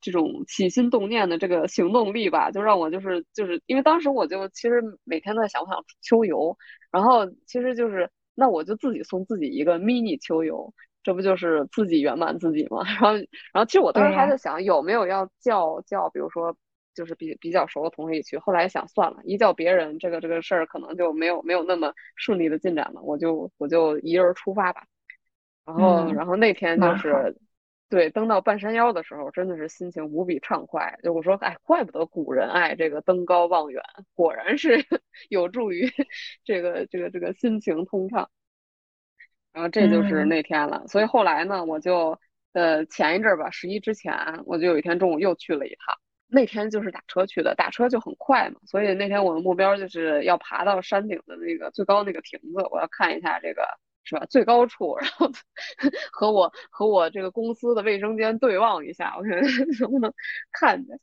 [0.01, 6.57] 这种起心动念的这个行动力吧，就让我就是就是因为当时我就其实每天都在想，我想秋游，
[6.91, 12.83] 然后其实就是那我就自己送自己一个 mini 秋游，这不就是自己圆满自己吗？
[12.87, 13.13] 然后
[13.53, 16.57] 然后其实我当时还在想有没有要叫叫，比如说。
[16.95, 18.39] 就是比比较熟的同学一起去。
[18.39, 24.83] 后来想算了，一叫别人，这个这个事儿可能就没有没有那么顺利的进展了，我就我就一人出发吧。
[25.69, 27.37] 然后然后那天就是。
[27.91, 30.99] 对，登到半山腰的时候，真的是心情无比畅快。
[31.03, 33.83] 就我说，哎，怪不得古人爱这个登高望远，
[34.13, 34.85] 果然是
[35.31, 35.91] 有助于
[36.45, 38.29] 这个这个这个心情通畅。
[39.55, 40.87] 然后这就是那天了。
[40.87, 42.21] 所以后来呢，我就
[42.53, 44.15] 呃前一阵吧，十一之前，
[44.45, 45.97] 我就有一天中午又去了一趟。
[46.27, 48.61] 那天就是打车去的，打车就很快嘛。
[48.67, 53.63] 所以那天我的目标就是要爬到山顶的那个最高那个亭子，我要看一下这个。
[54.09, 54.25] 是吧？
[54.31, 55.31] 最高处，然后
[56.11, 59.33] 和我和我这个公司的卫生间对望一下，我看
[59.81, 60.11] 能不能
[60.51, 60.99] 看见。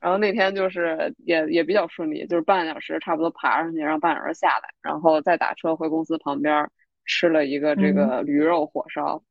[0.00, 6.70] 然后那天就是也也比较顺利，就是半个小时差不多爬上去，然后半小时下来，然后再打车回公司旁边
[7.04, 9.22] 吃了一个这个驴肉火烧。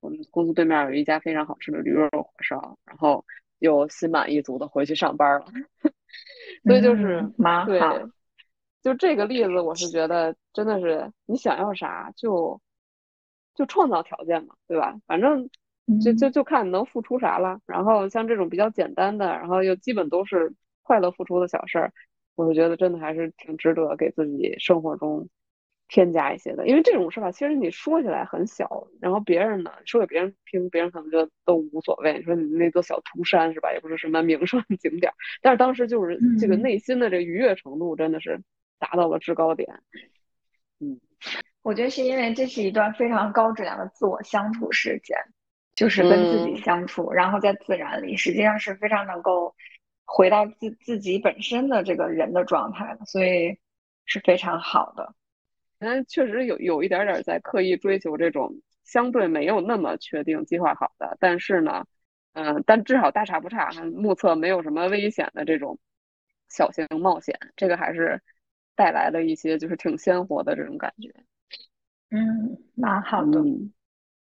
[0.00, 3.24] 我们公司对面有一家非常好吃的驴肉火烧，然后
[3.58, 5.46] 又心满意足的回去上班了。
[6.64, 7.98] 所以就是蛮好。
[8.82, 12.60] 就这个例子，我是觉得真的是你想要啥就。
[13.56, 14.94] 就创造条件嘛，对吧？
[15.06, 15.48] 反正
[16.02, 17.58] 就就就看你能付出啥了。
[17.66, 20.52] 然后像这种比较简单的，然后又基本都是
[20.82, 21.92] 快乐付出的小事儿，
[22.34, 25.28] 我就觉得真的还是挺值得给自己生活中
[25.88, 26.66] 添加一些的。
[26.66, 32.18] 因为这种事吧，其实你说起来很小，然后别人呢说给别人听，别人可能就都无所谓。
[32.18, 38.42] 你说你那座小涂山是吧，也不是什么名胜景点，但是当时就是这个内心的这个愉悦程度真的是
[38.78, 39.68] 达到了制高点。
[39.92, 40.15] 嗯。
[41.66, 45.18] 我觉得是因为这是一段非常高质量的自我相处时间，
[45.74, 49.52] 就是跟自己相处，然后在自然里，实际上是非常能够
[50.04, 53.58] 回到自自己本身的这个人的状态的，所以
[54.04, 55.12] 是非常好的。
[55.80, 61.84] 嗯，确实有有一点点在刻意追求这种相对没有那么确定计划好的，但是呢，
[62.34, 65.80] 嗯，但至少大差不差，目测没有什么危险的这种
[66.48, 68.22] 小型冒险，这个还是
[68.76, 71.12] 带来了一些就是挺鲜活的这种感觉。
[72.10, 73.42] 嗯，蛮好的。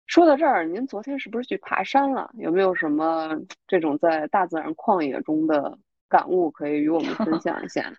[0.05, 2.31] 说到这儿，您昨天是不是去爬山了？
[2.33, 5.77] 有没有什么这种在大自然旷野中的
[6.09, 7.93] 感悟可以与我们分享一下？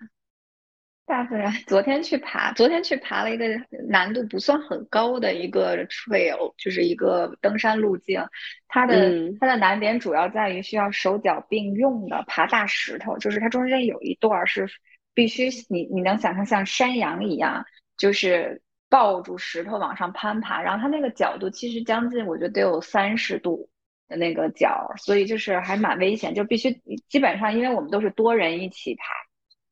[1.06, 3.46] 大自然，昨天去爬，昨天去爬了一个
[3.88, 8.22] 难度不算很高的一个 trail，就是一个登山路径。
[8.68, 14.68] 它的它的难点主要在于需要手脚并用的爬大石头，就是它中间有一段是
[15.14, 17.64] 必须你你能想象像山羊一样，
[17.96, 18.62] 就是。
[18.90, 23.70] 抱住石头往上攀爬，然后它那个角度其实将近，我觉得得有三十度
[24.08, 26.72] 的那个角，所以就是还蛮危险，就必须
[27.08, 29.04] 基本上，因为我们都是多人一起爬，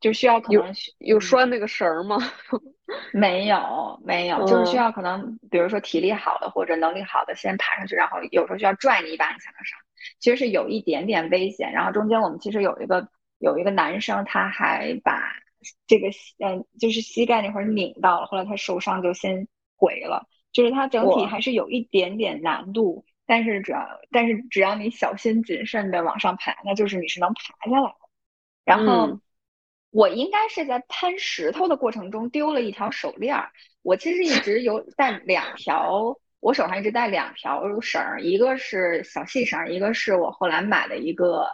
[0.00, 2.16] 就需要可能有拴那个绳吗？
[3.12, 9.78] 没有，没有，就是需要可能，比如说体力好的或者能力好的先爬上去，然后有时候需要拽你一把你才能上，
[10.20, 11.72] 其实是有一点点危险。
[11.72, 13.08] 然后中间我们其实有一个
[13.38, 15.20] 有一个男生，他还把。
[15.86, 16.08] 这个
[16.38, 20.26] 嗯，就是膝盖那块儿拧到了，后来他受伤就先回了。
[20.52, 27.96] 就是他整体还是有一点点难度，但是只要但是只要你小心谨慎的往上爬，那就是你是能爬下来的。
[28.64, 29.20] 然后
[29.90, 33.50] 我应该是在攀石头的过程中丢了一条手链儿。
[33.82, 41.46] 我其实一直有 带两条，我手上一直带两条绳儿，一个是小细绳，一个是我后来买的一个。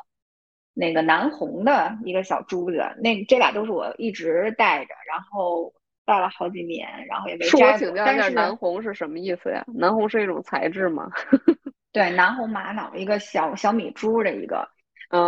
[0.74, 5.72] 那个南红的一个小珠子，那这俩都是我一直戴着，然后
[6.04, 7.78] 戴了好几年，然后也没摘。
[7.78, 9.64] 请教一下，南红是什么意思呀？
[9.72, 11.08] 南红是一种材质吗？
[11.92, 14.68] 对，南红玛瑙，一个小小米珠的一个，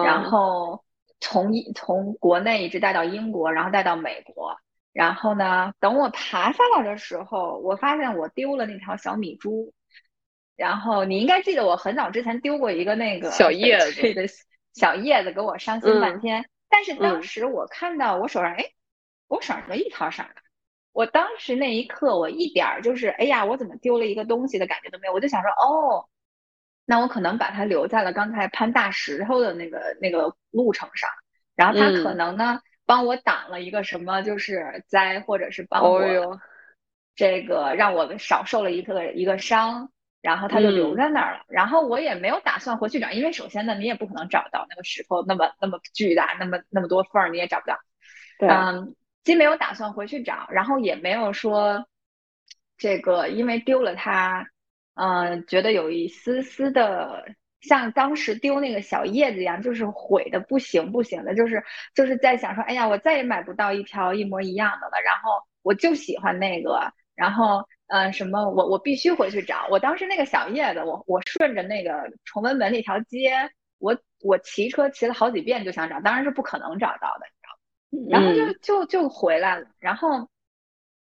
[0.04, 0.82] 然后
[1.20, 4.56] 从一从国内一直带到英国，然后带到美国，
[4.92, 9.72] 然后呢，等我爬下来的时候，我发现我丢了那条小米珠，
[10.56, 14.02] 然后你应该记得我很早之前丢过一个那个小叶子。
[14.76, 18.72] 小叶子给我伤心半天，但是当时我看到我手上，哎，
[19.26, 20.28] 我手上一条色儿。
[20.92, 25.14] 我当时那一刻，我一点儿就是，哎呀，我怎么丢了一个东西的感觉都没有。
[25.14, 26.06] 我就想说，哦，
[26.84, 31.08] 那我可能把它留在了刚才攀大石头的那个那个路程上，
[31.54, 36.38] 然后它可能呢帮我挡了一个什么就是灾，或者是帮我
[37.14, 39.90] 这个让我少受了一个一个伤。
[40.26, 47.78] 然后他就留在那儿了，然后我也没有打算回去找，因为首先呢，你也不可能找到那个石头那么那么巨大，那么那么多缝儿，你也找不到。
[48.36, 51.86] 对嗯，既没有打算回去找，然后也没有说
[52.76, 54.48] 这个因为丢了它，
[54.94, 57.24] 嗯，觉得有一丝丝的
[57.60, 61.62] 像当时丢那个小叶子一样，就是毁的不行不行的，就是
[61.94, 67.64] 就是在想说，哎呀，我再也买不到一条一模一样的了，然后我就喜欢那个，然后。
[67.88, 68.50] 嗯，什么？
[68.50, 69.68] 我我必须回去找。
[69.70, 77.26] 我当时那个小叶子，我我顺着那个崇文门那条街，我我骑车骑了好几遍就想找，当然是不可能找到的，
[77.90, 78.20] 你知道吗？
[78.20, 80.28] 然后就就就回来了，然后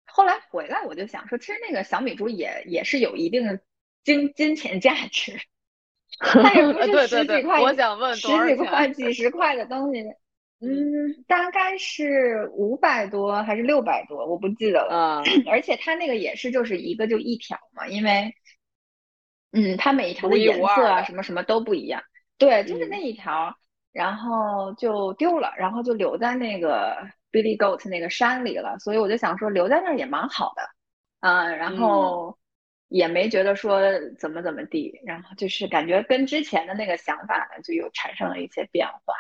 [0.07, 3.61] 后来回来我就想说，其实那个小米珠也也是有一定的
[4.05, 5.39] 金金钱价值，
[6.21, 10.05] 它也不是十几块，我想问十几块几十块的东西。
[10.61, 15.23] 嗯，大概是五百多还是六百多，我不记得了。
[15.47, 18.35] 而且它那个也是就是一个就一条嘛，因为，
[19.53, 22.03] 嗯，它每一条的颜色啊什么什么都不一样。
[22.39, 23.55] 对，就是那一条，
[23.93, 26.97] 然后就丢了，然后就留在那个
[27.31, 28.77] Billy Goat 那个山里了。
[28.81, 30.63] 所以我就想说留在那儿也蛮好的，
[31.21, 32.37] 嗯，然后
[32.89, 33.81] 也没觉得说
[34.19, 39.15] 怎么怎么地，然后就是感觉跟之前的那个想法呢就有产生了一些变化。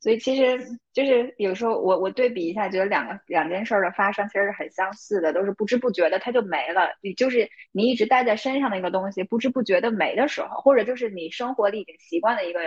[0.00, 6.88] 所以其实就是有时候我我对比一下，觉得两个两件事儿的发生其实是很相似的，都是不知不觉的它就没了。
[7.02, 12.60] 你就是你一直带在身上的一个东西，不知不觉的没的时候，或者就是你生活里已经习惯的一个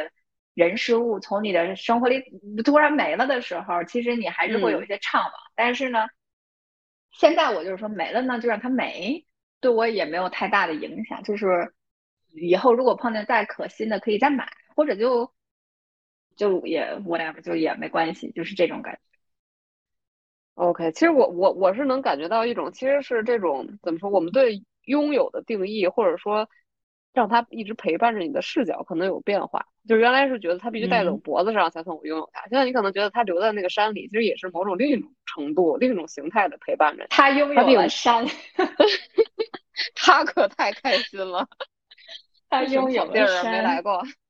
[0.54, 2.24] 人事物，从你的生活里
[2.64, 5.32] 突然没了的时候，其实你还是会有一些怅惘。
[5.56, 6.06] 但是呢，
[7.14, 9.26] 现在我就是说没了呢，就让它没，
[9.60, 11.24] 对我也没有太大的影响。
[11.24, 11.74] 就是
[12.30, 15.34] 以后如果碰见再可心的，可以再买，或者就。
[16.36, 19.00] 就也 whatever，就也没关系，就是这种感觉。
[20.56, 26.48] OK，其实我我我是能感觉到一种，其实是这种怎么说，我们对拥有的定义，或者说
[27.12, 29.66] 让它一直陪伴着你的视角，可能有变化。
[29.88, 37.08] 就原来是觉得它必须戴在我脖子上才算我拥有它，现在你可能觉得它留在那个山里，其实也是某种另一种程度、另一种形态的陪伴着。
[37.10, 38.26] 它拥有了山，
[39.96, 41.48] 它可太开心了。
[42.50, 44.04] 他拥有地儿没来过。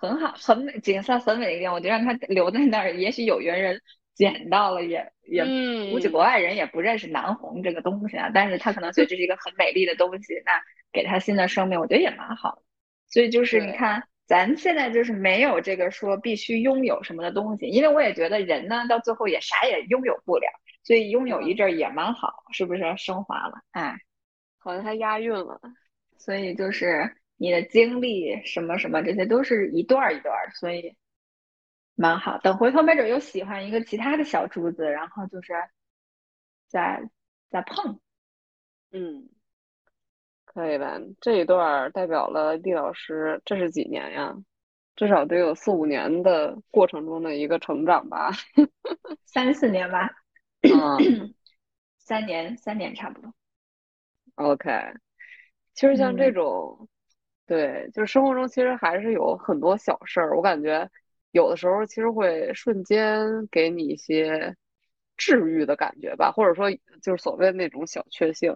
[0.00, 2.92] 很好，很美，景色很美的一点，我就让它留在那儿。
[2.92, 3.82] 也许有缘人
[4.14, 5.44] 捡到了，也也
[5.90, 8.30] 估计国外人也不认识南红这个东西啊。
[8.32, 10.52] 但是他可能觉得这是一个很美丽的东西，那
[10.92, 12.62] 给它新的生命，我觉得也蛮好的。
[13.08, 20.46] 所以就是你看，咱现在就是没有这个说必须拥有什么的东西，因为我也觉得人呢到最后也啥也拥有不了，
[20.84, 23.54] 所以拥有一阵也蛮好，是不是升华了？
[23.72, 23.96] 哎，
[24.58, 25.60] 好像还押韵了，
[26.18, 27.17] 所以就是。
[27.40, 30.96] 你的经历什么什么，这些都是一段一段所以
[31.94, 32.36] 蛮好。
[32.38, 35.52] 等回头没准又喜欢一个其他的小珠子，然后就是
[36.66, 37.08] 再
[37.48, 38.00] 再碰。
[38.90, 39.28] 嗯，
[40.44, 40.98] 可以吧？
[41.20, 44.36] 这一段代表了地老师，这是几年呀？
[44.96, 48.32] 至少得有四五年的过程中的一个成长吧？
[49.26, 50.10] 三四年吧？
[50.62, 51.32] 嗯，
[51.98, 53.32] 三年，三年差不多。
[54.34, 54.70] OK，
[55.72, 56.88] 其实像这种。
[57.48, 60.86] 对，就是生活中其实还是有很多小事儿，我感觉
[61.30, 64.54] 有的时候其实会瞬间给你一些
[65.16, 66.70] 治愈的感觉吧，或者说
[67.02, 68.54] 就是所谓那种小确幸。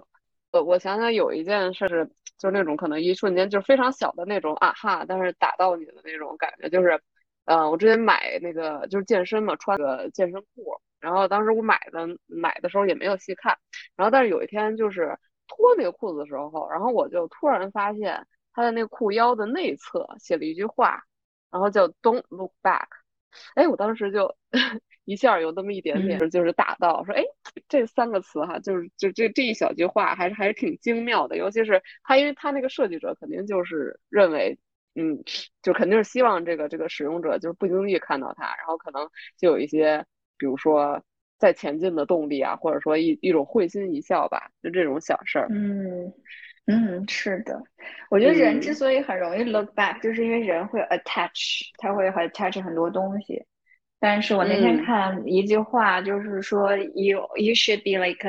[0.50, 2.04] 我，我想想有一件事是，
[2.36, 7.00] 就是那种可能一瞬间就是非常小的那种啊哈，但是打到你的那种感觉，就是，
[7.46, 13.56] 嗯，我之前买那个就是健身嘛，穿个健身裤，然后当时我买的买的时候也没有细看，
[13.96, 18.26] 然后但是有一天就是脱那个裤子的时候，然后我就突然发现。
[18.52, 21.02] 他的那个裤腰的内侧写了一句话，
[21.50, 22.86] 然后叫 "Don't look back"。
[23.54, 24.36] 哎，我当时就
[25.04, 27.22] 一下有那么一点点，就是打到说，哎，
[27.66, 31.36] 这三个词哈，就是就这这一小句话，还是还是挺精妙的。
[31.36, 34.58] 尤其是他，因为他那个设计者肯定就是认为，
[34.94, 35.24] 嗯，
[35.62, 39.08] 就肯定是希望这个这个使用者就是不经意看到它，然后可能
[39.38, 40.04] 就有一些，
[40.36, 41.02] 比如说
[41.38, 45.48] 在前进的动力啊，或者说一一种会心一笑吧，就这种小事儿。
[45.50, 46.12] 嗯。
[46.66, 47.60] 嗯，是的，
[48.08, 53.44] 我觉得人之所以很容易 look back，就是因为人会 attach，他会 attach 很多东西。
[53.98, 58.24] 但是我那天看一句话，就是说 you you should be like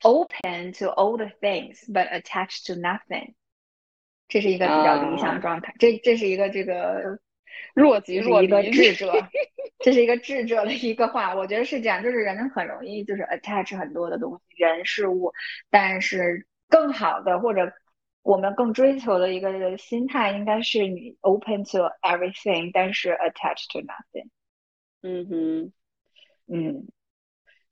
[0.00, 3.34] open to all the things，but attached to nothing。
[4.26, 5.74] 这是一个比较理想状态。
[5.78, 7.18] 这这是一个这个
[7.74, 9.12] 若即若离一个智者，
[9.80, 11.34] 这是一个智者的一个话。
[11.34, 15.34] 我觉得是这样，就是人很容易就是 attach 很多的东西，人事物，
[15.68, 16.46] 但是。
[16.70, 17.70] 更好的或者
[18.22, 24.28] 我们更追求的一个心态，应该是你 open to everything，但是 attached to nothing。
[25.02, 25.72] 嗯哼，
[26.46, 26.88] 嗯，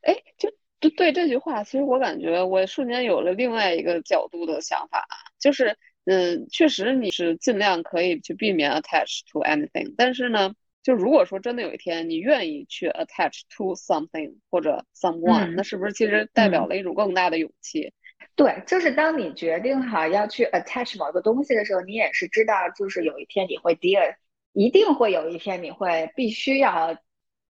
[0.00, 0.50] 哎，就
[0.80, 5.06] 就对这句话，其实我感觉我瞬间有了另外一个角度的想法，
[5.38, 5.76] 就是，
[6.06, 17.92] 嗯，确实你是尽量可以去避免 attach to anything，但是呢，就如果说真的有一天你愿意去 attach to something 或者 someone，那是不是其实代表了一种更大的勇气？
[18.34, 24.16] 对，就是当你决定好要去 attach 某个东西的时候，你也是知道，就是有一天你会 de，
[24.52, 26.96] 一定会有一天你会必须要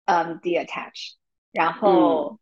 [0.07, 1.13] 嗯 detach，
[1.53, 2.39] 然后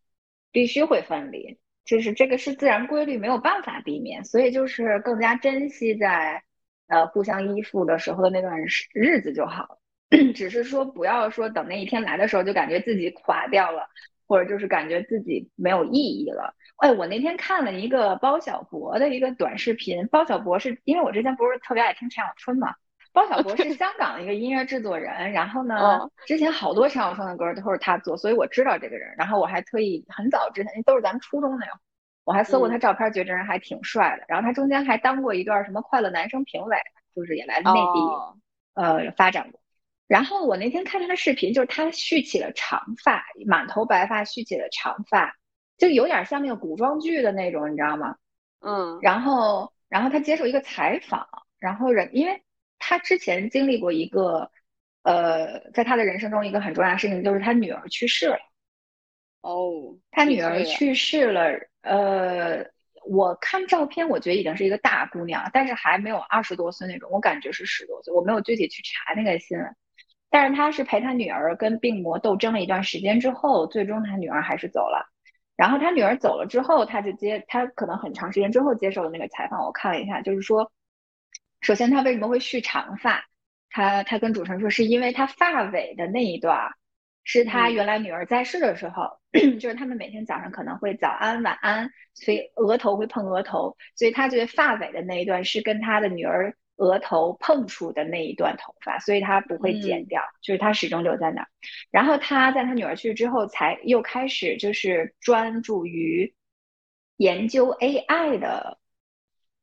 [0.52, 6.42] 必须会分离，就是这个是自然规律，没有办法避免，所以就是更加珍惜在
[6.88, 8.60] 呃互相依附的时候的那段
[8.92, 9.78] 日子就好。
[10.36, 13.88] 只是说不要说等那一天来的时候就感觉自己垮掉了，
[14.28, 16.54] 或者就是感觉自己没有意义了。
[16.78, 22.74] 哎，我那天看了一个包小柏的一个短视频，包小柏是因为我之前不是特别爱听陈小春嘛。
[23.12, 29.14] 包小柏是香港的一个音乐制作人，然后呢，之前好多陈小春的歌都是他做，所以我知道这个人。
[29.16, 31.80] 然后我还特意很早之前，都是咱们初中那会儿，
[32.24, 34.26] 我还搜过他照片，觉得这人还挺帅的。
[34.28, 36.76] 然后他中间还当过一段什么快乐男生评委，
[37.14, 38.42] 就是也来内地
[38.74, 39.58] 呃发展过。
[40.06, 45.34] 然后我那天看他的视频，就是他蓄起了长发，满头白发，蓄起了长发，
[45.76, 48.16] 就有点像那个古装剧的那种，你知道吗？
[48.60, 48.98] 嗯。
[49.02, 51.26] 然后，然后他接受一个采访，
[51.58, 52.42] 然后人因为。
[52.78, 54.50] 他之前经历过一个，
[55.02, 58.38] 呃，在他的人生中一个很重要的事情，就是他女儿去世了。
[59.40, 61.58] 哦，他女儿去世了。
[61.80, 62.66] 呃，
[63.06, 68.12] 我看照片，我觉得已经是一个大姑娘，但是还没有二十多岁那种，我感觉是十多岁。
[68.12, 69.74] 我没有具体去查那个新闻，
[70.28, 75.10] 但是他是陪他女儿跟病魔斗争了一段时间之后，最终他女儿还是走了。
[75.56, 80.70] 然后他女儿走了之后，他就接他可能很长时间之后接受的那个采访，我看了一下，就是说。
[81.62, 83.24] 首先，他为什么会蓄长发？
[83.70, 86.70] 他他跟主持人说，是因为他发尾的那一段，
[87.24, 89.18] 是他原来女儿在世的时候，
[89.58, 101.48] 就是他们每天早上可能会早安晚安，所以额头会碰额头，所以他觉得发尾的那一段是跟他的女儿额头碰触的那一段头发，所以他不会剪掉，就是他始终留在那儿。
[101.90, 106.34] 然后他在他女儿去世之后，才又开始就是专注于
[107.16, 108.78] 研究 AI 的。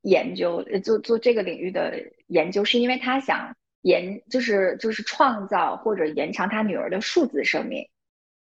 [0.06, 1.94] 研究做做这个领域的
[2.28, 7.88] 研究，是因为他想延，就是就是创造或者延长他女儿的数字生命，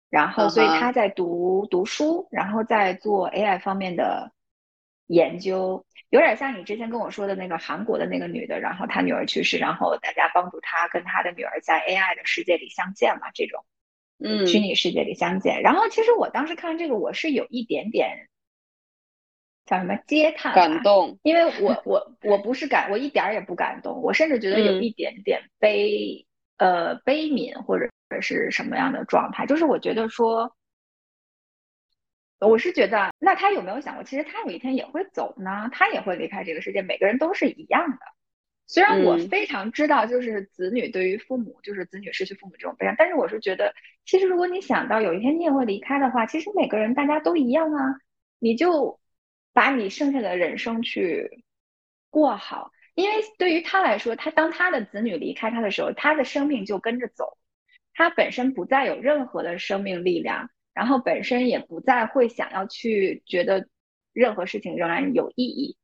[0.10, 4.32] 然后所以他在读读书，然后在做 AI 方面的
[5.12, 13.66] 研究，有点像你之前跟我说的那个韩国的那个女的，然后她女儿去世，然后大家帮助她跟她的女儿在 AI 的世界里相见嘛，这种，
[14.24, 15.62] 嗯，虚拟世界里相见。
[15.62, 18.28] 然后其实我当时看这个，我是有一点点。
[19.68, 20.54] 叫什么嗟叹？
[20.54, 26.26] 感动，因为我我我不是感，我一点儿也不感动，我甚至觉得有一点点悲，
[26.58, 27.88] 呃，悲悯或者
[28.22, 29.46] 是什么样的状态？
[29.46, 30.54] 就是我觉得说，
[32.48, 35.70] 我是觉得，那他有没有想过，其实他有一天也会走呢？
[35.72, 37.98] 他也会离开这个世界，每个人都是一样的。
[38.68, 43.74] 虽然我非常知道，就是子女对于父母，就是子女失去父母这种悲伤，但是我是觉得，
[44.06, 47.96] 其实如果你想到有一天你也会离开的话，其实每个人大家都一样啊，
[48.40, 49.00] 你就。
[49.54, 51.44] 把你剩下的人生去
[52.10, 57.38] 过好，因为对于他来说，他当他的子女离开他的时候，他的生命就跟着走，
[57.94, 63.68] 他本身不再有任何的生命力量，然后本身也不再会想要去觉得
[64.14, 65.78] 任何事情仍然有意义，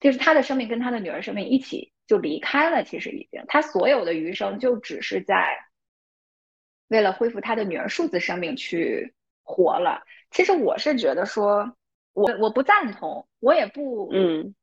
[0.00, 5.58] 就是他的生命跟他的女儿生命一起就离开了，其实已经他所有的余生就只是在
[6.88, 10.02] 为了恢复他的女儿数字生命去活了。
[10.30, 11.76] 其实我是觉得说。
[12.14, 14.54] 我我不赞同，我也不，嗯，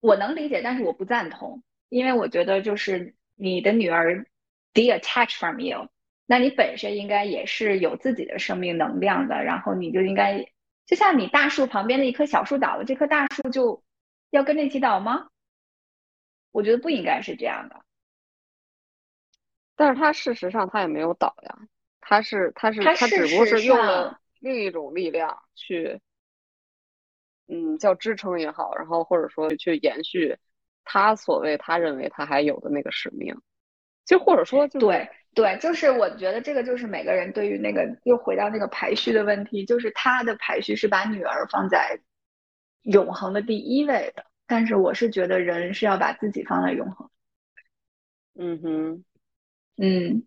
[0.00, 4.26] 我能理解，但是我不赞同，因为我觉得就是你的女儿
[4.72, 5.90] detach from you，
[6.32, 10.42] 那你本身应该也是有自己的生命能量的，然后你就应该，
[10.86, 13.84] 就像你大树旁边的一棵小树倒了，这棵大树就
[14.30, 15.28] 要跟着一起倒吗？
[16.50, 17.84] 我觉得不应该是这样的。
[19.76, 21.58] 但是他事实上他也没有倒呀，
[22.00, 26.00] 他是他是他只不过是用了另一种力量去。
[27.46, 30.38] 嗯，叫支撑也好，然后或者说去延续
[30.82, 33.36] 他所谓他认为他还有的那个使命，
[34.06, 42.00] 就或者说就，对对，就是我觉得这个就是每个人对于那个又回到那个排序的问题，就是他的排序是把女儿放在
[42.82, 47.10] 永恒的第一位的，但是我是觉得人是要把自己放在永恒。
[48.34, 49.04] 嗯哼，
[49.76, 50.26] 嗯，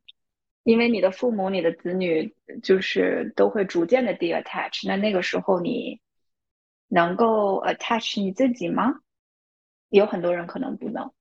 [0.64, 5.99] 因为你的父母、你的子女就是都会逐渐的 detach，那那个时候你。
[6.88, 8.99] 能够 attach 你自己吗？
[9.90, 11.11] 有很多人可能不能。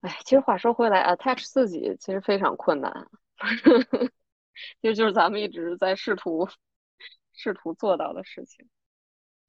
[0.00, 3.08] 哎，其实话说回来，attach 自己其实非常困难，
[4.82, 6.48] 就就是咱们一直在试图
[7.32, 8.68] 试图做到的事情。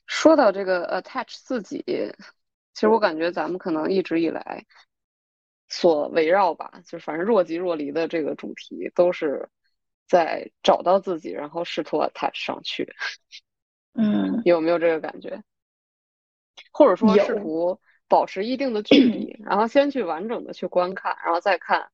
[0.06, 1.84] 说到这个 attach 自己，
[2.74, 4.66] 其实我感觉咱们可能一直以来
[5.68, 9.50] 所围绕吧，就反正若即若离的这个主题都是。
[10.10, 12.96] 在找到自己，然后试图 attach 上去，
[13.92, 15.44] 嗯，有没有这个感觉？
[16.72, 21.90] 或者说试图保持一定的距离，然后先去完整的去观看，然后再看，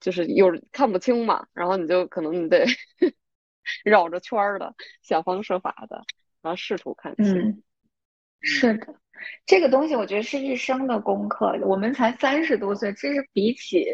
[0.00, 2.66] 就是有看不清嘛，然后你就可能你得
[3.84, 6.04] 绕着圈儿的想方设法的，
[6.42, 7.62] 然后试图看清。
[8.40, 8.94] 是的，
[9.46, 11.56] 这个东西我觉得是一生的功课。
[11.62, 13.86] 我们才三十多岁，这是比起，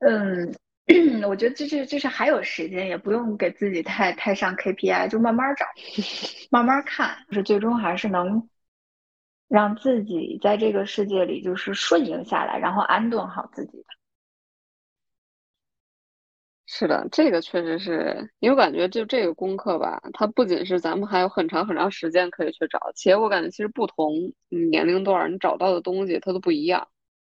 [0.00, 0.52] 嗯，
[1.28, 5.64] 我觉得这是就是还有时间，也不用给自己太太上 KPI，就慢慢找，
[6.50, 8.48] 慢慢看，就是最终还是能
[9.48, 13.84] 让自己在这个世界里就是顺应下来，然后安顿好自己的。
[16.70, 24.12] 是的，这个确实是，因为我感觉就这个功课吧，它不仅是咱们还有很长很长时间可以去找，且我感觉其实不同
[24.48, 26.86] 年龄段你找到的东西它都不一样，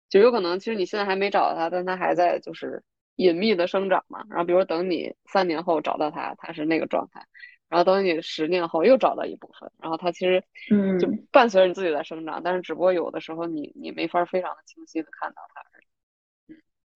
[0.09, 2.83] 就有可能其实你现在还没找到它，但它还在就是
[3.15, 4.25] 隐秘的生长嘛。
[4.29, 7.25] 然后比如等你三年后找到它，它是那个状态，
[7.69, 10.99] 然后等你十年后又找到一部分，然后它其实嗯。
[10.99, 15.63] 就伴随着你自己在生长，但是只不过有的时候你你没法非常的清晰的看到它。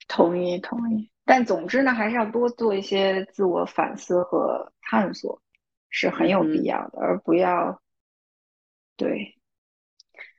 [0.09, 5.41] 同意同意，但总之呢，还是要多做一些自我反思和探索，
[5.89, 7.81] 是很有必要的，而不要
[8.97, 9.39] 对，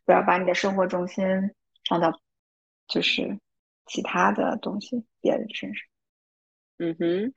[0.04, 1.24] 不要把你的生活重心
[1.88, 2.20] 放到
[2.86, 3.38] 就是
[3.86, 5.82] 其他的东西别人身上。
[6.78, 7.32] 嗯哼，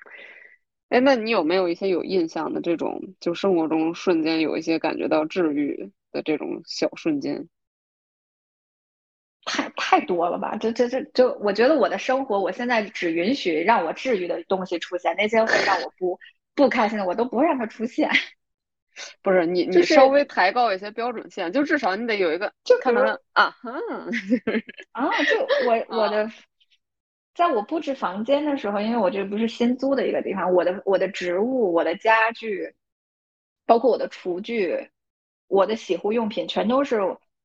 [0.89, 7.47] 哎，那你有没有一些有印象的这种，就生活中瞬间有一些感觉到治愈的这种小瞬间？
[9.43, 10.55] 太太多了吧？
[10.57, 16.19] 这这这就我觉得我的生活，我现在只允许让我治愈的东西出现，那些会让我不
[16.55, 18.09] 不开心的，我都不会让它出现。
[19.21, 23.55] 不是你，你稍微抬高一些标准线，就至少你得有一个，就可能啊，
[24.91, 26.29] 啊，就我我的，
[27.37, 32.73] 在我布置房间的时候，因为我这不是新租的一个地方，我的我的植物、我的家具，
[33.67, 34.89] 包括我的厨具、
[35.47, 36.99] 我的洗护用品，全都是。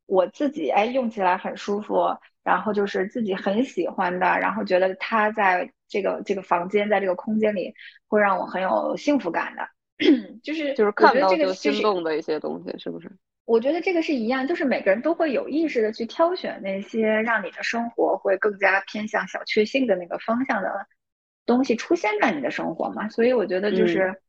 [0.06, 7.72] 我自己哎用起来很舒服，然后就是自己很喜欢的，然后觉得它在这个这个房间，在这个空间里
[8.08, 9.66] 会让我很有幸福感的，
[10.42, 13.10] 就是就是看到就心动的一些东西，是不是？
[13.44, 20.86] 我觉得这个是一样，就是每个人都会有意识的去挑选那些让你的生活会更加偏向小确幸的那个方向的
[21.46, 24.20] 东西出现在你的生活嘛，所以我觉得就是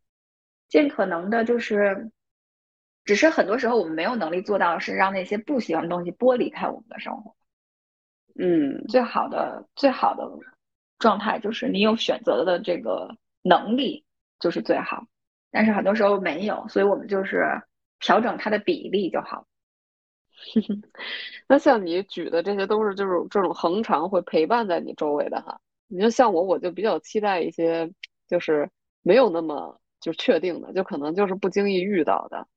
[0.68, 2.12] 尽可能的，就是。
[3.06, 7.36] 只是很多时候我们没有能力做到，是让那些不喜欢的东西剥离开我们的生活。
[8.40, 10.24] 嗯，最好的最好的
[11.00, 14.06] 状态就是你有选择的这个能力
[14.40, 15.06] 就是最好，
[15.52, 17.62] 但是很多时候没有，所以我们就是
[18.04, 19.48] 调整它的比例就好。
[21.48, 25.62] 那像你举的这些都是就是这种恒常会陪伴在你周围的哈。
[25.88, 27.94] 你就像我，我就比较期待一些
[28.28, 28.70] 就是
[29.04, 32.48] 没有那么就确定的，就可能就是不经意遇到的。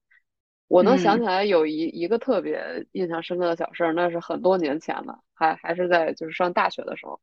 [0.67, 7.21] 我能想起来有一一个特别印象深刻的小事儿，那是很多年前了，还还是在就是上大学的时候，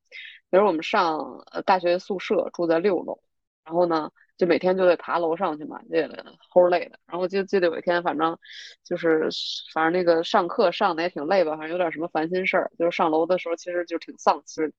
[0.49, 3.19] 比如我们上呃大学宿舍住在六楼，
[3.65, 4.11] 然后呢。
[4.43, 6.05] 就每天就得爬楼上去嘛，这
[6.53, 6.99] 齁累的。
[7.07, 8.37] 然后我就记得有一天，反正
[8.83, 9.29] 就是
[9.73, 12.69] 反正那个上课上的也挺累吧，反正有点什么烦心事儿。
[12.77, 14.73] 就是上楼的时候，其实就挺丧，其实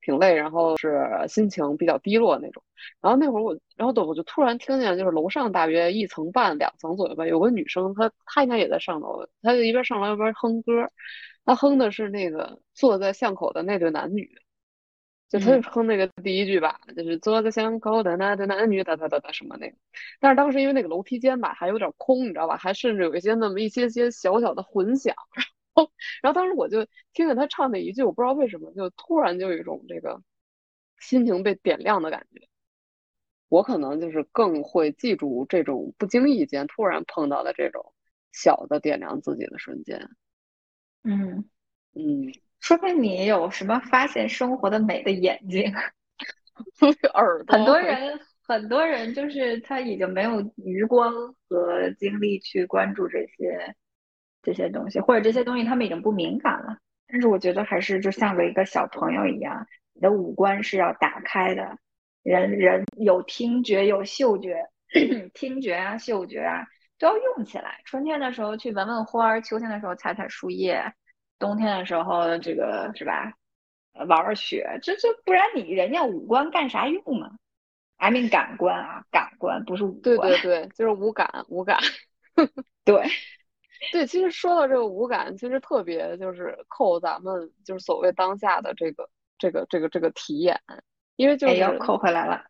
[0.00, 2.62] 挺累，然后是心情比较低落那种。
[3.00, 10.88] 然后那会儿我，然后我就突然听见，就是楼上大约一层半两层左右吧，有个女生，她她应该也在上楼，她就一边上楼一边哼歌，
[11.44, 14.30] 她哼的是那个坐在巷口的那对男女。
[15.30, 19.76] 就他就哼那个第一句吧，就是坐在巷口的那对男女哒哒哒哒什么那个，
[20.18, 30.20] 但是当时因为那个楼梯间吧还有点空，你知道吧，还甚至有一些那么一些些小小的混响，然后然后当时我就听见他唱那一句，我不知道为什么就突然就有一种这个
[30.98, 32.48] 心情被点亮的感觉。
[33.48, 37.94] 我可能就是更会记住这种不经意间突然碰到的这种
[38.32, 40.10] 小的点亮自己的瞬间。
[41.04, 41.48] 嗯
[41.94, 42.32] 嗯。
[42.60, 45.72] 说明你有什么发现生活的美的眼睛？
[47.14, 47.56] 耳朵。
[47.56, 51.12] 很多人，很多人就是他已经没有余光
[51.48, 53.74] 和精力去关注这些
[54.42, 56.76] 这些东西，或者这些东西他们已经不敏感了。
[57.08, 61.76] 但是我觉得还是就像个一个小朋友一样，你的五官是要打开的。
[62.22, 64.66] 人人有听觉，有嗅觉，
[65.32, 66.66] 听觉啊，嗅觉啊
[66.98, 67.80] 都要用起来。
[67.86, 70.92] 春天的时候去闻闻花儿，秋天的时候采采树叶。
[71.40, 73.32] 冬天的时候，这个是吧？
[73.92, 77.32] 玩玩雪，这这不然你人家五官干啥用呢
[77.96, 80.02] ？I mean 感官啊，感官不是五官。
[80.02, 81.80] 对对对，就是五感，五感。
[82.84, 83.02] 对
[83.92, 90.60] 对，其实说到这个五感，其实特别就是扣咱们就是所谓当下的这个这个这个这个体验，
[91.16, 92.44] 因为就是扣回来了。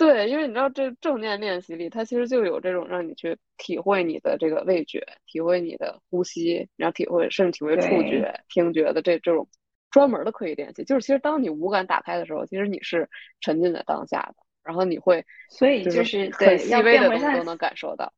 [0.00, 9.46] 对，因为你知道这正念练习里，它其实就有这种让你去体会你的这个味觉，体会你的呼吸，然后体会甚至体会触觉、听觉的这这种
[9.90, 10.84] 专门的刻意练习。
[10.84, 13.10] 就是其实当你五感打开的时候，其实你是
[13.42, 18.10] 沉浸在当下的，然后你会所以就是很细微的东西都能感受到。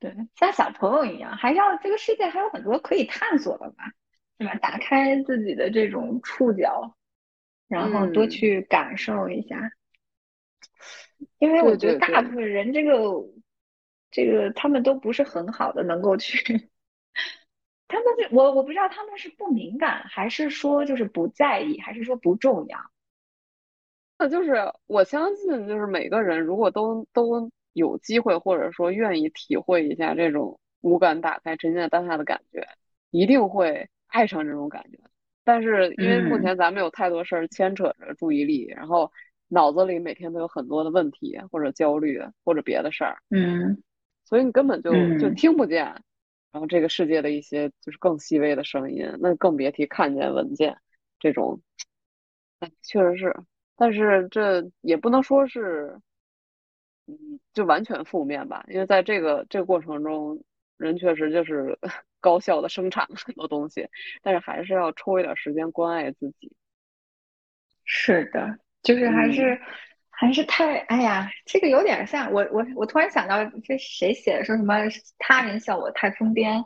[0.00, 3.90] 对，像小朋友一样，还要这个世界还有很多可以探索的嘛，
[4.36, 4.54] 对吧？
[4.56, 6.94] 打开自己的这种触角，
[7.68, 9.72] 然后多去感受一下。
[11.38, 12.92] 因为我觉得大部分人这个
[14.10, 16.68] 这个他们都不是很好的能够去，
[17.88, 22.78] 他们是我我不知道他们是不敏感，还是说就是不在意，还是说不重要。
[24.18, 32.66] 那就是我相信，就是每个人如果都都有机会，或者说愿意体会一下这种五感打开、沉浸在当下的感觉，
[33.10, 34.98] 一定会爱上这种感觉。
[35.44, 39.12] 但是因为目前咱们有太多事儿牵扯着注意力，然后
[39.48, 43.82] 脑子里每天都有很多的问题或者焦虑或者别的事儿，嗯，
[44.24, 45.84] 所以你根本就就听不见，
[46.52, 50.78] 然后这个世界的一些就是更细微的声音，那更别提看见、闻见
[51.18, 51.60] 这种。
[52.60, 53.34] 哎，确实是。
[53.76, 56.00] 但是这也不能说是，
[57.06, 60.42] 嗯，就完全负面吧，因为在这个这个过程中，
[60.76, 61.78] 人确实就是
[62.20, 63.88] 高效的生产了很多东西，
[64.20, 66.52] 但是还是要抽一点时间关爱自己。
[67.84, 69.60] 是的，就是还是
[70.10, 74.74] 还是太，哎呀，这个有点像我我我突然想到，这谁写的说什么
[75.18, 76.64] 他人笑我太疯癫。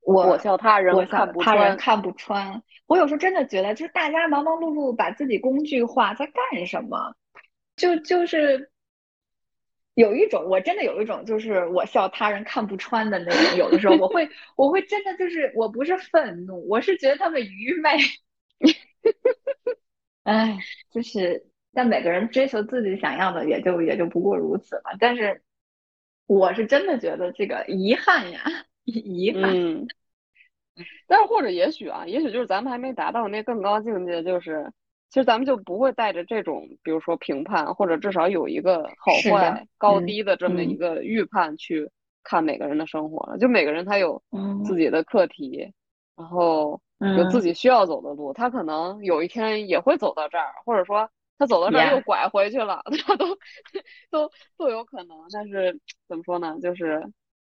[0.00, 2.62] 我笑他人，我笑他人看不穿。
[2.86, 7.14] 我有时候真的觉得，就是大家忙忙碌碌把自己工具化，在干什么？
[7.76, 8.70] 就就是
[9.94, 13.58] 有一种，我真的有一种，就是我笑他人看不穿的那种。
[13.58, 17.90] 有的时候，我会， 我会真的就是，我不是愤怒，我是觉得他们愚昧。
[20.28, 20.58] 哎，
[20.90, 24.94] 就是，但每个人追求自己想要的，也就也就不过如此了。
[25.00, 25.42] 但是，
[26.26, 28.42] 我是真的觉得这个遗憾呀，
[28.84, 29.86] 遗憾。
[31.06, 34.70] 但是或者也许啊，也许就是咱们还没达到那更高境界，就是
[35.08, 41.90] 其实咱们就不会带着这种，比如说评判，或者至少有一个好坏高低的这么一个预判去
[42.22, 43.38] 看每个人的生活了。
[43.38, 44.22] 就每个人他有
[44.66, 45.72] 自己的课题，
[46.14, 53.36] 然后有自己需要走的路，他可能有一天也会走到这儿，或者说他走到这儿又拐回去了， 他都
[54.10, 55.16] 都都有可能。
[55.32, 56.56] 但是怎么说呢？
[56.60, 57.12] 就是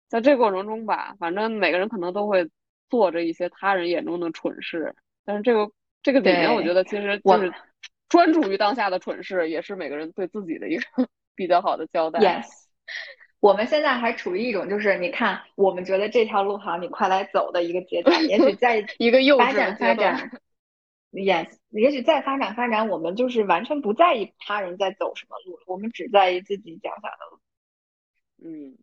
[0.09, 2.49] 在这过程中吧，反正每个人可能都会。
[2.91, 4.93] 做着一些他人眼中的蠢事，
[5.25, 5.71] 但是这个
[6.03, 7.55] 这个里面，我觉得其实就是
[8.09, 10.83] 专注于当下的蠢事，也是每个人对自己的一个
[11.37, 12.19] 比较好的交代。
[12.19, 12.49] Yes，
[13.41, 18.29] 我们现在还处于一种就是你看，我们觉得这条路好，你快来走的一个阶段。
[18.29, 20.31] 也许在 一个幼发展发展，
[21.11, 27.41] Yes，也许再发展发展，我们就是完全不在意他人在走什么路，我们只在意自己脚下的路。
[28.45, 28.79] 嗯。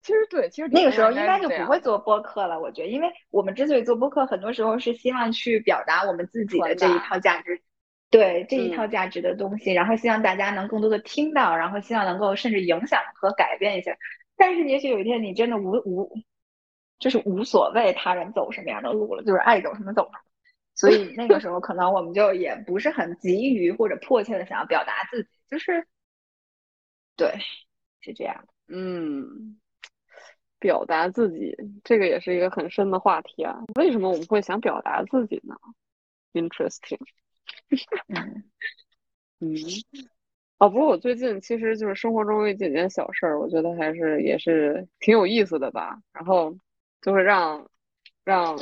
[0.00, 2.58] 其实对，其实那个时候应该就不会做播客了。
[2.58, 7.60] 我觉得，因为我们之所以做播客，很多时候是希望去表达我们自己的这一套价值，
[8.10, 13.96] 对这一套价值的东西，然后希望大家能更多的听到，然后希望能够甚至影响和改变一下。
[14.36, 16.10] 但是也许有一天你真的无无，
[16.98, 20.20] 就是无所谓他人走什么样的路了，就是爱走什么走什么。
[20.74, 25.86] 所以那个时候可能我们就也不是很急于或者迫切的想要表达自己，就是
[27.16, 27.34] 对，
[28.00, 29.58] 是这样的，嗯。
[30.60, 33.60] 表达自己，这个也是一个很深的话题啊。
[33.76, 35.54] 为什么我们会想表达自己呢
[36.32, 36.98] ？Interesting。
[38.08, 38.44] 嗯
[39.40, 39.56] 嗯。
[40.58, 46.00] 哦，不过我最近其实就是生活中有几件小事儿，我觉得还是也是挺有意思的吧。
[46.12, 46.56] 然后
[47.02, 47.70] 就是让
[48.24, 48.56] 让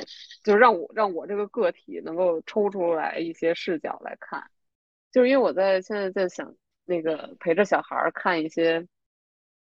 [0.44, 4.50] 就是让我让我这个个体能够抽出来一些视角来看，
[5.12, 6.54] 就是因为我在现在在想
[6.84, 8.86] 那个陪着小孩看一些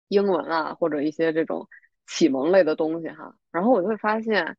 [0.07, 1.67] 英文啊，或者一些这种。
[2.05, 4.57] 启蒙类的东西哈，然后我就会发现，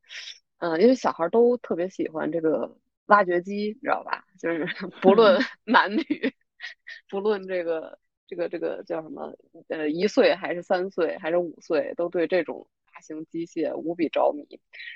[0.57, 2.75] 嗯，因为小孩都特别喜欢这个
[3.07, 4.23] 挖掘机，你知道吧？
[4.39, 4.65] 就是
[5.01, 6.03] 不论 男女，
[7.09, 9.33] 不论这个这个这个叫什么，
[9.69, 14.47] 呃，一岁还是三岁还是五岁，都对这种大型机械无比着迷。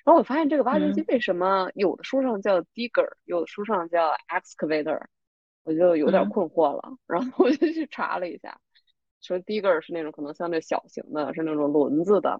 [0.05, 5.01] 然后我发现这个挖掘机为什么有的书上叫 digger，有的书上叫 excavator，
[5.63, 6.97] 我就有点困惑了。
[7.07, 8.59] 然后我就去查了一下。
[9.21, 12.39] 说 digger 是那种可能相对小型的，是那种轮子的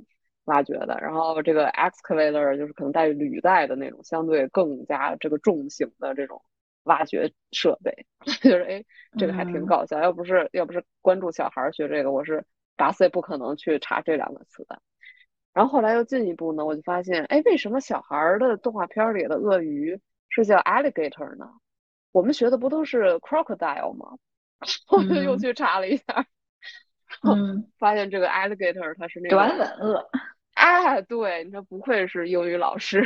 [0.49, 6.41] 挖掘的，然后这个 excavator 就是可能带履带的那种，相对更加这个重型的这种
[6.83, 8.05] 挖掘设备。
[8.41, 8.83] 就是哎，
[9.17, 9.99] 这个还挺搞笑。
[10.01, 12.43] 要不是要不是关注小孩学这个，我是
[12.75, 14.81] 打死也不可能去查这两个词的。
[15.53, 19.99] 然后后来又进一步呢，我就发现，哎，为什么小孩的动画片里的鳄鱼
[20.29, 21.49] 是叫 alligator 呢？
[22.11, 24.17] 我们学的不都是 crocodile 吗？
[24.91, 26.25] 我就又去查了一下。
[27.23, 30.09] 嗯，发现这个 alligator 它是那个短吻鳄，
[30.59, 33.01] 哎，对，你说不愧是英语老师，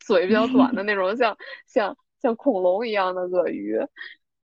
[0.00, 1.36] 嘴比较短的那种，像
[1.66, 3.76] 像像恐龙一样的鳄鱼。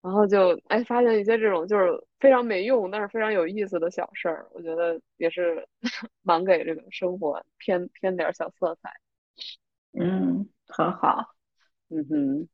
[0.02, 1.88] 然后就哎发现一些这种就是
[2.20, 5.66] 非常没用，但是非常有意思的小事儿，我觉得也是
[6.20, 8.90] 蛮给这个生活添添点小色彩。
[9.98, 11.34] 嗯，很好，
[11.88, 12.48] 嗯哼，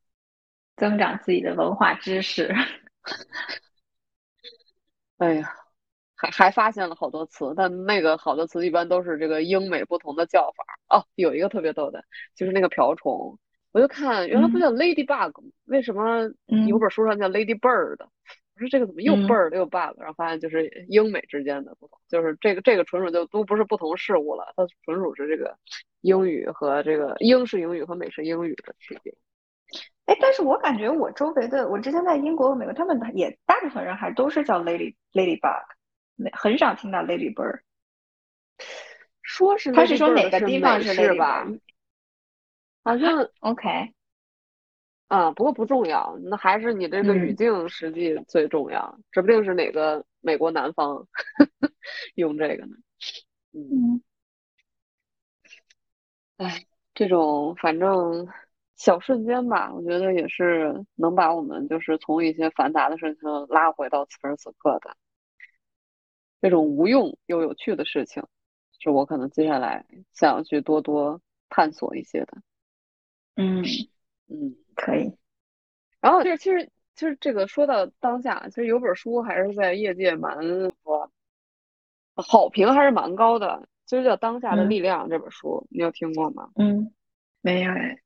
[0.77, 2.55] 增长自己的文化知识。
[5.19, 5.53] 哎呀，
[6.21, 10.65] 还还发现了好多词，但那个好多词一般都是这个英美不同的叫法。
[10.95, 12.05] 哦，有一个特别逗的，
[12.37, 13.39] 就是那个瓢虫，
[13.73, 15.51] 我就看原来不叫 ladybug 吗？
[15.65, 16.31] 为什么
[16.69, 17.97] 有本书上叫 ladybird？
[18.01, 19.99] 我说这个怎么又 bird 又 bug？
[19.99, 25.57] 然后发现就是英美之间的不同，就是这个这个纯属就都不是不同事物了，它纯属是这个
[26.03, 29.15] 英语和这个英式英语和美式英语的区别。
[30.05, 35.63] 哎，但是我感觉我周围的，我之前在英国和、美国，他们也大部分人还都是叫 lady ladybug，
[36.33, 37.61] 很少听到 ladybird。
[39.23, 41.47] 说是他是说哪个地方是吧？
[42.83, 43.95] 好像 OK。
[45.09, 51.07] 啊，不过不重要，那还是你这个语境实际最重要，指不定是哪个美国南方
[52.15, 52.77] 用这个呢。
[53.53, 54.03] 嗯，
[56.37, 56.65] 哎，
[56.95, 58.29] 这种反正。
[58.77, 64.97] 小瞬间吧，我觉得也是能把我们就是从一些繁杂的事情拉回到此时此刻的
[66.41, 68.25] 这种无用又有趣的事情，
[68.79, 72.39] 是我可能接下来想要去多多探索一些的。
[73.37, 73.63] 嗯
[74.29, 75.17] 嗯，可以。
[76.01, 80.39] 然后就是其实其实这个说到当下，其实有本书还是在业界蛮
[80.83, 81.11] 说
[82.15, 86.51] 好评还是蛮高的，其实叫《当下的力量》这本书，你有听过吗？
[86.57, 86.93] 嗯，
[87.41, 87.99] 没有哎。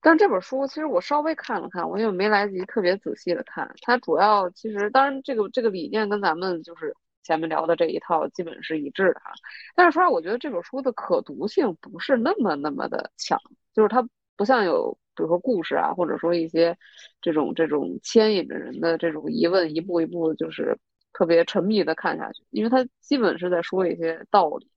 [0.00, 3.74] 但这本书其实我稍微看了看，我也没来得及特别仔细的看。
[3.82, 6.94] 它主要其实当然这个这个理念跟咱们就是
[7.26, 9.32] 前面聊的这一套基本是一致的哈。
[9.74, 13.40] 但是说实话，我觉得这本书的可读性不是那么那么的强，
[13.74, 16.76] 就是它不像有比如说故事啊，或者说一些
[17.20, 20.78] 这种这种牵引着人的这种疑问，一步一步就是
[21.12, 24.70] 特别沉迷的看下去，因为它基本是在说一些道理，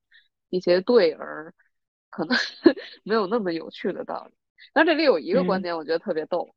[0.50, 1.54] 一些对而
[2.10, 2.36] 可能
[3.04, 4.34] 没有那么有趣的道理。
[4.74, 6.50] 那这里有一个观点，我觉得特别逗，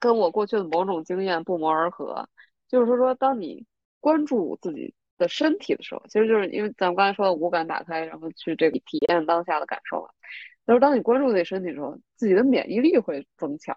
[0.00, 2.28] 跟我过去的某种经验不谋而合。
[2.68, 3.66] 就是说，当你
[4.00, 10.08] 关注自己的身体的时候，其实就是因为咱们刚才说的五感打开，然后去这个体验当下的感受嘛。
[10.66, 13.76] 就是当你关注自己身体的时候，自己的免疫力会增强。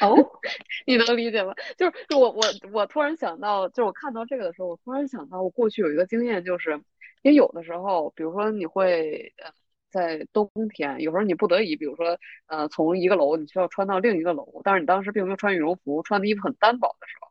[0.00, 0.16] 哦，
[0.86, 1.54] 你能理解吗？
[1.76, 6.72] 就是我我我突然想到，就是我看到这个的时候，我突然想到，我过去有一个经验，就是
[7.22, 9.50] 因为有的时候，比如说你会呃。
[9.92, 17.28] 在冬天，有时候你不得已，比如说，呃，从一个楼你需要穿到另一个楼，但是你当时并没有穿羽绒服，穿的衣服很单薄的时候，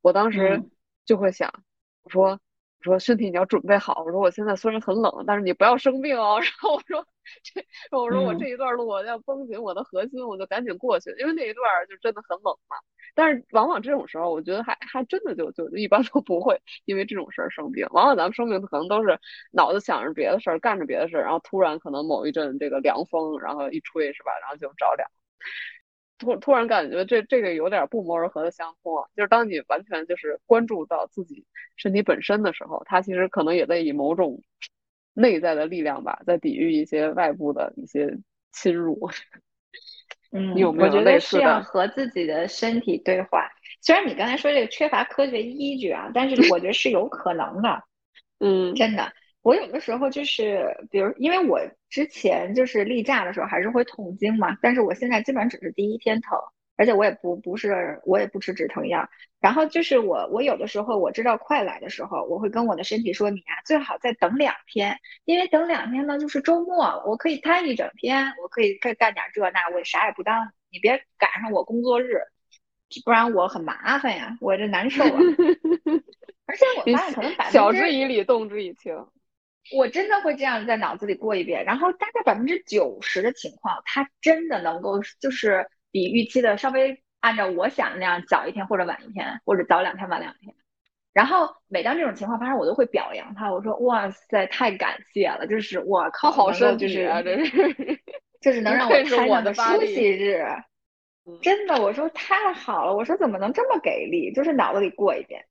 [0.00, 0.62] 我当时
[1.04, 1.52] 就会想，
[2.08, 2.38] 我说，我
[2.82, 6.40] 说身体你要准备好，我说我现在虽然很冷，但是你不要生病哦。
[6.40, 7.06] 然后我说，
[7.42, 7.60] 这，
[7.94, 12.76] 我说我这一段路我要绷紧我的核心，我就赶紧过去，因为那一段就真的很冷嘛。
[13.14, 17.86] 但是往往这种时候，我觉得还还真的就就一般都不会因为这种事儿生病。
[17.90, 19.18] 往往咱们生病可能都是
[19.52, 25.10] 脑子想着别的事儿，干着别的事儿，然后突然可能某一阵这个凉风，然后一吹是吧，然后就着凉。
[26.18, 31.46] 突突然感觉这这个有点不谋而合的相通啊，就是当你完全就是关注到自己
[31.76, 34.42] 身体本身的时候，它其实可能也在以某种
[35.14, 38.18] 内在的力量吧，在抵御一些外部的一些
[38.52, 39.08] 侵入。
[40.30, 43.48] 嗯，有我觉得是要和自己的身体对话。
[43.80, 47.82] 虽然你刚才说这个缺乏科学依据啊，但是我觉得是有可能的。
[48.40, 49.12] 嗯，真的，
[49.48, 51.58] 我有的时候就是，比如因为我
[51.88, 56.38] 之前就是例假的时候还是会痛经嘛，但是我现在基本上只是第一天疼。
[56.76, 59.08] 而且我也不不是我也不吃止疼药，
[59.40, 72.20] 然后就是我我有的时候我知道快来的时候，我会跟我的身体说你啊最好再等两天，因为等两天呢就是周末，我可以瘫一整天，我可以干干点这那，我啥也不耽误，你别赶上我工作日，
[73.04, 75.10] 不然我很麻烦呀，我这难受啊。
[76.46, 78.94] 而且我发现可能百分之晓之以理，动之以情，
[79.76, 85.66] 我真的会这样在脑子里过一遍，然后大概百分之九十的情况，它真的能够就是。
[85.90, 90.54] 比预期的稍微按照我想的那样早一天或者晚一天，或者早两天晚两天。
[91.14, 97.50] 然后每当这种情况发生，我都会表扬他，我说哇塞，太感谢了，就是我靠，好身就是啊，这是
[98.42, 100.44] 就是能让我开上的休息日，
[101.40, 105.42] 真的，我说太好了，我说怎么能这么给力，就是脑子里过一遍。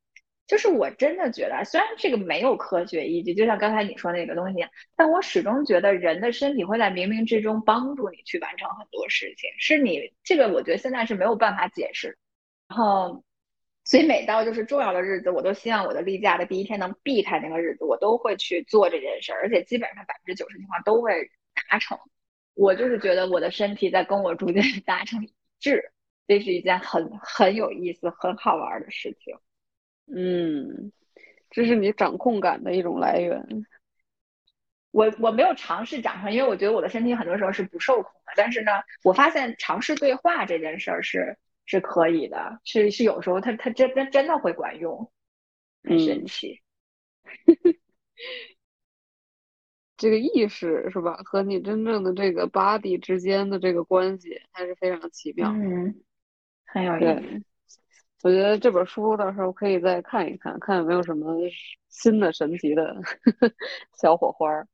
[0.48, 4.66] 就是我真的觉得，虽然这个没有科学依据，就像刚才你说那个东西，
[4.96, 12.18] 但我始终觉得人的身体会在冥冥之中帮助你去完成很多事情，是你这个我觉得现在是没有办法解释。
[12.70, 13.24] 然后，
[13.84, 21.30] 所以每到就是重要的日子，我都希望我的例假的第一天能避开那个日子，我都会去做这件事儿，而且基本上百分之九十情况都会
[21.70, 21.98] 达成。
[22.54, 25.92] 我就是觉得我的身体在跟我逐渐 达成一致。
[26.28, 29.38] 这是一件很很有意思、很好玩的事情。
[30.08, 30.92] 嗯，
[31.50, 33.66] 这是你掌控感的一种来源。
[34.92, 38.34] 我我没有尝试掌控，因为我觉得我的身体很多时候是不受控的。
[38.36, 38.72] 但是呢，
[39.04, 45.12] 我发现尝试对话这件事儿是是可以的，是是有时候它它真真真的会管用，
[45.84, 46.62] 很神奇。
[49.98, 51.18] 这个意识是吧？
[51.26, 55.52] 和你真正的这个 body 之间的这个关系还是非常奇妙。
[55.52, 56.02] 嗯，
[56.66, 57.44] 很有意思。
[58.24, 61.36] 我觉得这本书到时候可以再看一看，看有没有什么
[61.90, 62.96] 新的神奇的
[64.00, 64.68] 小火花儿。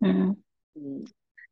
[0.00, 0.36] 嗯
[0.74, 1.04] 嗯，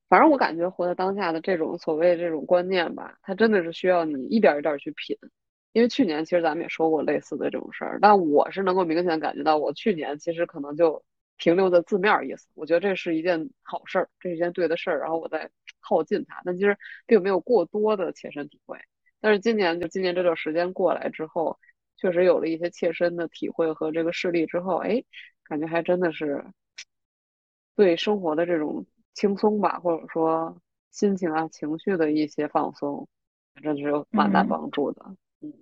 [0.09, 5.17] 反正我感觉活在当下的这种所谓这种观念吧，它真的是需要你一点一点去品。
[5.73, 11.05] 因为去年其实咱们也说过类似的这种事儿，但我是能够明显感觉到，我去年其实可能就
[11.39, 12.49] 停留在字面意思。
[12.55, 15.51] 我觉得这是一件好事儿，这是一件对的事儿，然后我再
[15.81, 16.77] 靠近它，但其实
[17.07, 18.79] 并没有过多的切身体会。
[19.27, 21.59] 但是今年就今年这段时间过来之后，
[21.97, 25.03] 确实有了一些切身的体会和这个事例之后，哎，
[25.43, 26.47] 感觉还真的是
[27.75, 30.57] 对生活的这种轻松吧，或者说
[30.93, 33.09] 心情啊、情绪的一些放松，
[33.57, 35.05] 真的是有蛮大帮助的。
[35.41, 35.53] 嗯。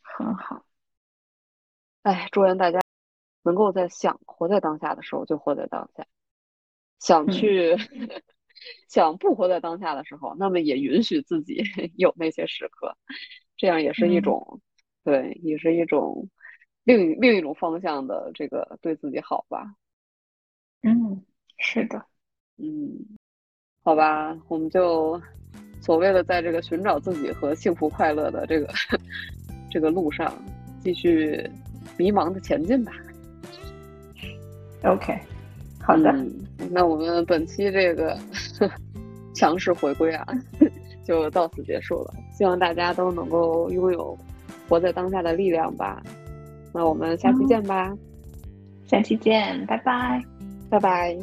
[0.00, 0.64] 很好，
[2.02, 2.80] 哎，祝愿大家
[3.42, 6.06] 能够在想活在当下的时候就活在当下，
[7.00, 7.76] 想去
[8.88, 11.62] 想不活在当下的时候，那么也允许自己
[11.96, 12.96] 有那些时刻，
[13.56, 14.60] 这样也是一种，
[15.04, 16.28] 对，也是一种
[16.84, 19.74] 另另一种方向的这个对自己好吧。
[20.82, 21.22] 嗯，
[21.58, 22.04] 是的，
[22.58, 22.98] 嗯，
[23.82, 25.20] 好吧，我们就
[25.80, 28.68] 所谓的在这个寻找自己和幸福快乐的这个。
[29.70, 30.30] 这个路上
[30.82, 31.50] 继续
[31.96, 32.92] 迷茫的前进吧。
[34.84, 35.18] OK，
[35.82, 36.14] 好的，
[36.70, 38.16] 那我们本期这个
[39.34, 40.26] 强势回归啊，
[41.04, 42.14] 就到此结束了。
[42.32, 44.16] 希望大家都能够拥有
[44.68, 46.02] 活在当下的力量吧。
[46.72, 47.92] 那我们下期见吧，
[48.86, 50.22] 下期见，拜拜，
[50.70, 51.18] 拜拜。